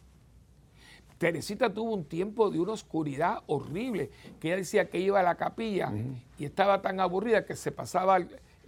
Teresita 1.20 1.72
tuvo 1.74 1.94
un 1.94 2.06
tiempo 2.06 2.50
de 2.50 2.60
una 2.60 2.72
oscuridad 2.72 3.44
horrible, 3.48 4.10
que 4.40 4.48
ella 4.48 4.56
decía 4.56 4.90
que 4.90 5.00
iba 5.00 5.20
a 5.20 5.24
la 5.24 5.36
capilla 5.36 5.92
y 6.38 6.46
estaba 6.46 6.82
tan 6.82 7.02
aburrida 7.02 7.46
que 7.46 7.58
se 7.58 7.74
pasaba 7.74 8.20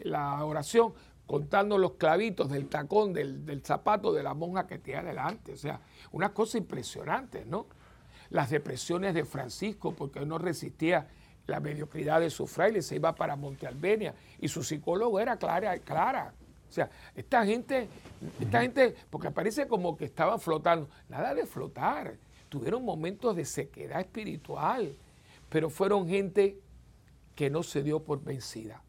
la 0.03 0.43
oración 0.43 0.93
contando 1.25 1.77
los 1.77 1.93
clavitos 1.93 2.49
del 2.49 2.67
tacón, 2.67 3.13
del, 3.13 3.61
zapato 3.63 4.11
de 4.11 4.21
la 4.21 4.33
monja 4.33 4.67
que 4.67 4.79
tenía 4.79 5.01
delante. 5.01 5.53
O 5.53 5.57
sea, 5.57 5.79
una 6.11 6.33
cosa 6.33 6.57
impresionante, 6.57 7.45
¿no? 7.45 7.67
Las 8.31 8.49
depresiones 8.49 9.13
de 9.13 9.23
Francisco, 9.23 9.93
porque 9.93 10.25
no 10.25 10.37
resistía 10.37 11.07
la 11.47 11.61
mediocridad 11.61 12.19
de 12.19 12.29
su 12.29 12.47
fraile, 12.47 12.81
se 12.81 12.95
iba 12.95 13.15
para 13.15 13.37
Monte 13.37 13.65
Albenia 13.65 14.13
y 14.39 14.49
su 14.49 14.61
psicólogo 14.61 15.21
era 15.21 15.37
Clara. 15.37 15.77
Clara. 15.79 16.33
O 16.69 16.73
sea, 16.73 16.89
esta 17.15 17.45
gente, 17.45 17.87
esta 18.41 18.61
gente, 18.61 18.93
porque 19.09 19.31
parece 19.31 19.67
como 19.67 19.95
que 19.95 20.03
estaban 20.03 20.37
flotando, 20.37 20.89
nada 21.07 21.33
de 21.33 21.45
flotar, 21.45 22.17
tuvieron 22.51 22.83
momentos 22.83 23.33
de 23.33 23.45
sequedad 23.45 24.01
espiritual, 24.01 24.93
pero 25.47 25.69
fueron 25.69 26.05
gente 26.09 26.59
que 27.33 27.49
no 27.49 27.63
se 27.63 27.81
dio 27.81 28.03
por 28.03 28.21
vencida. 28.21 28.83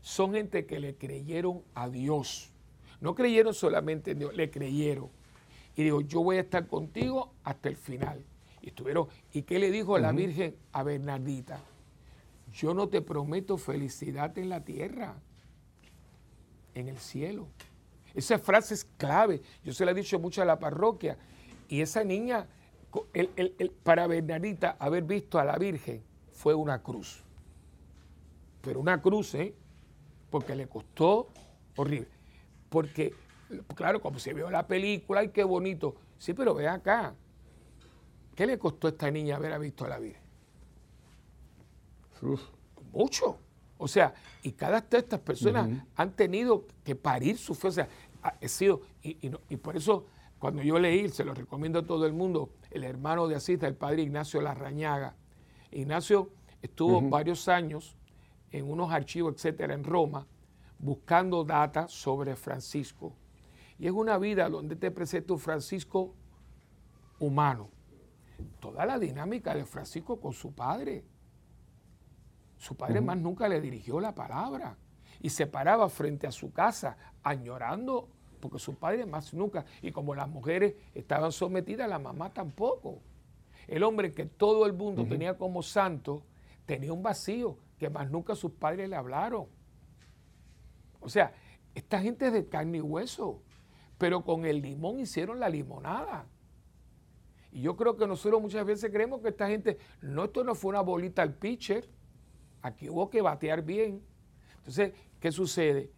Son 0.00 0.32
gente 0.32 0.64
que 0.64 0.80
le 0.80 0.96
creyeron 0.96 1.62
a 1.74 1.90
Dios. 1.90 2.50
No 3.02 3.14
creyeron 3.14 3.52
solamente 3.52 4.12
en 4.12 4.20
Dios, 4.20 4.34
le 4.34 4.50
creyeron. 4.50 5.10
Y 5.76 5.82
digo, 5.82 6.00
yo 6.00 6.22
voy 6.22 6.38
a 6.38 6.40
estar 6.40 6.66
contigo 6.66 7.34
hasta 7.44 7.68
el 7.68 7.76
final. 7.76 8.24
Y 8.62 8.68
estuvieron, 8.68 9.08
¿y 9.30 9.42
qué 9.42 9.58
le 9.58 9.70
dijo 9.70 9.98
la 9.98 10.12
Virgen 10.12 10.56
a 10.72 10.82
Bernardita? 10.82 11.60
Yo 12.54 12.72
no 12.72 12.88
te 12.88 13.02
prometo 13.02 13.58
felicidad 13.58 14.38
en 14.38 14.48
la 14.48 14.64
tierra, 14.64 15.20
en 16.74 16.88
el 16.88 16.96
cielo. 16.96 17.46
Esa 18.14 18.38
frase 18.38 18.72
es 18.72 18.86
clave. 18.96 19.42
Yo 19.62 19.74
se 19.74 19.84
la 19.84 19.90
he 19.90 19.94
dicho 19.94 20.18
mucho 20.18 20.40
a 20.40 20.46
la 20.46 20.58
parroquia. 20.58 21.18
Y 21.68 21.82
esa 21.82 22.02
niña, 22.04 22.46
para 23.82 24.06
Bernardita, 24.06 24.76
haber 24.78 25.04
visto 25.04 25.38
a 25.38 25.44
la 25.44 25.56
Virgen 25.56 26.02
fue 26.32 26.54
una 26.54 26.82
cruz. 26.82 27.22
Pero 28.62 28.80
una 28.80 29.00
cruz, 29.00 29.34
¿eh? 29.34 29.54
Porque 30.30 30.54
le 30.54 30.66
costó 30.66 31.28
horrible. 31.76 32.08
Porque, 32.68 33.14
claro, 33.74 34.00
como 34.00 34.18
se 34.18 34.34
vio 34.34 34.50
la 34.50 34.66
película, 34.66 35.20
ay, 35.20 35.28
qué 35.28 35.44
bonito. 35.44 35.94
Sí, 36.18 36.34
pero 36.34 36.54
ve 36.54 36.68
acá. 36.68 37.14
¿Qué 38.34 38.46
le 38.46 38.58
costó 38.58 38.86
a 38.86 38.90
esta 38.90 39.10
niña 39.10 39.36
haber 39.36 39.58
visto 39.58 39.84
a 39.84 39.88
la 39.88 39.98
Virgen? 39.98 40.22
Mucho. 42.92 43.38
O 43.76 43.86
sea, 43.86 44.12
y 44.42 44.52
cada 44.52 44.80
de 44.80 44.98
estas 44.98 45.20
personas 45.20 45.68
han 45.94 46.12
tenido 46.12 46.64
que 46.84 46.96
parir 46.96 47.38
su 47.38 47.54
fe. 47.54 47.68
O 47.68 47.72
sea, 47.72 47.88
ha 48.22 48.48
sido, 48.48 48.82
y, 49.02 49.28
por 49.56 49.76
eso 49.76 50.06
cuando 50.38 50.62
yo 50.62 50.78
leí, 50.78 51.08
se 51.08 51.24
lo 51.24 51.34
recomiendo 51.34 51.80
a 51.80 51.86
todo 51.86 52.06
el 52.06 52.12
mundo, 52.12 52.50
el 52.70 52.84
hermano 52.84 53.26
de 53.26 53.34
Asís, 53.34 53.62
el 53.62 53.74
padre 53.74 54.02
Ignacio 54.02 54.40
Larrañaga. 54.40 55.16
Ignacio 55.72 56.30
estuvo 56.62 57.00
varios 57.02 57.48
años 57.48 57.96
en 58.50 58.70
unos 58.70 58.92
archivos, 58.92 59.34
etcétera, 59.34 59.74
en 59.74 59.84
Roma, 59.84 60.26
buscando 60.78 61.44
data 61.44 61.88
sobre 61.88 62.36
Francisco. 62.36 63.12
Y 63.78 63.86
es 63.86 63.92
una 63.92 64.16
vida 64.18 64.48
donde 64.48 64.76
te 64.76 64.90
presenta 64.90 65.32
un 65.32 65.40
Francisco 65.40 66.14
humano, 67.18 67.70
toda 68.60 68.86
la 68.86 68.98
dinámica 68.98 69.54
de 69.54 69.64
Francisco 69.64 70.20
con 70.20 70.32
su 70.32 70.52
padre. 70.52 71.04
Su 72.56 72.76
padre 72.76 73.00
más 73.00 73.18
nunca 73.18 73.48
le 73.48 73.60
dirigió 73.60 74.00
la 74.00 74.14
palabra. 74.14 74.76
y 75.20 75.30
se 75.30 75.48
paraba 75.48 75.88
frente 75.88 76.28
a 76.28 76.30
su 76.30 76.52
casa 76.52 76.96
añorando 77.24 78.08
porque 78.38 78.58
su 78.58 78.74
padre 78.74 79.06
más 79.06 79.32
nunca, 79.34 79.64
y 79.82 79.92
como 79.92 80.14
las 80.14 80.28
mujeres 80.28 80.74
estaban 80.94 81.32
sometidas, 81.32 81.88
la 81.88 81.98
mamá 81.98 82.32
tampoco. 82.32 83.00
El 83.66 83.82
hombre 83.82 84.12
que 84.12 84.24
todo 84.24 84.66
el 84.66 84.72
mundo 84.72 85.04
tenía 85.06 85.36
como 85.36 85.62
santo 85.62 86.22
tenía 86.68 86.92
un 86.92 87.02
vacío 87.02 87.56
que 87.78 87.88
más 87.88 88.10
nunca 88.10 88.34
sus 88.34 88.52
padres 88.52 88.88
le 88.88 88.96
hablaron. 88.96 89.46
O 91.00 91.08
sea, 91.08 91.32
esta 91.74 92.00
gente 92.00 92.26
es 92.26 92.32
de 92.32 92.46
carne 92.46 92.78
y 92.78 92.80
hueso, 92.80 93.42
pero 93.96 94.22
con 94.22 94.44
el 94.44 94.60
limón 94.60 95.00
hicieron 95.00 95.40
la 95.40 95.48
limonada. 95.48 96.26
Y 97.50 97.62
yo 97.62 97.76
creo 97.76 97.96
que 97.96 98.06
nosotros 98.06 98.42
muchas 98.42 98.66
veces 98.66 98.90
creemos 98.92 99.20
que 99.22 99.28
esta 99.28 99.48
gente, 99.48 99.78
no, 100.02 100.24
esto 100.24 100.44
no 100.44 100.54
fue 100.54 100.70
una 100.70 100.82
bolita 100.82 101.22
al 101.22 101.34
pitcher, 101.34 101.88
aquí 102.60 102.90
hubo 102.90 103.08
que 103.08 103.22
batear 103.22 103.62
bien. 103.62 104.02
Entonces, 104.58 104.92
¿qué 105.20 105.32
sucede? 105.32 105.90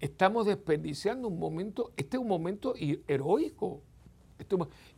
Estamos 0.00 0.46
desperdiciando 0.46 1.28
un 1.28 1.38
momento, 1.38 1.92
este 1.96 2.16
es 2.16 2.20
un 2.20 2.28
momento 2.28 2.74
heroico. 2.76 3.82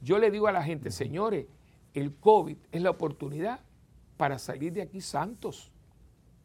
yo 0.03 0.19
le 0.19 0.31
digo 0.31 0.49
a 0.49 0.53
la 0.53 0.63
gente, 0.63 0.91
señores, 0.91 1.47
el 1.95 2.15
COVID 2.15 2.57
es 2.73 2.83
la 2.83 2.91
oportunidad 2.91 3.61
para 4.17 4.39
salir 4.39 4.73
de 4.73 4.83
aquí 4.83 5.01
santos. 5.01 5.71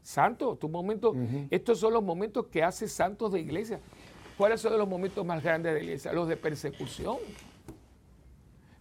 Santos, 0.03 0.59
tu 0.59 0.69
momento, 0.69 1.15
estos 1.49 1.79
son 1.79 1.93
los 1.93 2.03
momentos 2.03 2.47
que 2.47 2.61
hace 2.61 2.87
santos 2.87 3.31
de 3.31 3.39
iglesia. 3.39 3.79
¿Cuáles 4.37 4.61
son 4.61 4.77
los 4.77 4.87
momentos 4.87 5.25
más 5.25 5.41
grandes 5.41 5.73
de 5.73 5.79
la 5.79 5.83
iglesia? 5.83 6.13
Los 6.13 6.27
de 6.27 6.37
persecución. 6.37 7.17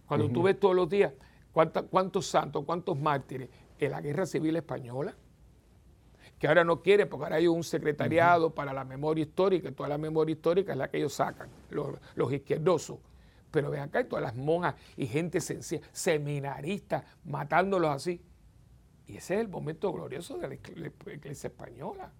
Cuando 0.07 0.29
tú 0.29 0.43
ves 0.43 0.59
todos 0.59 0.75
los 0.75 0.89
días 0.89 1.13
cuántos 1.53 2.27
santos, 2.27 2.63
cuántos 2.65 2.99
mártires 2.99 3.49
en 3.79 3.91
la 3.91 4.01
guerra 4.01 4.25
civil 4.25 4.55
española, 4.55 5.15
que 6.43 6.47
ahora 6.49 6.65
no 6.65 6.81
quiere 6.81 7.05
porque 7.05 7.23
ahora 7.23 7.35
hay 7.37 7.47
un 7.47 7.63
secretariado 7.63 8.53
para 8.53 8.73
la 8.73 8.83
memoria 8.83 9.21
histórica, 9.23 9.71
toda 9.71 9.87
la 9.87 9.97
memoria 9.97 10.33
histórica 10.33 10.73
es 10.73 10.77
la 10.77 10.89
que 10.89 10.97
ellos 10.97 11.13
sacan, 11.13 11.47
los, 11.69 12.33
izquierdosos. 12.33 12.97
Pero 13.49 13.71
ven 13.71 13.79
acá, 13.79 14.05
todas 14.05 14.25
las 14.25 14.35
monjas 14.35 14.75
y 14.97 15.07
gente 15.07 15.39
sencilla, 15.39 15.87
seminaristas, 15.93 17.05
matándolos 17.23 17.91
así. 17.91 18.21
Y 19.07 19.15
ese 19.15 19.35
es 19.35 19.39
el 19.39 19.47
momento 19.47 19.93
glorioso 19.93 20.37
de 20.37 20.49
la 20.49 21.13
iglesia 21.13 21.47
española, 21.47 22.11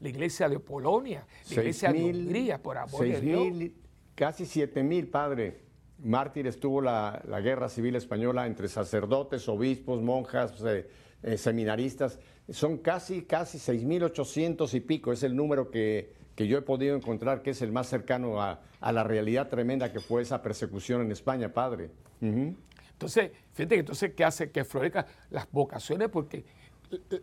la 0.00 0.08
iglesia 0.08 0.48
de 0.48 0.60
Polonia, 0.60 1.26
la 1.50 1.54
iglesia 1.54 1.92
de 1.92 2.04
Hungría, 2.04 2.62
por 2.62 2.78
amor 2.78 3.04
de 3.04 3.20
Dios. 3.20 3.70
casi 4.14 4.46
siete 4.46 4.82
mil, 4.82 5.08
padre, 5.08 5.60
mártires 5.98 6.58
tuvo 6.58 6.80
la, 6.80 7.20
guerra 7.42 7.68
civil 7.68 7.96
española 7.96 8.46
entre 8.46 8.68
sacerdotes, 8.68 9.46
obispos, 9.46 10.00
monjas, 10.00 10.54
eh, 10.64 10.88
eh, 11.22 11.36
seminaristas. 11.36 12.18
Son 12.50 12.78
casi, 12.78 13.22
casi 13.22 13.58
6.800 13.58 14.72
y 14.74 14.80
pico, 14.80 15.12
es 15.12 15.22
el 15.22 15.36
número 15.36 15.70
que, 15.70 16.16
yo 16.36 16.56
he 16.56 16.62
podido 16.62 16.96
encontrar 16.96 17.42
que 17.42 17.50
es 17.50 17.62
el 17.62 17.72
más 17.72 17.88
cercano 17.88 18.40
a, 18.40 18.60
la 18.80 19.02
realidad 19.02 19.48
tremenda 19.48 19.92
que 19.92 20.00
fue 20.00 20.22
esa 20.22 20.40
persecución 20.40 21.02
en 21.02 21.12
España, 21.12 21.52
padre. 21.52 21.90
Entonces, 22.20 23.32
fíjate 23.52 23.74
que 23.74 23.80
entonces, 23.80 24.12
¿qué 24.14 24.24
hace? 24.24 24.50
Que 24.50 24.64
florezcan 24.64 25.06
las 25.30 25.50
vocaciones, 25.50 26.08
porque 26.08 26.44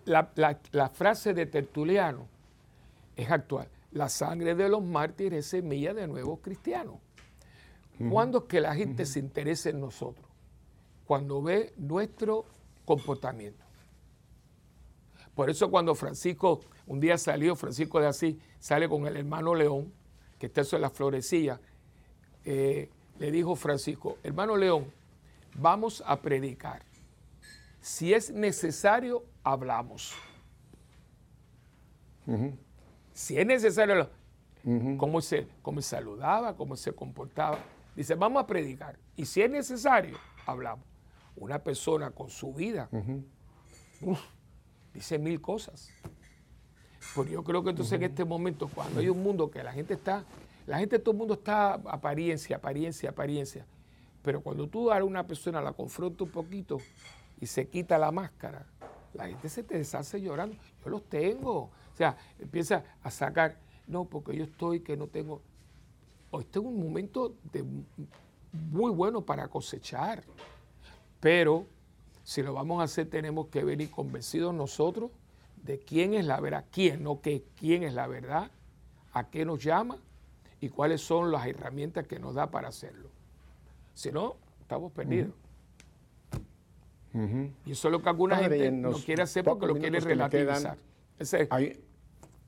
la, 0.06 0.90
frase 0.94 1.34
de 1.34 1.46
Tertuliano 1.48 2.28
es 3.16 3.32
actual. 3.32 3.68
La 3.92 4.10
sangre 4.10 4.54
de 4.54 4.70
los 4.70 4.84
mártires 4.84 5.40
es 5.40 5.46
semilla 5.48 5.94
de 5.94 6.08
nuevos 6.08 6.40
cristianos. 6.42 6.96
¿Cuándo 8.10 8.40
es 8.40 8.44
que 8.46 8.60
la 8.60 8.76
gente 8.76 9.06
se 9.06 9.20
interesa 9.20 9.70
en 9.70 9.80
nosotros? 9.80 10.28
Cuando 11.06 11.42
ve 11.42 11.74
nuestro 11.78 12.46
comportamiento. 12.84 13.65
Por 15.36 15.50
eso 15.50 15.70
cuando 15.70 15.94
Francisco, 15.96 16.62
un 16.88 17.00
día 17.00 17.18
salió, 17.18 17.56
Francisco 17.56 18.00
de 18.00 18.08
Asís, 18.08 18.38
sale 18.60 18.88
con 18.88 19.06
el 19.06 19.18
hermano 19.18 19.54
León, 19.54 19.92
que 20.40 20.46
está 20.46 20.62
eso 20.62 20.78
en 20.78 20.82
la 20.82 20.90
florecilla, 20.90 21.60
eh, 22.46 22.90
le 23.20 23.32
dijo 23.32 23.56
Francisco, 23.56 24.18
hermano 24.24 24.56
León, 24.56 24.86
vamos 25.56 26.02
a 26.06 26.22
predicar. 26.22 26.84
Si 27.82 28.14
es 28.14 28.32
necesario, 28.32 29.24
hablamos. 29.44 30.16
Si 33.14 33.38
es 33.38 33.46
necesario, 33.46 34.10
cómo, 34.98 35.22
se, 35.22 35.48
cómo 35.62 35.82
saludaba, 35.82 36.56
cómo 36.56 36.76
se 36.78 36.94
comportaba. 36.94 37.60
Dice, 37.96 38.16
vamos 38.16 38.44
a 38.44 38.48
predicar. 38.48 38.98
Y 39.16 39.26
si 39.26 39.42
es 39.42 39.50
necesario, 39.50 40.18
hablamos. 40.46 40.86
Una 41.36 41.60
persona 41.60 42.12
con 42.12 42.30
su 42.30 42.54
vida 42.54 42.90
dice 44.96 45.20
mil 45.20 45.40
cosas. 45.42 45.90
Pues 47.14 47.30
yo 47.30 47.44
creo 47.44 47.64
que 47.64 47.70
entonces 47.70 47.94
en 47.94 48.04
este 48.04 48.26
momento, 48.26 48.68
cuando 48.74 49.00
hay 49.00 49.10
un 49.10 49.22
mundo 49.22 49.52
que 49.52 49.64
la 49.64 49.72
gente 49.72 49.94
está, 49.94 50.26
la 50.66 50.80
gente, 50.80 50.98
todo 50.98 51.12
el 51.12 51.18
mundo 51.20 51.36
está 51.36 51.74
apariencia, 51.74 52.58
apariencia, 52.58 53.12
apariencia. 53.12 53.66
Pero 54.24 54.42
cuando 54.42 54.68
tú 54.68 54.92
a 54.92 55.04
una 55.04 55.28
persona 55.28 55.62
la 55.62 55.74
confronta 55.74 56.24
un 56.24 56.32
poquito 56.32 56.80
y 57.40 57.46
se 57.46 57.68
quita 57.68 58.00
la 58.00 58.12
máscara, 58.12 58.66
la 59.14 59.28
gente 59.28 59.50
se 59.50 59.62
te 59.62 59.78
deshace 59.78 60.20
llorando. 60.20 60.58
Yo 60.84 60.90
los 60.90 61.04
tengo. 61.04 61.70
O 61.94 61.98
sea, 61.98 62.18
empieza 62.40 62.84
a 63.04 63.12
sacar, 63.12 63.58
no, 63.88 64.06
porque 64.06 64.36
yo 64.36 64.46
estoy 64.46 64.80
que 64.80 64.98
no 64.98 65.08
tengo. 65.08 65.42
Este 66.40 66.60
es 66.60 66.66
un 66.66 66.82
momento 66.82 67.36
de, 67.54 67.64
muy 68.52 68.92
bueno 68.92 69.22
para 69.22 69.48
cosechar. 69.48 70.24
Pero 71.20 71.68
si 72.26 72.42
lo 72.42 72.54
vamos 72.54 72.82
a 72.82 72.86
hacer, 72.86 73.08
tenemos 73.08 73.48
que 73.48 73.64
venir 73.64 73.92
convencidos 73.92 74.52
nosotros 74.52 75.12
de 75.64 75.78
quién 75.78 76.16
es 76.16 76.26
la 76.26 76.40
verdad, 76.42 76.66
quién, 76.72 77.04
no 77.04 77.22
que 77.22 77.44
quién 77.56 77.84
es 77.84 77.94
la 77.94 78.08
verdad, 78.08 78.50
a 79.14 79.30
qué 79.30 79.46
nos 79.46 79.64
llama 79.64 80.00
y 80.60 80.70
cuáles 80.70 81.02
son 81.02 81.32
las 81.32 81.46
herramientas 81.46 82.08
que 82.08 82.18
nos 82.20 82.34
da 82.34 82.50
para 82.50 82.70
hacerlo. 82.70 83.10
Si 83.94 84.12
no, 84.12 84.38
estamos 84.60 84.92
perdidos. 84.92 85.34
Y 87.14 87.72
eso 87.72 87.88
es 87.88 87.92
lo 87.92 88.02
que 88.02 88.10
alguna 88.10 88.38
gente 88.38 88.72
no 88.72 88.94
quiere 88.94 89.22
hacer 89.22 89.46
porque 89.46 89.68
lo 89.68 89.76
quiere 89.76 90.00
relativizar. 90.00 90.78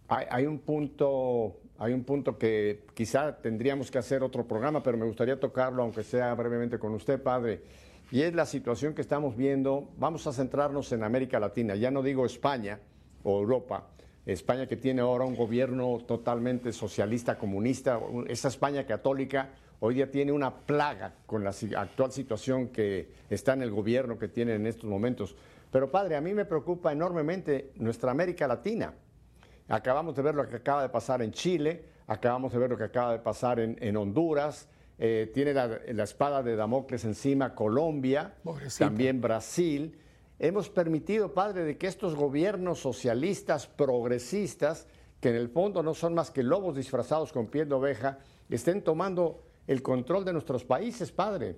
hay, 0.10 0.46
un 0.48 0.58
punto, 0.58 1.56
hay 1.78 1.94
un 1.94 2.04
punto 2.04 2.36
que 2.40 2.84
quizá 2.96 3.38
tendríamos 3.38 3.92
que 3.92 4.00
hacer 4.00 4.24
otro 4.24 4.48
programa, 4.48 4.82
pero 4.82 4.98
me 4.98 5.06
gustaría 5.06 5.40
tocarlo, 5.40 5.84
aunque 5.84 6.04
sea 6.04 6.34
brevemente 6.34 6.80
con 6.80 6.96
usted, 6.96 7.22
padre. 7.22 7.62
Y 8.10 8.22
es 8.22 8.34
la 8.34 8.46
situación 8.46 8.94
que 8.94 9.02
estamos 9.02 9.36
viendo. 9.36 9.90
Vamos 9.98 10.28
a 10.28 10.34
centrarnos 10.34 10.92
en 10.94 11.04
América 11.04 11.40
Latina. 11.40 11.76
Ya 11.76 11.92
no 11.92 12.02
digo 12.02 12.26
España 12.26 12.80
o 13.24 13.40
Europa. 13.40 13.88
España 14.26 14.68
que 14.68 14.78
tiene 14.78 15.02
ahora 15.02 15.26
un 15.26 15.36
gobierno 15.36 16.00
totalmente 16.06 16.72
socialista, 16.74 17.38
comunista, 17.38 18.00
esa 18.28 18.50
España 18.50 18.86
católica 18.86 19.52
hoy 19.80 19.96
día 19.96 20.10
tiene 20.12 20.32
una 20.32 20.54
plaga 20.54 21.14
con 21.26 21.44
la 21.44 21.52
actual 21.78 22.12
situación 22.12 22.70
que 22.70 23.10
está 23.30 23.54
en 23.54 23.62
el 23.62 23.72
gobierno 23.72 24.18
que 24.18 24.28
tiene 24.28 24.56
en 24.56 24.66
estos 24.66 24.90
momentos. 24.90 25.36
Pero 25.72 25.92
padre, 25.92 26.16
a 26.16 26.22
mí 26.22 26.34
me 26.34 26.46
preocupa 26.46 26.92
enormemente 26.92 27.72
nuestra 27.76 28.12
América 28.12 28.48
Latina. 28.48 28.94
Acabamos 29.68 30.16
de 30.16 30.22
ver 30.22 30.36
lo 30.36 30.48
que 30.48 30.56
acaba 30.58 30.82
de 30.82 30.90
pasar 30.90 31.22
en 31.22 31.32
Chile, 31.32 31.84
acabamos 32.08 32.54
de 32.54 32.60
ver 32.60 32.70
lo 32.70 32.78
que 32.78 32.86
acaba 32.86 33.12
de 33.12 33.20
pasar 33.20 33.60
en, 33.60 33.98
Honduras, 33.98 34.68
eh, 35.00 35.30
tiene 35.34 35.54
la, 35.54 36.04
espada 36.04 36.42
de 36.42 36.56
Damocles 36.56 37.06
encima 37.06 37.54
Colombia, 37.54 38.36
también 38.80 39.22
Brasil. 39.22 39.98
Hemos 40.40 40.70
permitido, 40.70 41.34
padre, 41.34 41.64
de 41.64 41.78
que 41.78 41.88
estos 41.88 42.16
gobiernos 42.16 42.80
socialistas, 42.80 43.68
progresistas, 43.68 44.88
que 45.20 45.30
en 45.30 45.36
el 45.36 45.50
fondo 45.50 45.84
no 45.84 45.94
son 45.94 46.14
más 46.14 46.32
que 46.32 46.44
lobos 46.44 46.76
disfrazados 46.76 47.32
con 47.32 47.48
piel 47.48 47.70
de 47.70 47.76
oveja, 47.76 48.20
estén 48.50 48.84
tomando 48.84 49.44
el 49.68 49.82
control 49.82 50.26
de 50.26 50.34
nuestros 50.34 50.64
países, 50.64 51.12
padre. 51.12 51.58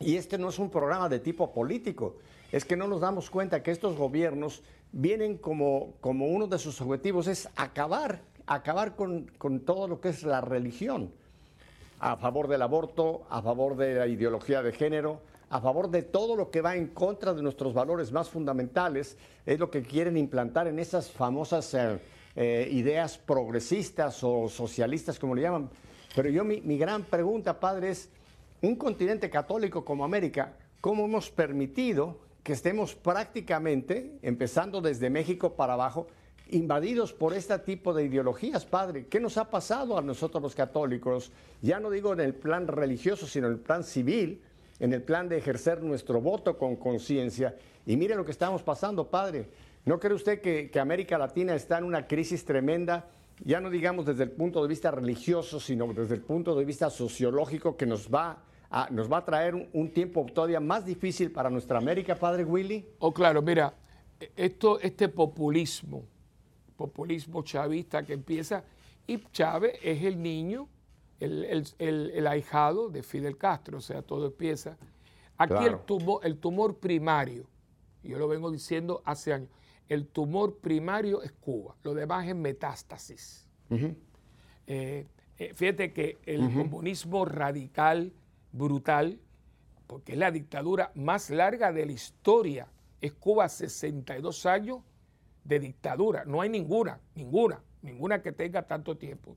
Y 0.00 0.16
este 0.16 0.38
no 0.38 0.48
es 0.48 0.58
un 0.58 0.70
programa 0.70 1.08
de 1.08 1.20
tipo 1.20 1.52
político, 1.52 2.16
es 2.52 2.64
que 2.64 2.76
no 2.76 2.86
nos 2.86 3.00
damos 3.00 3.30
cuenta 3.30 3.62
que 3.62 3.70
estos 3.70 3.96
gobiernos 3.96 4.62
vienen 4.92 5.38
como, 5.38 5.94
como 6.00 6.26
uno 6.26 6.46
de 6.46 6.58
sus 6.58 6.80
objetivos 6.80 7.26
es 7.26 7.48
acabar, 7.56 8.22
acabar 8.46 8.94
con, 8.94 9.26
con 9.38 9.60
todo 9.60 9.88
lo 9.88 10.00
que 10.00 10.10
es 10.10 10.22
la 10.22 10.40
religión, 10.40 11.12
a 12.00 12.16
favor 12.16 12.48
del 12.48 12.62
aborto, 12.62 13.22
a 13.28 13.42
favor 13.42 13.76
de 13.76 13.94
la 13.94 14.06
ideología 14.06 14.62
de 14.62 14.72
género, 14.72 15.20
a 15.50 15.60
favor 15.60 15.90
de 15.90 16.02
todo 16.02 16.36
lo 16.36 16.50
que 16.50 16.60
va 16.60 16.76
en 16.76 16.88
contra 16.88 17.32
de 17.34 17.42
nuestros 17.42 17.72
valores 17.72 18.12
más 18.12 18.28
fundamentales, 18.28 19.16
es 19.46 19.58
lo 19.58 19.70
que 19.70 19.82
quieren 19.82 20.16
implantar 20.16 20.68
en 20.68 20.78
esas 20.78 21.10
famosas 21.10 21.72
eh, 21.74 21.98
eh, 22.36 22.68
ideas 22.70 23.18
progresistas 23.18 24.22
o 24.22 24.48
socialistas, 24.48 25.18
como 25.18 25.34
le 25.34 25.42
llaman. 25.42 25.70
Pero 26.14 26.28
yo 26.28 26.44
mi, 26.44 26.78
gran 26.78 27.02
pregunta, 27.04 27.58
padre, 27.58 27.90
es, 27.90 28.10
un 28.60 28.76
continente 28.76 29.30
católico 29.30 29.84
como 29.84 30.04
América, 30.04 30.54
¿cómo 30.80 31.04
hemos 31.04 31.30
permitido 31.30 32.18
que 32.42 32.52
estemos 32.52 32.94
prácticamente, 32.94 34.18
empezando 34.22 34.80
desde 34.80 35.10
México 35.10 35.54
para 35.54 35.74
abajo, 35.74 36.08
invadidos 36.50 37.12
por 37.12 37.34
este 37.34 37.58
tipo 37.58 37.92
de 37.92 38.04
ideologías, 38.04 38.64
padre? 38.64 39.06
¿Qué 39.06 39.20
nos 39.20 39.36
ha 39.36 39.50
pasado 39.50 39.98
a 39.98 40.02
nosotros 40.02 40.42
los 40.42 40.54
católicos? 40.54 41.32
Ya 41.62 41.80
no 41.80 41.90
digo 41.90 42.12
en 42.12 42.20
el 42.20 42.34
plan 42.34 42.66
religioso, 42.66 43.26
sino 43.26 43.46
en 43.46 43.54
el 43.54 43.58
plan 43.58 43.84
civil, 43.84 44.40
en 44.80 44.92
el 44.92 45.02
plan 45.02 45.28
de 45.28 45.38
ejercer 45.38 45.82
nuestro 45.82 46.20
voto 46.20 46.56
con 46.56 46.76
conciencia. 46.76 47.56
Y 47.86 47.96
mire 47.96 48.14
lo 48.14 48.24
que 48.24 48.32
estamos 48.32 48.62
pasando, 48.62 49.08
padre. 49.08 49.48
¿No 49.84 49.98
cree 49.98 50.14
usted 50.14 50.40
que, 50.40 50.70
América 50.78 51.18
Latina 51.18 51.54
está 51.54 51.78
en 51.78 51.84
una 51.84 52.06
crisis 52.06 52.44
tremenda? 52.44 53.08
ya 53.44 53.60
no 53.60 53.70
digamos 53.70 54.04
desde 54.04 54.24
el 54.24 54.32
punto 54.32 54.60
de 54.60 54.68
vista 54.68 54.90
religioso, 54.90 55.60
sino 55.60 55.92
desde 55.94 56.16
el 56.16 56.22
punto 56.22 56.56
de 56.56 56.64
vista 56.64 56.90
sociológico 56.90 57.76
que 57.76 57.86
nos 57.86 58.12
va 58.12 58.42
a, 58.68 58.88
nos 58.90 59.10
va 59.10 59.18
a 59.18 59.24
traer 59.24 59.54
un, 59.72 59.90
tiempo 59.90 60.26
todavía 60.34 60.58
más 60.58 60.84
difícil 60.84 61.30
para 61.30 61.48
nuestra 61.48 61.78
América, 61.78 62.16
padre 62.16 62.44
Willy? 62.44 62.84
Oh, 62.98 63.14
claro, 63.14 63.40
mira, 63.40 63.74
esto, 64.36 64.80
este 64.80 65.08
populismo, 65.08 66.04
populismo 66.78 67.42
chavista 67.42 68.06
que 68.06 68.14
empieza, 68.14 68.64
y 69.06 69.18
Chávez 69.32 69.78
es 69.82 70.04
el 70.04 70.22
niño, 70.22 70.68
el, 71.18 71.66
el, 71.78 72.26
ahijado 72.26 72.88
de 72.88 73.02
Fidel 73.02 73.36
Castro, 73.36 73.78
o 73.78 73.80
sea, 73.80 74.00
todo 74.02 74.26
empieza. 74.26 74.78
Aquí 75.36 75.64
el, 75.64 75.80
tumor, 75.80 76.20
el 76.24 76.38
tumor 76.38 76.76
primario, 76.76 77.46
yo 78.04 78.18
lo 78.18 78.28
vengo 78.28 78.50
diciendo 78.50 79.02
hace 79.04 79.32
años, 79.32 79.50
el 79.88 80.06
tumor 80.06 80.58
primario 80.58 81.22
es 81.22 81.32
Cuba, 81.32 81.74
lo 81.82 81.94
demás 81.94 82.28
es 82.28 82.36
metástasis. 82.36 83.46
Eh, 84.66 85.06
eh, 85.38 85.52
fíjate 85.54 85.92
que 85.92 86.18
el 86.24 86.52
comunismo 86.52 87.24
radical, 87.24 88.12
brutal, 88.52 89.18
porque 89.86 90.12
es 90.12 90.18
la 90.18 90.30
dictadura 90.30 90.92
más 90.94 91.30
larga 91.30 91.72
de 91.72 91.86
la 91.86 91.92
historia, 91.92 92.68
es 93.00 93.12
Cuba 93.14 93.48
62 93.48 94.46
años 94.46 94.82
de 95.48 95.58
dictadura, 95.58 96.24
no 96.26 96.42
hay 96.42 96.50
ninguna, 96.50 97.00
ninguna, 97.14 97.62
ninguna 97.80 98.22
que 98.22 98.32
tenga 98.32 98.66
tanto 98.66 98.98
tiempo. 98.98 99.36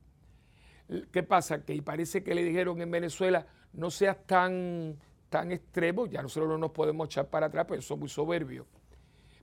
¿Qué 1.09 1.23
pasa? 1.23 1.63
Que 1.63 1.81
parece 1.81 2.21
que 2.21 2.35
le 2.35 2.43
dijeron 2.43 2.81
en 2.81 2.91
Venezuela, 2.91 3.47
no 3.71 3.89
seas 3.89 4.17
tan, 4.27 4.97
tan 5.29 5.53
extremo, 5.53 6.07
ya 6.07 6.21
nosotros 6.21 6.49
no 6.49 6.57
nos 6.57 6.71
podemos 6.71 7.05
echar 7.05 7.29
para 7.29 7.45
atrás, 7.45 7.65
pero 7.69 7.81
son 7.81 7.99
muy 7.99 8.09
soberbios. 8.09 8.67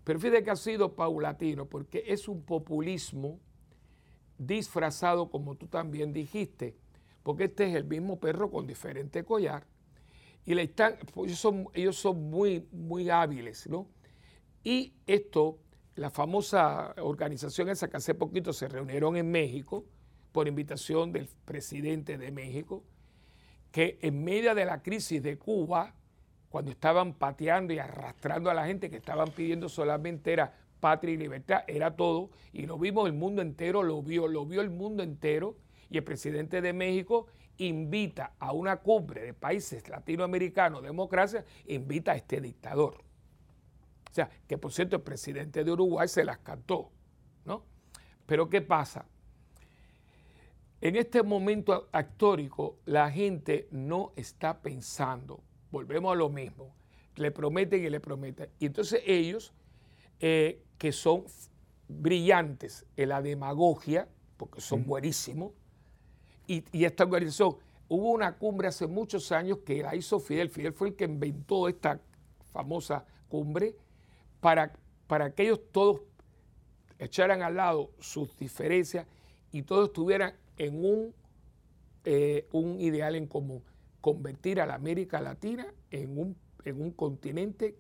Pero 0.05 0.21
fíjate 0.21 0.45
que 0.45 0.51
ha 0.51 0.57
sido 0.57 0.95
paulatino, 0.95 1.65
porque 1.65 2.05
es 2.07 2.29
un 2.29 2.43
populismo 2.43 3.41
disfrazado, 4.37 5.31
como 5.31 5.55
tú 5.55 5.69
también 5.69 6.13
dijiste, 6.13 6.77
porque 7.23 7.45
este 7.45 7.71
es 7.71 7.77
el 7.77 7.85
mismo 7.85 8.21
perro 8.21 8.51
con 8.51 8.67
diferente 8.67 9.25
collar. 9.25 9.67
Y 10.45 10.55
le 10.55 10.65
están, 10.65 10.97
pues, 11.15 11.31
ellos, 11.31 11.41
son, 11.41 11.69
ellos 11.73 11.97
son 11.97 12.29
muy, 12.29 12.69
muy 12.73 13.09
hábiles, 13.09 13.67
¿no? 13.69 13.89
Y 14.63 14.93
esto, 15.07 15.59
la 15.99 16.11
famosa 16.11 16.95
organización 17.03 17.69
esa 17.69 17.89
que 17.89 17.97
hace 17.97 18.15
poquito 18.15 18.53
se 18.53 18.69
reunieron 18.69 19.17
en 19.17 19.31
México 19.31 19.85
por 20.31 20.47
invitación 20.47 21.13
del 21.13 21.29
presidente 21.45 22.17
de 22.17 22.31
México, 22.31 22.85
que 23.73 23.99
en 24.01 24.23
medio 24.23 24.55
de 24.55 24.65
la 24.65 24.81
crisis 24.81 25.21
de 25.23 25.37
Cuba, 25.39 25.95
cuando 26.51 26.71
estaban 26.71 27.15
pateando 27.15 27.73
y 27.73 27.81
arrastrando 27.81 28.49
a 28.49 28.55
la 28.55 28.67
gente 28.67 28.91
que 28.91 28.97
estaban 28.97 29.31
pidiendo 29.33 29.69
solamente 29.69 30.33
era 30.33 30.55
patria 30.79 31.15
y 31.15 31.17
libertad, 31.17 31.65
era 31.67 31.97
todo, 31.97 32.31
y 32.53 32.67
lo 32.67 32.79
vimos 32.79 33.07
el 33.07 33.15
mundo 33.15 33.43
entero, 33.43 33.83
lo 33.83 34.01
vio, 34.01 34.29
lo 34.29 34.47
vio 34.47 34.61
el 34.61 34.71
mundo 34.71 35.03
entero, 35.03 35.57
y 35.91 35.97
el 35.97 36.05
presidente 36.05 36.61
de 36.61 36.73
México 36.73 37.27
invita 37.57 38.35
a 38.39 38.53
una 38.53 38.77
cumbre 38.77 39.23
de 39.23 39.35
países 39.35 39.89
latinoamericanos, 39.89 40.81
democracia, 40.81 41.45
invita 41.67 42.13
a 42.13 42.17
este 42.17 42.41
dictador. 42.41 43.08
O 44.11 44.15
sea, 44.15 44.31
que 44.47 44.59
por 44.59 44.73
cierto 44.73 44.97
el 44.97 45.03
presidente 45.03 45.65
de 45.65 45.71
Uruguay 45.71 46.09
se 46.09 46.25
las 46.25 46.39
cantó, 46.39 46.91
¿no? 47.45 47.65
Pero 48.27 48.49
¿qué 48.49 48.63
pasa? 48.63 49.07
En 50.81 50.97
este 50.97 51.23
momento 51.23 51.89
histórico 51.93 52.79
la 52.87 53.11
gente 53.11 53.69
no 53.71 54.13
está 54.17 54.61
pensando 54.61 55.43
volvemos 55.71 56.13
a 56.13 56.17
lo 56.17 56.29
mismo. 56.29 56.75
Le 57.17 57.31
prometen 57.31 57.85
y 57.85 57.91
le 57.91 58.01
prometen. 58.01 58.51
Y 58.59 58.67
entonces 58.67 59.03
ellos, 59.07 59.53
eh, 60.21 60.63
que 60.79 60.93
son 60.93 61.25
brillantes 61.89 62.87
en 62.97 63.09
la 63.11 63.23
demagogia, 63.23 64.09
porque 64.37 64.61
son 64.61 64.85
buenísimos, 64.85 65.53
y, 66.47 66.85
esta 66.85 67.05
organización, 67.05 67.57
hubo 67.89 68.11
una 68.11 68.39
cumbre 68.39 68.69
hace 68.69 68.87
muchos 68.87 69.33
años 69.33 69.59
que 69.67 69.83
la 69.83 69.95
hizo 69.95 70.19
Fidel. 70.19 70.49
Fidel 70.49 70.73
fue 70.73 70.89
el 70.89 70.97
que 70.97 71.05
inventó 71.05 71.69
esta 71.69 72.01
famosa 72.53 73.05
cumbre 73.29 73.77
para, 74.41 74.73
para 75.07 75.35
que 75.35 75.45
ellos 75.45 75.61
todos 75.73 76.01
echaran 76.99 77.43
al 77.43 77.57
lado 77.57 77.91
sus 77.99 78.37
diferencias 78.37 79.07
y 79.53 79.63
todos 79.63 79.89
estuvieran 79.89 80.35
en 80.57 80.85
un, 80.85 81.15
eh, 82.05 82.49
un 82.53 82.81
ideal 82.81 83.15
en 83.15 83.27
común 83.27 83.63
convertir 84.01 84.61
a 84.61 84.67
la 84.67 84.75
América 84.75 85.21
Latina 85.21 85.67
en 85.91 86.19
un, 86.19 86.37
en 86.65 86.81
un 86.81 86.93
continente 86.93 87.77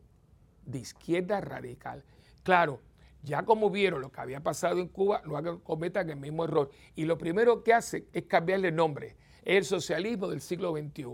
de 0.65 0.79
izquierda 0.79 1.41
radical. 1.41 2.05
Claro, 2.43 2.81
ya 3.23 3.45
como 3.45 3.71
vieron 3.71 4.01
lo 4.01 4.11
que 4.11 4.21
había 4.21 4.43
pasado 4.43 4.81
en 4.81 4.89
Cuba, 4.89 5.23
no 5.25 5.63
cometan 5.63 6.11
el 6.11 6.17
mismo 6.17 6.45
error. 6.45 6.71
Y 6.95 7.05
lo 7.05 7.19
primero 7.19 7.63
que 7.63 7.73
hacen 7.73 8.07
es 8.13 8.25
cambiarle 8.25 8.71
nombre. 8.71 9.17
Es 9.43 9.57
el 9.57 9.65
socialismo 9.65 10.29
del 10.29 10.41
siglo 10.41 10.73
XXI. 10.73 11.05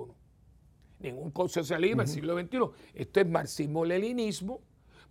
Ningún 1.01 1.49
socialismo 1.49 2.03
del 2.03 2.11
siglo 2.11 2.39
XXI. 2.39 2.59
Esto 2.95 3.21
es 3.21 3.27
marxismo-leninismo, 3.27 4.61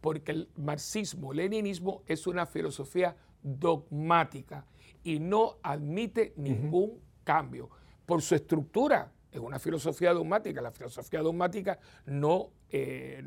porque 0.04 0.34
el 0.34 0.50
marxismo-leninismo 0.58 2.04
es 2.06 2.28
una 2.28 2.46
filosofía 2.46 3.16
dogmática 3.42 4.68
y 5.02 5.18
no 5.18 5.60
admite 5.64 6.34
ningún 6.36 7.00
cambio 7.24 7.70
por 8.06 8.22
su 8.22 8.36
estructura 8.36 9.10
es 9.32 9.40
una 9.40 9.60
filosofía 9.60 10.14
dogmática. 10.14 10.62
La 10.62 10.72
filosofía 10.72 11.22
dogmática 11.22 11.80
no, 12.06 12.52
eh, 12.70 13.24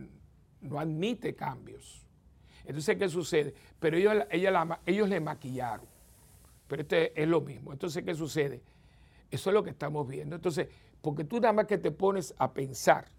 no 0.61 0.79
admite 0.79 1.35
cambios. 1.35 2.07
Entonces, 2.67 2.97
¿qué 2.97 3.09
sucede? 3.09 3.55
Pero 3.81 3.97
ellos, 3.97 4.15
ellos 4.31 5.09
le 5.09 5.19
maquillaron. 5.19 5.87
Pero 6.69 6.83
este 6.83 7.21
es 7.21 7.27
lo 7.27 7.41
mismo. 7.41 7.73
Entonces, 7.73 8.05
¿qué 8.05 8.15
sucede? 8.15 8.63
Eso 9.31 9.49
es 9.49 9.55
lo 9.55 9.65
que 9.65 9.71
estamos 9.71 10.07
viendo. 10.07 10.37
Entonces, 10.37 10.69
porque 11.01 11.25
tú 11.25 11.41
nada 11.41 11.55
más 11.55 11.67
que 11.67 11.79
te 11.79 11.91
pones 11.91 12.35
a 12.37 12.53
pensar 12.53 13.11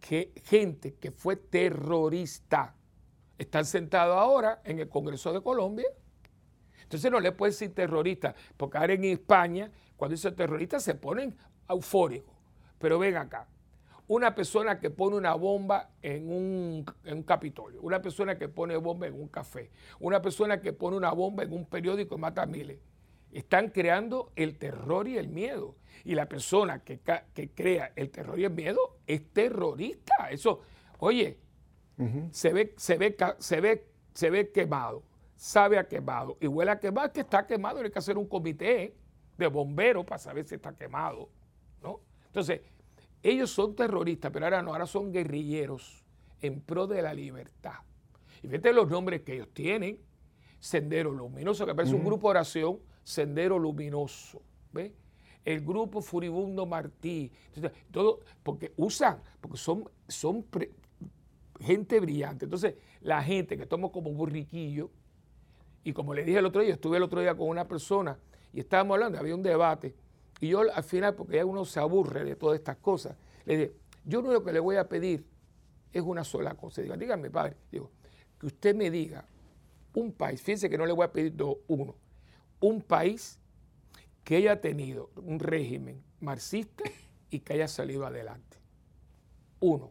que 0.00 0.32
gente 0.44 0.94
que 0.94 1.10
fue 1.10 1.36
terrorista 1.36 2.74
están 3.36 3.64
sentados 3.64 4.16
ahora 4.16 4.60
en 4.64 4.78
el 4.78 4.88
Congreso 4.88 5.32
de 5.32 5.42
Colombia. 5.42 5.86
Entonces 6.82 7.10
no 7.10 7.20
le 7.20 7.32
puedes 7.32 7.58
decir 7.58 7.74
terrorista, 7.74 8.34
porque 8.56 8.78
ahora 8.78 8.94
en 8.94 9.04
España 9.04 9.70
cuando 9.96 10.14
dice 10.14 10.32
terrorista 10.32 10.80
se 10.80 10.94
ponen 10.94 11.36
eufóricos. 11.68 12.34
Pero 12.78 12.98
ven 12.98 13.16
acá, 13.16 13.48
una 14.06 14.34
persona 14.34 14.80
que 14.80 14.90
pone 14.90 15.16
una 15.16 15.34
bomba 15.34 15.90
en 16.00 16.30
un, 16.30 16.86
en 17.04 17.22
Capitolio, 17.24 17.80
una 17.82 18.00
persona 18.00 18.38
que 18.38 18.48
pone 18.48 18.76
bomba 18.76 19.08
en 19.08 19.20
un 19.20 19.28
café, 19.28 19.70
una 19.98 20.22
persona 20.22 20.60
que 20.60 20.72
pone 20.72 20.96
una 20.96 21.10
bomba 21.10 21.42
en 21.42 21.52
un 21.52 21.66
periódico 21.66 22.14
y 22.14 22.18
mata 22.18 22.42
a 22.42 22.46
miles. 22.46 22.78
Están 23.32 23.70
creando 23.70 24.32
el 24.36 24.56
terror 24.56 25.06
y 25.08 25.18
el 25.18 25.28
miedo. 25.28 25.76
Y 26.04 26.14
la 26.14 26.28
persona 26.28 26.82
que, 26.84 27.00
crea 27.54 27.92
el 27.96 28.10
terror 28.10 28.38
y 28.38 28.44
el 28.44 28.52
miedo 28.52 28.97
es 29.08 29.32
terrorista. 29.32 30.30
Eso, 30.30 30.60
oye, 30.98 31.38
se, 32.30 32.52
ve, 32.52 32.74
se, 32.76 32.96
ve, 32.96 33.16
se, 33.38 33.60
ve, 33.60 33.88
se 34.14 34.30
ve 34.30 34.52
quemado, 34.52 35.02
sabe 35.34 35.78
a 35.78 35.88
quemado 35.88 36.36
y 36.40 36.46
huele 36.46 36.70
a 36.70 36.78
quemado, 36.78 37.12
que 37.12 37.20
está 37.20 37.44
quemado, 37.46 37.80
hay 37.80 37.90
que 37.90 37.98
hacer 37.98 38.16
un 38.16 38.28
comité. 38.28 38.94
de 39.36 39.46
bomberos 39.46 40.04
para 40.04 40.18
saber 40.18 40.44
si 40.44 40.56
está 40.56 40.74
quemado, 40.74 41.30
¿no? 41.82 42.00
Entonces, 42.26 42.60
ellos 43.22 43.50
son 43.50 43.74
terroristas, 43.74 44.30
pero 44.32 44.46
ahora 44.46 44.62
no, 44.62 44.72
ahora 44.72 44.86
son 44.86 45.12
guerrilleros 45.12 46.04
en 46.40 46.60
pro 46.60 46.86
de 46.86 47.02
la 47.02 47.14
libertad. 47.14 47.80
Y 48.42 48.48
fíjate 48.48 48.72
los 48.72 48.88
nombres 48.88 49.22
que 49.22 49.34
ellos 49.34 49.48
tienen. 49.52 49.98
Sendero 50.60 51.12
Luminoso, 51.12 51.64
que 51.66 51.74
parece 51.74 51.94
un 51.94 52.04
grupo 52.04 52.26
de 52.28 52.30
oración, 52.30 52.80
Sendero 53.04 53.58
Luminoso. 53.60 54.42
¿Ves? 54.72 54.92
El 55.48 55.62
grupo 55.62 56.02
Furibundo 56.02 56.66
Martí. 56.66 57.32
todo, 57.90 58.20
porque 58.42 58.74
usan, 58.76 59.18
porque 59.40 59.56
son, 59.56 59.88
son 60.06 60.44
gente 61.58 62.00
brillante. 62.00 62.44
Entonces, 62.44 62.74
la 63.00 63.22
gente 63.22 63.56
que 63.56 63.64
toma 63.64 63.88
como 63.88 64.12
burriquillo, 64.12 64.90
y 65.84 65.94
como 65.94 66.12
le 66.12 66.22
dije 66.22 66.38
el 66.40 66.44
otro 66.44 66.60
día, 66.60 66.74
estuve 66.74 66.98
el 66.98 67.02
otro 67.02 67.22
día 67.22 67.34
con 67.34 67.48
una 67.48 67.66
persona 67.66 68.18
y 68.52 68.60
estábamos 68.60 68.96
hablando, 68.96 69.18
había 69.18 69.34
un 69.34 69.42
debate, 69.42 69.94
y 70.38 70.48
yo 70.48 70.60
al 70.70 70.84
final, 70.84 71.14
porque 71.14 71.36
ya 71.36 71.46
uno 71.46 71.64
se 71.64 71.80
aburre 71.80 72.24
de 72.24 72.36
todas 72.36 72.58
estas 72.58 72.76
cosas, 72.76 73.16
le 73.46 73.56
dije, 73.56 73.72
yo 74.04 74.20
lo 74.20 74.44
que 74.44 74.52
le 74.52 74.60
voy 74.60 74.76
a 74.76 74.86
pedir 74.86 75.24
es 75.90 76.02
una 76.02 76.24
sola 76.24 76.56
cosa. 76.56 76.82
Digo, 76.82 76.94
dígame, 76.94 77.30
padre, 77.30 77.56
digo, 77.72 77.90
que 78.38 78.48
usted 78.48 78.74
me 78.74 78.90
diga 78.90 79.24
un 79.94 80.12
país, 80.12 80.42
fíjense 80.42 80.68
que 80.68 80.76
no 80.76 80.84
le 80.84 80.92
voy 80.92 81.06
a 81.06 81.10
pedir 81.10 81.34
dos, 81.34 81.56
uno, 81.68 81.94
un 82.60 82.82
país 82.82 83.37
que 84.24 84.36
haya 84.36 84.60
tenido 84.60 85.10
un 85.16 85.38
régimen 85.38 86.02
marxista 86.20 86.84
y 87.30 87.40
que 87.40 87.54
haya 87.54 87.68
salido 87.68 88.06
adelante. 88.06 88.58
Uno. 89.60 89.90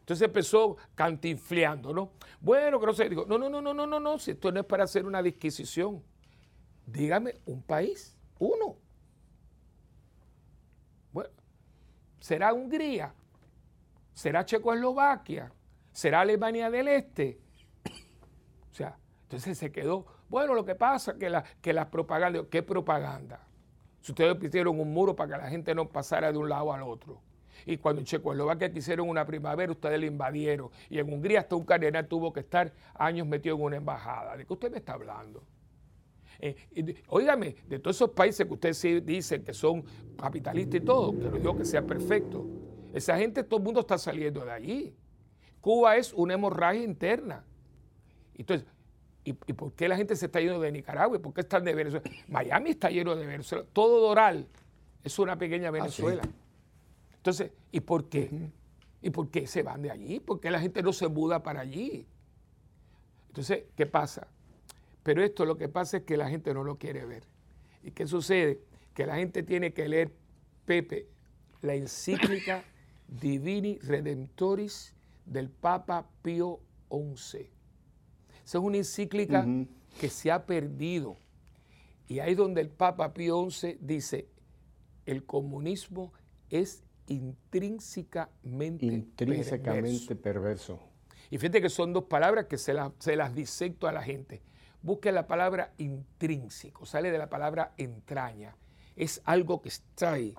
Entonces 0.00 0.26
empezó 0.26 0.76
cantinfleando, 0.94 1.94
¿no? 1.94 2.12
Bueno, 2.40 2.78
que 2.78 2.86
no 2.86 2.92
sé, 2.92 3.08
digo, 3.08 3.24
no, 3.26 3.38
no, 3.38 3.48
no, 3.48 3.62
no, 3.62 3.72
no, 3.72 3.86
no, 3.86 3.98
no, 3.98 4.18
si 4.18 4.32
esto 4.32 4.52
no 4.52 4.60
es 4.60 4.66
para 4.66 4.84
hacer 4.84 5.06
una 5.06 5.22
disquisición. 5.22 6.02
Dígame 6.86 7.40
un 7.46 7.62
país, 7.62 8.14
uno. 8.38 8.76
Bueno, 11.10 11.30
¿será 12.20 12.52
Hungría? 12.52 13.14
¿Será 14.12 14.44
Checoslovaquia? 14.44 15.50
¿Será 15.90 16.20
Alemania 16.20 16.70
del 16.70 16.88
Este? 16.88 17.40
O 18.70 18.76
sea, 18.76 18.98
entonces 19.22 19.56
se 19.56 19.70
quedó, 19.70 20.04
Bueno, 20.34 20.52
lo 20.52 20.64
que 20.64 20.74
pasa 20.74 21.12
es 21.12 21.18
que 21.18 21.30
la, 21.30 21.44
que 21.62 21.72
la 21.72 21.88
propaganda, 21.88 22.42
¿qué 22.50 22.60
propaganda? 22.60 23.46
Si 24.00 24.10
ustedes 24.10 24.34
pusieron 24.34 24.80
un 24.80 24.92
muro 24.92 25.14
para 25.14 25.36
que 25.36 25.44
la 25.44 25.48
gente 25.48 25.72
no 25.76 25.88
pasara 25.88 26.32
de 26.32 26.38
un 26.38 26.48
lado 26.48 26.72
al 26.72 26.82
otro. 26.82 27.20
Y 27.64 27.76
cuando 27.76 28.00
en 28.00 28.06
Checoslovaquia 28.06 28.72
quisieron 28.72 29.08
una 29.08 29.24
primavera, 29.24 29.70
ustedes 29.70 30.00
la 30.00 30.06
invadieron. 30.06 30.70
Y 30.90 30.98
en 30.98 31.12
Hungría 31.12 31.38
hasta 31.38 31.54
un 31.54 31.64
cardenal 31.64 32.08
tuvo 32.08 32.32
que 32.32 32.40
estar 32.40 32.72
años 32.94 33.28
metido 33.28 33.54
en 33.54 33.62
una 33.62 33.76
embajada. 33.76 34.36
¿De 34.36 34.44
qué 34.44 34.52
usted 34.52 34.72
me 34.72 34.78
está 34.78 34.94
hablando? 34.94 35.44
Eh, 36.40 36.56
de 37.68 37.78
todos 37.78 37.94
esos 37.94 38.10
países 38.10 38.44
que 38.44 38.54
ustedes 38.54 39.06
dicen 39.06 39.44
que 39.44 39.54
son 39.54 39.84
capitalistas 40.18 40.80
y 40.80 40.84
todo, 40.84 41.12
que 41.16 41.28
no 41.30 41.36
digo 41.36 41.56
que 41.56 41.64
sea 41.64 41.82
perfecto, 41.86 42.44
esa 42.92 43.16
gente, 43.16 43.44
todo 43.44 43.58
el 43.58 43.64
mundo 43.66 43.78
está 43.82 43.98
saliendo 43.98 44.44
de 44.44 44.50
allí. 44.50 44.96
Cuba 45.60 45.96
es 45.96 46.12
una 46.12 46.34
hemorragia 46.34 46.82
interna. 46.82 47.44
Entonces, 48.36 48.66
¿y, 49.24 49.32
por 49.32 49.72
qué 49.72 49.88
la 49.88 49.96
gente 49.96 50.16
se 50.16 50.26
está 50.26 50.40
yendo 50.40 50.60
de 50.60 50.70
Nicaragua? 50.70 51.18
¿Por 51.18 51.32
qué 51.32 51.40
están 51.40 51.64
de 51.64 51.74
Venezuela? 51.74 52.08
Miami 52.28 52.70
está 52.70 52.90
lleno 52.90 53.16
de 53.16 53.26
Venezuela. 53.26 53.64
Todo 53.72 54.00
Doral 54.00 54.46
es 55.02 55.18
una 55.18 55.36
pequeña 55.36 55.68
ah, 55.68 55.72
Venezuela. 55.72 56.22
Entonces, 57.16 57.52
¿y 57.72 57.80
por 57.80 58.08
qué? 58.08 58.30
¿Y 59.00 59.10
por 59.10 59.30
qué 59.30 59.46
se 59.46 59.62
van 59.62 59.82
de 59.82 59.90
allí? 59.90 60.20
¿Por 60.20 60.40
qué 60.40 60.50
la 60.50 60.60
gente 60.60 60.82
no 60.82 60.92
se 60.92 61.08
muda 61.08 61.42
para 61.42 61.60
allí? 61.60 62.06
Entonces, 63.28 63.64
¿qué 63.76 63.86
pasa? 63.86 64.28
Pero 65.02 65.22
esto 65.22 65.44
lo 65.44 65.56
que 65.56 65.68
pasa 65.68 65.98
es 65.98 66.02
que 66.04 66.16
la 66.16 66.28
gente 66.28 66.52
no 66.54 66.64
lo 66.64 66.78
quiere 66.78 67.04
ver. 67.04 67.24
¿Y 67.82 67.90
qué 67.90 68.06
sucede? 68.06 68.60
Que 68.94 69.06
la 69.06 69.16
gente 69.16 69.42
tiene 69.42 69.72
que 69.72 69.88
leer, 69.88 70.12
Pepe, 70.64 71.08
la 71.62 71.74
encíclica 71.74 72.64
Divini 73.08 73.78
Redemptoris 73.78 74.94
del 75.26 75.50
Papa 75.50 76.06
Pío 76.22 76.60
XI. 76.90 77.53
Esa 78.44 78.58
es 78.58 78.64
una 78.64 78.76
encíclica 78.76 79.46
que 80.00 80.08
se 80.08 80.30
ha 80.30 80.44
perdido. 80.46 81.16
Y 82.06 82.18
ahí 82.18 82.34
donde 82.34 82.60
el 82.60 82.68
Papa 82.68 83.14
Pío 83.14 83.48
XI 83.50 83.78
dice, 83.80 84.28
el 85.06 85.24
comunismo 85.24 86.12
es 86.50 86.82
intrínsecamente, 87.06 88.86
intrínsecamente 88.86 90.14
perverso. 90.16 90.78
Y 91.30 91.38
fíjate 91.38 91.62
que 91.62 91.70
son 91.70 91.92
dos 91.92 92.04
palabras 92.04 92.46
que 92.46 92.58
se, 92.58 92.74
se 92.98 93.16
las 93.16 93.34
disecto 93.34 93.88
a 93.88 93.92
la 93.92 94.02
gente 94.02 94.42
busque 94.84 95.10
la 95.12 95.26
palabra 95.26 95.72
intrínseco, 95.78 96.84
sale 96.84 97.10
de 97.10 97.16
la 97.16 97.30
palabra 97.30 97.72
entraña. 97.78 98.54
Es 98.96 99.22
algo 99.24 99.62
que 99.62 99.70
está 99.70 100.12
ahí. 100.12 100.34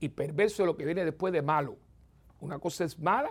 Y 0.00 0.08
perverso 0.08 0.64
es 0.64 0.66
lo 0.66 0.76
que 0.76 0.84
viene 0.84 1.04
después 1.04 1.32
de 1.32 1.40
malo. 1.40 1.78
Una 2.40 2.58
cosa 2.58 2.84
es 2.84 2.98
mala 2.98 3.30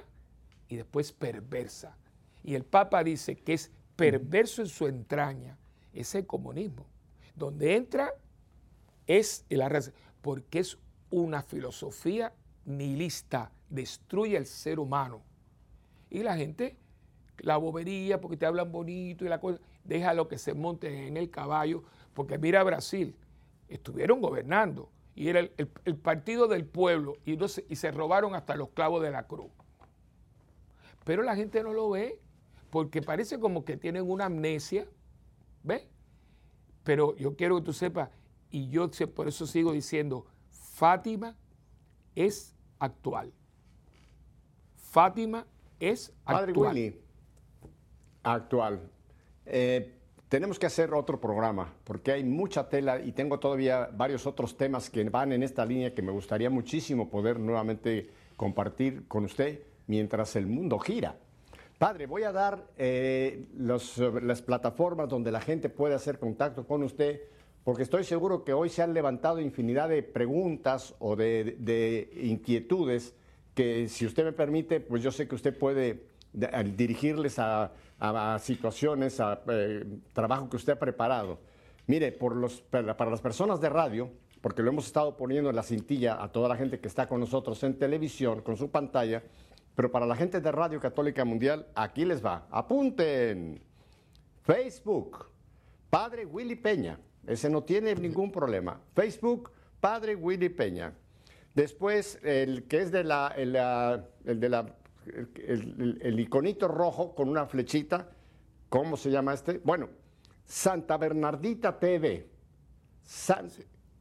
y 0.70 0.78
después 0.78 1.12
perversa. 1.12 1.98
Y 2.42 2.56
el 2.56 2.64
Papa 2.64 3.04
dice 3.04 3.36
que 3.36 3.54
es 3.54 3.70
perverso 3.96 4.62
en 4.62 4.68
su 4.68 4.88
entraña. 4.88 5.58
Es 5.94 6.16
el 6.16 6.26
comunismo. 6.26 6.86
Donde 7.36 7.76
entra 7.76 8.14
es 9.08 9.46
la 9.50 9.70
raza, 9.70 9.92
porque 10.22 10.60
es 10.60 10.78
una 11.10 11.42
filosofía 11.42 12.34
nihilista, 12.66 13.52
destruye 13.70 14.38
al 14.38 14.46
ser 14.46 14.80
humano. 14.80 15.22
Y 16.10 16.24
la 16.24 16.36
gente, 16.36 16.78
la 17.40 17.58
bobería, 17.58 18.20
porque 18.20 18.38
te 18.38 18.46
hablan 18.46 18.72
bonito 18.72 19.26
y 19.26 19.30
la 19.30 19.40
cosa, 19.40 19.60
déjalo 19.84 20.28
que 20.28 20.38
se 20.38 20.54
monte 20.54 21.08
en 21.08 21.18
el 21.18 21.30
caballo, 21.30 21.84
porque 22.14 22.38
mira 22.38 22.64
Brasil, 22.64 23.16
estuvieron 23.68 24.22
gobernando 24.22 24.90
y 25.16 25.30
era 25.30 25.40
el, 25.40 25.98
partido 25.98 26.48
del 26.48 26.66
pueblo 26.66 27.18
y 27.26 27.38
se 27.76 27.92
robaron 27.92 28.36
hasta 28.36 28.56
los 28.56 28.70
clavos 28.70 29.02
de 29.02 29.12
la 29.12 29.28
cruz. 29.28 29.52
Pero 31.06 31.22
la 31.22 31.36
gente 31.36 31.64
no 31.64 31.72
lo 31.72 31.92
ve 31.92 32.20
porque 32.76 33.02
parece 33.02 33.40
como 33.40 33.64
que 33.64 33.78
tienen 33.78 34.12
una 34.12 34.26
amnesia, 34.26 34.86
¿ves? 35.64 35.88
Pero 36.84 37.16
yo 37.16 37.38
quiero 37.38 37.56
que 37.56 37.62
tú 37.62 37.72
sepas, 37.72 38.10
y 38.52 38.68
yo 38.68 38.90
por 39.16 39.30
eso 39.30 39.48
sigo 39.48 39.72
diciendo, 39.72 40.26
Fátima 40.50 41.38
es 42.16 42.54
actual. 42.78 43.32
Fátima 44.76 45.48
es 45.80 46.10
actual. 46.26 46.54
Padre 46.54 46.54
Willy, 46.54 47.02
actual. 48.24 48.92
Eh, 49.46 49.98
tenemos 50.28 50.60
que 50.60 50.66
hacer 50.66 50.94
otro 50.94 51.22
programa 51.22 51.74
porque 51.86 52.12
hay 52.12 52.26
mucha 52.26 52.68
tela 52.68 53.00
y 53.00 53.14
tengo 53.14 53.40
todavía 53.40 53.90
varios 53.94 54.28
otros 54.28 54.58
temas 54.58 54.90
que 54.90 55.02
van 55.06 55.32
en 55.32 55.44
esta 55.44 55.66
línea 55.66 55.96
que 55.96 56.02
me 56.02 56.12
gustaría 56.12 56.50
muchísimo 56.50 57.10
poder 57.10 57.40
nuevamente 57.40 58.10
compartir 58.36 59.08
con 59.08 59.24
usted 59.24 59.62
mientras 59.88 60.36
el 60.36 60.46
mundo 60.46 60.78
gira. 60.78 61.16
Padre, 61.78 62.06
voy 62.06 62.24
a 62.24 62.32
dar 62.32 62.68
eh, 62.78 63.46
las 63.58 64.42
plataformas 64.42 65.10
donde 65.10 65.32
la 65.32 65.42
gente 65.42 65.70
puede 65.70 65.96
hacer 65.96 66.20
contacto 66.20 66.66
con 66.66 66.84
usted 66.84 67.22
porque 67.64 67.84
estoy 67.84 68.04
seguro 68.04 68.44
que 68.44 68.54
hoy 68.54 68.70
se 68.70 68.84
han 68.84 68.94
levantado 68.94 69.40
infinidad 69.42 69.90
de 69.90 70.04
preguntas 70.04 70.96
o 71.00 71.16
de 71.16 72.10
inquietudes 72.22 73.16
que 73.56 73.88
si 73.90 74.06
usted 74.06 74.24
me 74.24 74.34
permite, 74.34 74.80
pues 74.80 75.02
yo 75.02 75.12
sé 75.12 75.28
que 75.28 75.36
usted 75.36 75.58
puede 75.58 76.04
dirigirles 76.76 77.40
a 77.40 77.72
a, 78.00 78.40
situaciones, 78.40 79.20
a 79.20 79.42
eh, 79.48 79.86
trabajo 80.14 80.50
que 80.50 80.58
usted 80.58 80.74
ha 80.74 80.80
preparado. 80.80 81.40
Mire, 81.88 82.12
por 82.12 82.36
los, 82.36 82.62
para 82.62 83.10
las 83.10 83.22
personas 83.22 83.62
de 83.62 83.70
radio, 83.70 84.10
porque 84.42 84.62
lo 84.62 84.70
hemos 84.70 84.88
estado 84.88 85.16
poniendo 85.16 85.50
en 85.50 85.56
la 85.56 85.64
cintilla 85.64 86.22
a 86.22 86.32
toda 86.32 86.50
la 86.50 86.56
gente 86.56 86.80
que 86.80 86.88
está 86.88 87.08
con 87.08 87.20
nosotros 87.20 87.64
en 87.64 87.78
televisión, 87.78 88.42
con 88.42 88.58
su 88.58 88.70
pantalla, 88.70 89.24
pero 89.76 89.92
para 89.92 90.06
la 90.06 90.16
gente 90.16 90.40
de 90.40 90.52
Radio 90.52 90.80
Católica 90.80 91.26
Mundial, 91.26 91.68
aquí 91.76 92.06
les 92.06 92.26
va. 92.26 92.48
Apunten. 92.50 93.62
Facebook, 94.42 95.26
Padre 95.90 96.26
Willy 96.26 96.56
Peña. 96.56 97.00
Ese 97.28 97.50
no 97.50 97.64
tiene 97.64 97.96
ningún 97.96 98.32
problema. 98.32 98.80
Facebook, 98.94 99.52
Padre 99.80 100.16
Willy 100.16 100.50
Peña. 100.50 100.94
Después, 101.54 102.20
el 102.24 102.68
que 102.68 102.82
es 102.82 102.92
de 102.92 103.04
la, 103.04 103.34
el 103.36 103.54
de 104.40 104.50
la 104.50 104.76
el, 105.06 106.20
iconito 106.20 106.68
rojo 106.68 107.14
con 107.16 107.30
una 107.30 107.46
flechita. 107.46 108.10
¿Cómo 108.70 108.98
se 108.98 109.12
llama 109.12 109.34
este? 109.34 109.60
Bueno, 109.64 109.90
Santa 110.46 110.98
Bernardita 110.98 111.78
TV. 111.78 112.28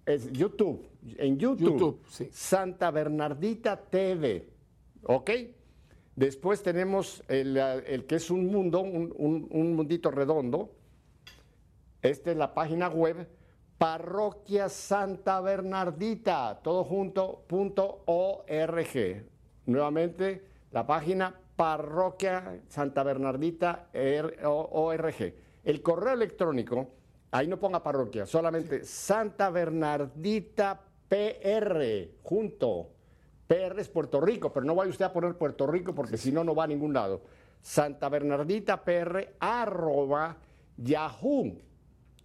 es 0.07 0.33
YouTube. 0.33 0.89
En 1.17 1.39
YouTube. 1.39 2.01
Santa 2.31 2.91
Bernardita 2.91 3.77
TV. 3.77 4.49
¿Ok? 5.05 5.31
Después 6.17 6.63
tenemos 6.63 7.25
el, 7.29 8.05
que 8.07 8.15
es 8.17 8.31
un 8.31 8.47
mundo, 8.47 8.81
un, 8.81 9.75
mundito 9.75 10.11
redondo. 10.11 10.71
Esta 12.03 12.31
es 12.31 12.37
la 12.37 12.55
página 12.55 12.89
web 12.89 13.27
Parroquia 13.79 14.69
Santa 14.69 15.41
Bernardita, 15.41 16.61
todo 16.63 16.85
junto, 16.85 17.45
punto 17.49 18.03
org. 18.07 19.25
Nuevamente, 19.67 20.45
la 20.71 20.87
página 20.87 21.35
parroquia 21.57 22.61
Santa 22.69 23.03
Bernardita 23.03 23.89
ORG. 24.45 25.35
El 25.65 25.83
correo 25.83 26.13
electrónico, 26.13 26.89
ahí 27.31 27.49
no 27.49 27.59
ponga 27.59 27.83
parroquia, 27.83 28.27
solamente 28.27 28.85
Santa 28.85 29.51
Bernardita 29.51 30.81
PR, 31.09 32.09
junto. 32.23 32.94
PR 33.47 33.79
es 33.79 33.89
Puerto 33.89 34.21
Rico, 34.21 34.53
pero 34.53 34.67
no 34.67 34.75
vaya 34.75 34.91
usted 34.91 35.05
a 35.05 35.13
poner 35.13 35.37
Puerto 35.37 35.65
Rico 35.67 35.95
porque 35.95 36.17
si 36.17 36.33
no, 36.33 36.43
no 36.45 36.55
va 36.55 36.65
a 36.65 36.67
ningún 36.67 36.95
lado. 36.95 37.23
Santa 37.61 38.09
Bernardita 38.09 38.83
PR 38.85 39.35
arroba 39.39 40.39
Yahoo. 40.77 41.59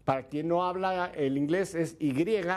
Para 0.06 0.28
quien 0.28 0.48
no 0.48 0.66
habla 0.66 1.12
el 1.16 1.38
inglés 1.38 1.76
es 1.76 1.98
Y-A-H-O-O.com. 2.00 2.50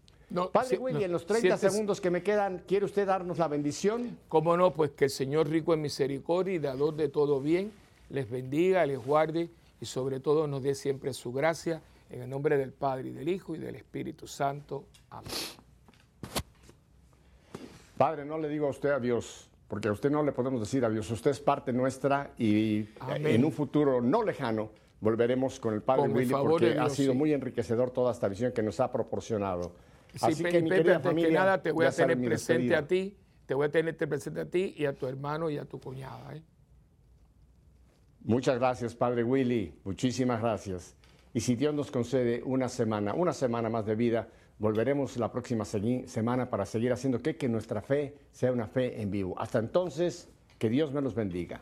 Padre 0.53 0.79
Willy, 0.79 1.05
en 1.05 1.13
los 1.13 1.27
30 1.27 1.57
segundos 1.57 2.01
que 2.01 2.11
me 2.11 2.23
quedan, 2.23 2.63
¿quiere 2.67 2.85
usted 2.85 3.07
darnos 3.07 3.39
la 3.39 3.49
bendición? 3.49 4.19
Cómo 4.29 4.57
no, 4.57 4.73
pues 4.73 4.91
que 4.93 5.05
el 5.05 5.11
Señor 5.11 5.49
rico 5.49 5.75
en 5.75 5.83
misericordia 5.83 6.55
y 6.55 6.59
dador 6.59 6.95
de 6.97 7.09
todo 7.09 7.41
bien, 7.41 7.73
les 8.11 8.29
bendiga, 8.29 8.85
les 8.87 8.99
guarde 8.99 9.51
y 9.81 9.87
sobre 9.87 10.21
todo 10.21 10.47
nos 10.47 10.63
dé 10.63 10.75
siempre 10.75 11.13
su 11.13 11.33
gracia. 11.33 11.81
En 12.09 12.23
el 12.23 12.31
nombre 12.31 12.57
del 12.57 12.73
Padre 12.73 13.09
y 13.09 13.13
del 13.13 13.29
Hijo 13.29 13.57
y 13.57 13.59
del 13.59 13.75
Espíritu 13.75 14.29
Santo. 14.29 14.85
Amén. 15.11 15.33
Padre, 17.97 18.25
no 18.25 18.39
le 18.39 18.49
digo 18.49 18.69
a 18.69 18.71
usted 18.71 18.91
adiós 18.91 19.49
porque 19.69 19.89
a 19.89 19.93
usted 19.93 20.11
no 20.11 20.23
le 20.23 20.33
podemos 20.33 20.61
decir 20.61 20.85
adiós, 20.85 21.11
usted 21.11 21.33
es 21.33 21.41
parte 21.41 21.73
nuestra 21.73 22.31
y 22.39 22.89
en 23.09 23.45
un 23.45 23.53
futuro 23.53 24.01
no 24.01 24.23
lejano 24.23 24.71
volveremos 25.01 25.59
con 25.59 25.75
el 25.75 25.83
Padre 25.83 26.09
Willy 26.09 26.33
porque 26.33 26.79
ha 26.79 26.89
sido 26.89 27.15
muy 27.15 27.33
enriquecedor 27.33 27.91
toda 27.91 28.13
esta 28.13 28.29
visión 28.29 28.53
que 28.53 28.63
nos 28.63 28.81
ha 28.81 28.91
proporcionado. 28.93 29.73
Así 30.21 30.43
que, 30.45 30.63
mi 30.63 30.71
familia, 30.71 31.01
que 31.01 31.31
nada 31.31 31.63
te 31.63 31.73
voy 31.73 31.87
a 31.87 31.91
tener 31.91 32.21
presente 32.21 32.75
a 32.75 32.87
ti, 32.87 33.17
te 33.47 33.55
voy 33.55 33.67
a 33.67 33.71
tener 33.71 33.97
presente 33.97 34.41
a 34.41 34.47
ti 34.47 34.75
y 34.77 34.85
a 34.87 34.93
tu 34.93 35.07
hermano 35.07 35.51
y 35.51 35.59
a 35.59 35.65
tu 35.65 35.81
cuñada. 35.81 36.35
¿eh? 36.35 36.43
Muchas 38.23 38.59
gracias, 38.59 38.95
Padre 38.95 39.25
Willy, 39.25 39.75
muchísimas 39.85 40.41
gracias. 40.41 40.97
Y 41.33 41.41
si 41.41 41.55
Dios 41.55 41.75
nos 41.75 41.91
concede 41.91 42.43
una 42.45 42.69
semana, 42.69 43.15
una 43.15 43.33
semana 43.33 43.69
más 43.69 43.85
de 43.85 43.95
vida, 43.95 44.29
Volveremos 44.59 45.19
la 45.19 45.31
próxima 45.31 45.67
semana 45.67 46.49
para 46.49 46.65
seguir 46.65 46.91
haciendo 46.91 47.21
que, 47.21 47.37
que 47.37 47.47
nuestra 47.47 47.83
fe 47.83 48.17
sea 48.33 48.53
una 48.53 48.67
fe 48.67 49.03
en 49.03 49.11
vivo. 49.11 49.39
Hasta 49.39 49.59
entonces, 49.59 50.31
que 50.59 50.71
Dios 50.71 50.93
me 50.93 51.03
los 51.03 51.15
bendiga. 51.15 51.61